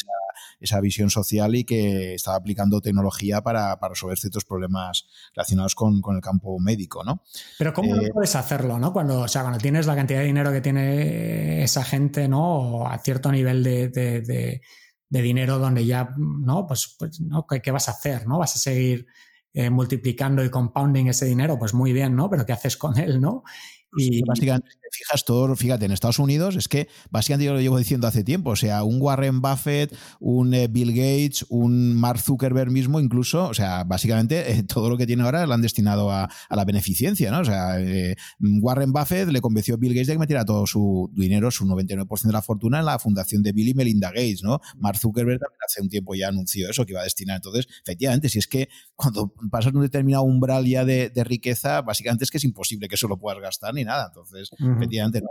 [0.59, 5.05] esa, visión social y que está aplicando tecnología para, resolver ciertos problemas
[5.35, 7.21] relacionados con, el campo médico, ¿no?
[7.57, 8.91] Pero ¿cómo eh, puedes hacerlo, no?
[8.91, 12.79] Cuando, o sea, cuando tienes la cantidad de dinero que tiene esa gente, ¿no?
[12.79, 14.61] O a cierto nivel de,
[15.09, 16.65] dinero donde ya, ¿no?
[16.65, 17.45] Pues, pues ¿no?
[17.45, 18.39] ¿Qué, vas a hacer, no?
[18.39, 19.05] Vas a seguir
[19.53, 22.29] eh, multiplicando y compounding ese dinero, pues muy bien, ¿no?
[22.29, 23.43] Pero ¿qué haces con él, no?
[23.91, 27.77] Pues y básicamente, fijas todo, fíjate, en Estados Unidos es que básicamente yo lo llevo
[27.77, 32.71] diciendo hace tiempo, o sea, un Warren Buffett, un eh, Bill Gates, un Mark Zuckerberg
[32.71, 36.29] mismo, incluso, o sea, básicamente eh, todo lo que tiene ahora lo han destinado a,
[36.49, 37.39] la beneficencia, ¿no?
[37.39, 41.09] O sea, eh, Warren Buffett le convenció a Bill Gates de que metiera todo su
[41.13, 44.59] dinero, su 99% de la fortuna en la fundación de Bill y Melinda Gates, ¿no?
[44.77, 47.37] Mark Zuckerberg también hace un tiempo ya anunció eso, que iba a destinar.
[47.37, 52.23] Entonces, efectivamente, si es que cuando pasas un determinado umbral ya de, de riqueza, básicamente
[52.23, 54.07] es que es imposible que eso lo puedas gastar ni nada.
[54.07, 54.49] Entonces,
[54.79, 55.21] efectivamente,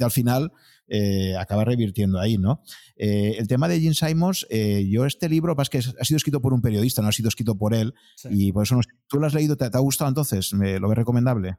[0.00, 0.52] al final
[0.86, 2.62] eh, acaba revirtiendo ahí, ¿no?
[2.96, 6.40] Eh, el tema de Jim Simons, eh, yo este libro, es que ha sido escrito
[6.40, 7.94] por un periodista, no ha sido escrito por él,
[8.30, 10.52] y por eso no, tú lo has leído, ¿te, ha gustado entonces?
[10.52, 11.56] ¿Lo ves recomendable?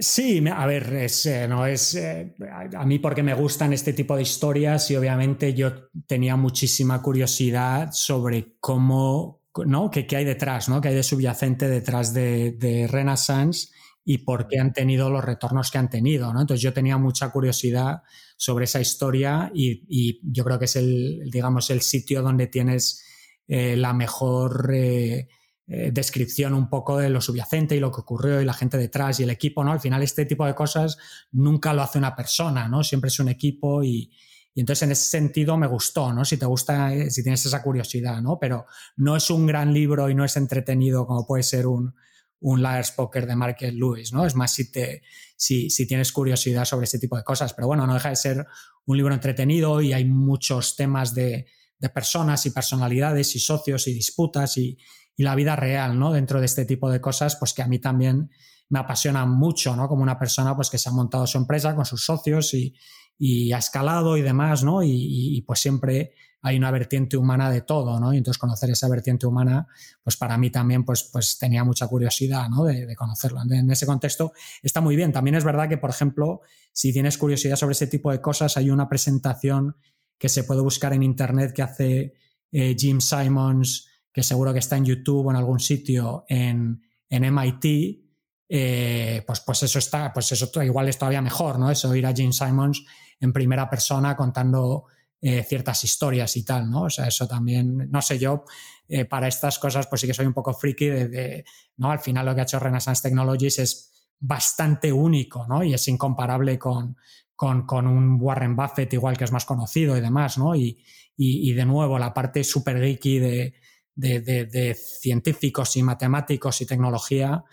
[0.00, 4.88] Sí, a ver, es, no es a mí porque me gustan este tipo de historias
[4.92, 9.90] y obviamente yo tenía muchísima curiosidad sobre cómo, ¿no?
[9.90, 10.80] ¿Qué, hay detrás, ¿no?
[10.80, 13.70] ¿Qué hay de subyacente detrás de, de Renaissance?
[14.10, 16.32] Y por qué han tenido los retornos que han tenido.
[16.32, 16.40] ¿no?
[16.40, 18.04] Entonces yo tenía mucha curiosidad
[18.38, 23.04] sobre esa historia y, yo creo que es el, digamos, el sitio donde tienes
[23.46, 25.28] eh, la mejor eh,
[25.66, 29.20] eh, descripción un poco de lo subyacente y lo que ocurrió y la gente detrás
[29.20, 29.62] y el equipo.
[29.62, 29.72] ¿no?
[29.72, 30.96] Al final este tipo de cosas
[31.32, 32.82] nunca lo hace una persona, ¿no?
[32.82, 34.10] siempre es un equipo y,
[34.54, 36.24] y entonces en ese sentido me gustó, ¿no?
[36.24, 38.38] Si te gusta, si tienes esa curiosidad, ¿no?
[38.40, 38.64] Pero
[38.96, 41.94] no es un gran libro y no es entretenido como puede ser un,
[42.40, 44.24] un Liar's Poker de Market Lewis, ¿no?
[44.24, 45.02] Es más si, te,
[45.36, 47.54] si, si, tienes curiosidad sobre este tipo de cosas.
[47.54, 48.46] Pero bueno, no deja de ser
[48.86, 51.46] un libro entretenido y hay muchos temas de,
[51.78, 54.78] de personas y personalidades y socios y disputas y,
[55.16, 56.12] y, la vida real, ¿no?
[56.12, 58.30] Dentro de este tipo de cosas, pues que a mí también
[58.68, 59.88] me apasionan mucho, ¿no?
[59.88, 62.74] Como una persona pues que se ha montado su empresa con sus socios y,
[63.18, 64.82] y ha escalado y demás, ¿no?
[64.82, 68.12] Y, pues siempre hay una vertiente humana de todo, ¿no?
[68.14, 69.66] Y entonces conocer esa vertiente humana,
[70.02, 72.64] pues para mí también, pues, pues tenía mucha curiosidad, ¿no?
[72.64, 73.42] De, conocerlo.
[73.50, 74.32] En ese contexto
[74.62, 75.12] está muy bien.
[75.12, 76.42] También es verdad que, por ejemplo,
[76.72, 79.76] si tienes curiosidad sobre ese tipo de cosas, hay una presentación
[80.16, 82.14] que se puede buscar en internet que hace
[82.52, 87.34] eh, Jim Simons, que seguro que está en YouTube o en algún sitio en, en
[87.34, 88.08] MIT,
[88.48, 91.70] eh, pues, pues eso está, pues eso igual es todavía mejor, ¿no?
[91.70, 92.84] Eso ir a Jim Simons
[93.20, 94.86] en primera persona contando
[95.20, 96.82] eh, ciertas historias y tal, ¿no?
[96.82, 98.44] O sea, eso también, no sé, yo
[98.88, 101.44] eh, para estas cosas pues sí que soy un poco friki de,
[101.76, 101.90] ¿no?
[101.90, 105.64] Al final lo que ha hecho Renaissance Technologies es bastante único, ¿no?
[105.64, 106.96] Y es incomparable con,
[107.34, 110.54] con, un Warren Buffett igual que es más conocido y demás, ¿no?
[110.54, 110.84] Y,
[111.16, 113.54] y, de nuevo, la parte super geeky de,
[113.96, 117.44] de, científicos y matemáticos y tecnología,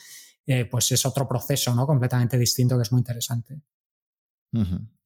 [0.46, 1.88] eh, pues es otro proceso, ¿no?
[1.88, 3.60] Completamente distinto que es muy interesante.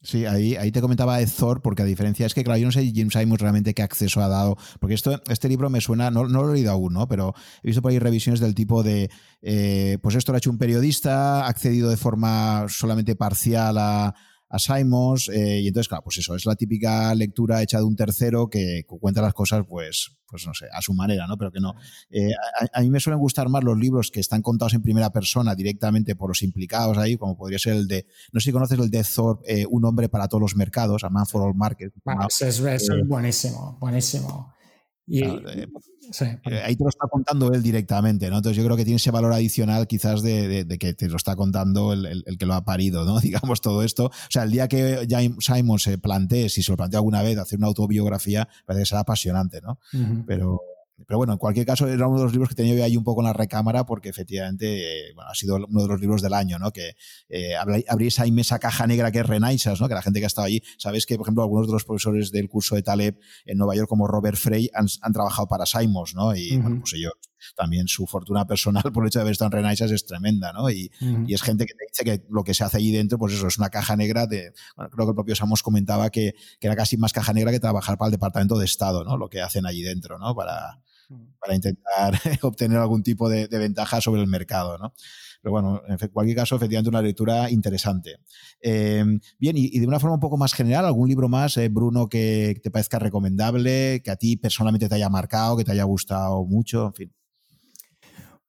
[0.02, 2.72] Sí, ahí, ahí te comentaba Ed Thor, porque a diferencia es que, claro, yo no
[2.72, 6.26] sé Jim Simons realmente qué acceso ha dado, porque esto, este libro me suena, no,
[6.26, 7.08] no lo he leído aún, ¿no?
[7.10, 9.10] pero he visto por ahí revisiones del tipo de,
[9.42, 14.16] eh, pues esto lo ha hecho un periodista, ha accedido de forma solamente parcial a,
[14.50, 17.96] a Simons, eh, y entonces, claro, pues eso, es la típica lectura hecha de un
[17.96, 21.38] tercero que cuenta las cosas, pues, pues no sé, a su manera, ¿no?
[21.38, 21.76] Pero que no.
[22.10, 22.32] Eh,
[22.74, 26.16] a, mí me suelen gustar más los libros que están contados en primera persona directamente
[26.16, 29.04] por los implicados ahí, como podría ser el de, no sé si conoces el de
[29.04, 31.94] Thor, eh, Un hombre para todos los mercados, a Man for All Markets.
[32.40, 34.54] es, es buenísimo, buenísimo.
[35.10, 35.68] Y, eh,
[36.22, 38.38] eh, ahí te lo está contando él directamente, ¿no?
[38.38, 41.94] Entonces yo creo que tiene ese valor adicional quizás de, que te lo está contando
[41.94, 43.20] el, que lo ha parido, ¿no?
[43.20, 44.06] Digamos todo esto.
[44.06, 45.08] O sea, el día que
[45.40, 49.02] Simon se plantee, si se lo plantea alguna vez, hacer una autobiografía, parece que será
[49.02, 49.80] apasionante, ¿no?
[50.28, 50.62] Pero
[51.08, 53.04] pero bueno, en cualquier caso, era uno de los libros que tenía yo ahí un
[53.04, 56.60] poco en la recámara porque efectivamente bueno, ha sido uno de los libros del año,
[56.60, 56.72] ¿no?
[56.72, 56.96] Que
[57.30, 59.88] eh, abrís ahí esa caja negra que es Renaissance, ¿no?
[59.88, 62.32] Que la gente que ha estado allí, sabéis que, por ejemplo, algunos de los profesores
[62.32, 66.36] del curso de Taleb en Nueva York, como Robert Frey, han, trabajado para Simons, ¿no?
[66.36, 67.14] Y bueno, pues ellos
[67.56, 70.70] también su fortuna personal por el hecho de haber estado en Renaissance es tremenda, ¿no?
[70.70, 70.92] Y,
[71.28, 73.48] y, es gente que te dice que lo que se hace allí dentro, pues eso,
[73.48, 76.76] es una caja negra de, bueno, creo que el propio Samos comentaba que, que, era
[76.76, 79.18] casi más caja negra que trabajar para el Departamento de Estado, ¿no?
[79.18, 80.36] Lo que hacen allí dentro, ¿no?
[80.36, 80.82] Para,
[81.40, 84.94] para intentar obtener algún tipo de, ventaja sobre el mercado, ¿no?
[85.42, 88.18] Pero bueno, en cualquier caso, efectivamente una lectura interesante.
[88.62, 89.06] Eh,
[89.40, 92.60] bien, y, de una forma un poco más general, ¿algún libro más, eh, Bruno, que
[92.62, 96.88] te parezca recomendable, que a ti personalmente te haya marcado, que te haya gustado mucho,
[96.88, 97.14] en fin?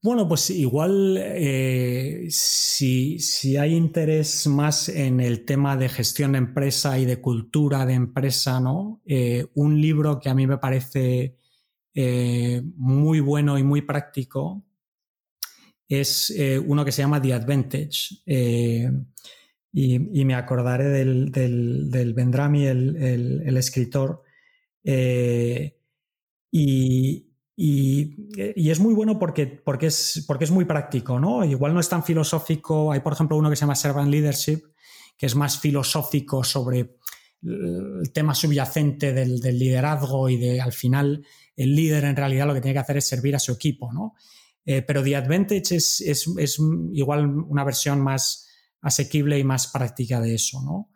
[0.03, 3.19] Bueno, pues igual eh, si,
[3.59, 8.61] hay interés más en el tema de gestión de empresa y de cultura de empresa,
[8.61, 9.03] ¿no?
[9.05, 11.37] Eh, un libro que a mí me parece
[12.03, 14.65] eh, muy bueno y muy práctico
[15.89, 16.33] es
[16.67, 18.23] uno que se llama The Advantage.
[19.73, 24.23] Y, me acordaré del, del, Vendrami, el, el escritor.
[26.53, 27.31] y,
[27.63, 31.45] y, es muy bueno porque, porque, es, porque es muy práctico, ¿no?
[31.45, 32.91] Igual no es tan filosófico.
[32.91, 34.63] Hay, por ejemplo, uno que se llama Servant Leadership,
[35.19, 36.97] que es más filosófico sobre
[37.43, 42.61] el tema subyacente del, liderazgo y de, al final, el líder en realidad lo que
[42.61, 44.15] tiene que hacer es servir a su equipo, ¿no?
[44.65, 46.59] Eh, pero The Advantage es, es,
[46.93, 48.49] igual una versión más
[48.83, 50.91] asequible y más práctica de eso, ¿no?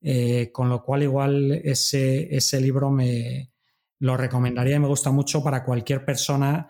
[0.00, 3.50] Eh, con lo cual, igual ese, ese libro me,
[4.00, 6.68] lo recomendaría y me gusta mucho para cualquier persona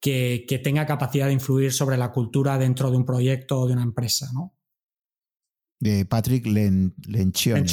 [0.00, 3.82] que, tenga capacidad de influir sobre la cultura dentro de un proyecto o de una
[3.82, 4.54] empresa, ¿no?
[5.80, 7.68] De Patrick Lencioni.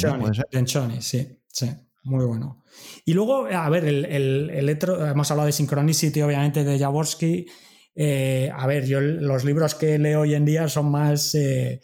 [0.50, 1.70] Lencioni, sí, sí,
[2.06, 2.62] muy bueno.
[3.04, 7.46] Y luego, a ver, el, el, hemos hablado de Synchronicity, obviamente, de Jaworski.
[7.94, 11.80] Eh, a ver, yo los libros que leo hoy en día son más, eh,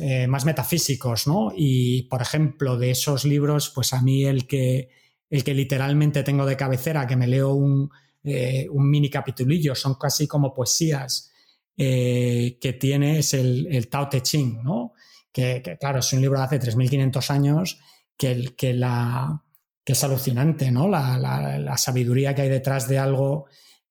[0.00, 1.52] eh, más metafísicos, ¿no?
[1.56, 4.88] Y, por ejemplo, de esos libros, pues a mí el que
[5.30, 7.90] el que literalmente tengo de cabecera, que me leo un,
[8.22, 11.30] eh, mini capitulillo, son casi como poesías
[11.76, 14.92] que tiene, es el, Tao Te Ching, ¿no?
[15.32, 17.80] Que, claro, es un libro de hace 3.500 años
[18.16, 19.42] que, que, la,
[19.84, 20.88] que es alucinante, ¿no?
[20.88, 23.46] La, sabiduría que hay detrás de algo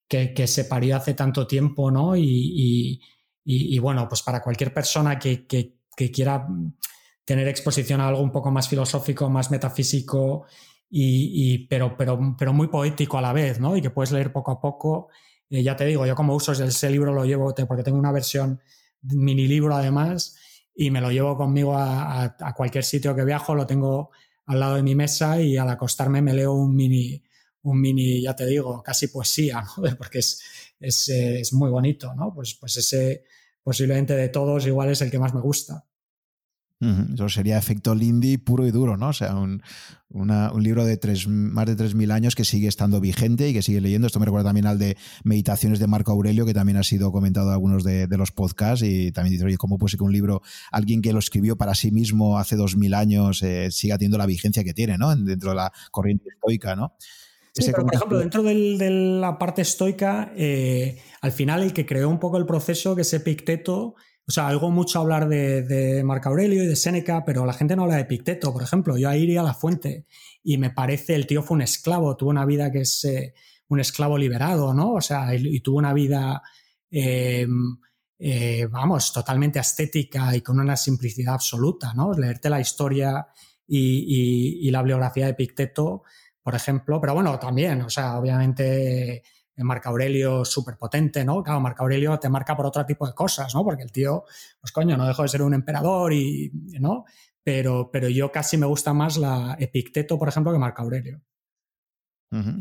[0.07, 2.15] que, se parió hace tanto tiempo, ¿no?
[2.15, 2.99] Y,
[3.79, 5.45] bueno, pues para cualquier persona que,
[6.11, 6.47] quiera
[7.25, 10.45] tener exposición a algo un poco más filosófico, más metafísico
[10.89, 13.77] y, pero, pero, pero muy poético a la vez, ¿no?
[13.77, 15.09] Y que puedes leer poco a poco.
[15.49, 18.59] Eh, ya te digo, yo como uso ese libro lo llevo porque tengo una versión
[19.01, 20.37] mini libro además
[20.75, 24.11] y me lo llevo conmigo a, cualquier sitio que viajo, lo tengo
[24.45, 27.23] al lado de mi mesa y al acostarme me leo un mini,
[27.61, 29.83] un mini, ya te digo, casi poesía, ¿no?
[29.97, 30.41] porque es,
[30.79, 32.33] es, es, muy bonito, ¿no?
[32.33, 33.23] Pues, pues ese
[33.63, 35.85] posiblemente de todos igual es el que más me gusta.
[37.14, 39.10] Eso sería efecto Lindy puro y duro, ¿no?
[39.10, 39.61] O sea, un,
[40.60, 44.07] libro de tres, más de 3.000 años que sigue estando vigente y que sigue leyendo.
[44.07, 47.47] Esto me recuerda también al de Meditaciones de Marco Aurelio, que también ha sido comentado
[47.47, 48.85] en algunos de, los podcasts.
[48.85, 50.41] Y también dice, oye, ¿cómo puede ser que un libro,
[50.72, 54.64] alguien que lo escribió para sí mismo hace 2.000 años, eh, siga teniendo la vigencia
[54.64, 55.15] que tiene, ¿no?
[55.15, 56.95] Dentro de la corriente estoica, ¿no?
[57.55, 62.38] por ejemplo, dentro de la parte estoica, eh, al final el que creó un poco
[62.38, 66.75] el proceso, que es Epicteto, o sea, algo mucho hablar de, Marco Aurelio y de
[66.77, 68.97] Séneca, pero la gente no habla de Picteto, por ejemplo.
[68.97, 70.05] Yo ahí iría a la fuente
[70.41, 73.33] y me parece el tío fue un esclavo, tuvo una vida que es eh,
[73.67, 74.93] un esclavo liberado, ¿no?
[74.93, 76.41] O sea, y, tuvo una vida,
[76.89, 77.45] eh,
[78.17, 82.13] eh, vamos, totalmente estética y con una simplicidad absoluta, ¿no?
[82.13, 83.27] Leerte la historia
[83.67, 86.03] y, y la bibliografía de Picteto,
[86.41, 89.23] por ejemplo, pero bueno, también, o sea, obviamente
[89.57, 91.43] Marco Aurelio súper potente, ¿no?
[91.43, 93.63] Claro, Marco Aurelio te marca por otro tipo de cosas, ¿no?
[93.63, 94.23] Porque el tío,
[94.59, 97.05] pues coño, no dejó de ser un emperador y, ¿no?
[97.43, 101.21] Pero, pero yo casi me gusta más la Epicteto, por ejemplo, que Marco Aurelio.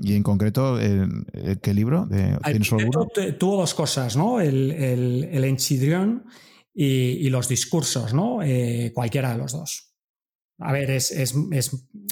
[0.03, 0.77] Y en concreto,
[1.63, 2.07] ¿qué libro?
[3.39, 4.41] tuvo dos cosas, ¿no?
[4.41, 6.27] El, el, Enchidrión
[6.75, 8.43] y, los discursos, ¿no?
[8.43, 9.92] Eh, cualquiera de los dos.
[10.65, 11.13] A ver, es,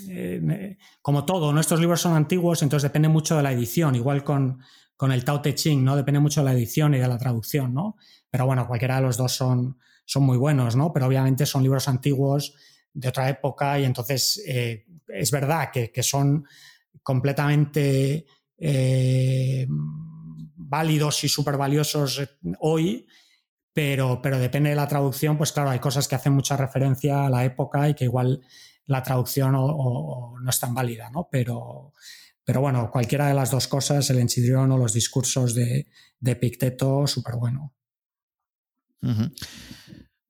[0.08, 4.60] eh, como todo, nuestros libros son antiguos, entonces depende mucho de la edición, igual con,
[4.96, 5.96] con, el Tao Te Ching, ¿no?
[5.96, 7.96] Depende mucho de la edición y de la traducción, ¿no?
[8.30, 10.92] Pero bueno, cualquiera de los dos son, son muy buenos, ¿no?
[10.92, 12.54] Pero obviamente son libros antiguos
[12.92, 16.44] de otra época y entonces eh, es verdad que, son
[17.02, 18.26] completamente
[18.58, 22.22] eh, válidos y súper valiosos
[22.60, 23.06] hoy,
[23.72, 27.30] pero, pero depende de la traducción, pues claro, hay cosas que hacen mucha referencia a
[27.30, 28.40] la época y que igual
[28.86, 31.28] la traducción no es tan válida, ¿no?
[31.30, 31.92] Pero,
[32.44, 35.86] Pero bueno, cualquiera de las dos cosas, el enchidrión o los discursos de,
[36.18, 37.72] de Picteto, súper bueno.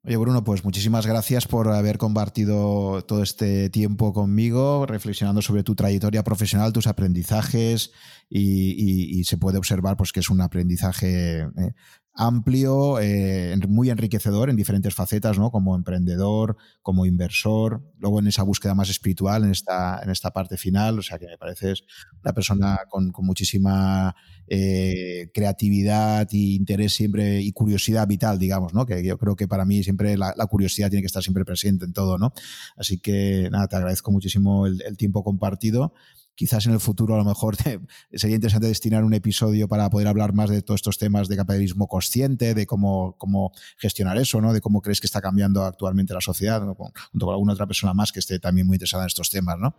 [0.03, 5.75] Oye, Bruno, pues muchísimas gracias por haber compartido todo este tiempo conmigo, reflexionando sobre tu
[5.75, 7.93] trayectoria profesional, tus aprendizajes
[8.31, 11.75] y, se puede observar pues, que es un aprendizaje eh,
[12.21, 15.51] amplio, eh, muy enriquecedor en diferentes facetas, ¿no?
[15.51, 20.59] Como emprendedor, como inversor, luego en esa búsqueda más espiritual, en esta, en esta parte
[20.59, 21.83] final, o sea que me pareces
[22.23, 24.15] una persona con, muchísima
[24.49, 28.85] eh, creatividad y interés siempre y curiosidad vital, digamos, ¿no?
[28.85, 31.95] Que yo creo que para mí siempre la, curiosidad tiene que estar siempre presente en
[31.95, 32.35] todo, ¿no?
[32.77, 35.95] Así que nada, te agradezco muchísimo el, el tiempo compartido
[36.35, 37.57] quizás en el futuro a lo mejor
[38.13, 41.87] sería interesante destinar un episodio para poder hablar más de todos estos temas de capitalismo
[41.87, 44.53] consciente, de cómo, cómo gestionar eso, ¿no?
[44.53, 48.13] de cómo crees que está cambiando actualmente la sociedad, junto con alguna otra persona más
[48.13, 49.59] que esté también muy interesada en estos temas.
[49.59, 49.75] ¿no?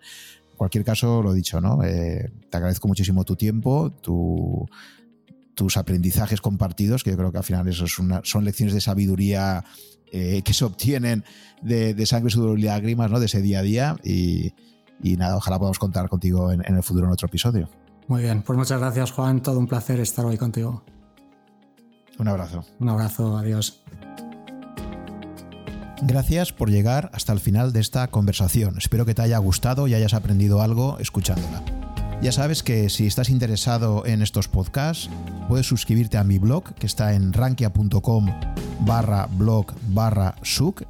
[0.51, 1.83] En cualquier caso, lo dicho, ¿no?
[1.83, 3.91] Eh, te agradezco muchísimo tu tiempo,
[5.55, 9.63] tus aprendizajes compartidos, que yo creo que al final eso son lecciones de sabiduría
[10.11, 11.23] eh, que se obtienen
[11.61, 13.19] de, de, sangre, sudor y lágrimas, ¿no?
[13.19, 13.95] de ese día a día.
[14.03, 14.53] Y,
[15.01, 17.69] y nada, ojalá podamos contar contigo en, el futuro en otro episodio.
[18.07, 20.83] Muy bien, pues muchas gracias Juan, todo un placer estar hoy contigo.
[22.19, 22.63] Un abrazo.
[22.79, 23.83] Un abrazo, adiós.
[26.03, 28.77] Gracias por llegar hasta el final de esta conversación.
[28.77, 31.63] Espero que te haya gustado y hayas aprendido algo escuchándola.
[32.21, 35.09] Ya sabes que si estás interesado en estos podcasts,
[35.47, 38.27] puedes suscribirte a mi blog que está en rankia.com
[38.81, 40.83] barra blog barra such,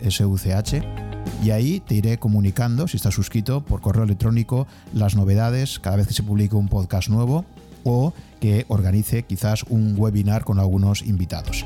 [1.43, 6.07] y ahí te iré comunicando, si estás suscrito, por correo electrónico las novedades cada vez
[6.07, 7.45] que se publique un podcast nuevo
[7.83, 11.65] o que organice quizás un webinar con algunos invitados.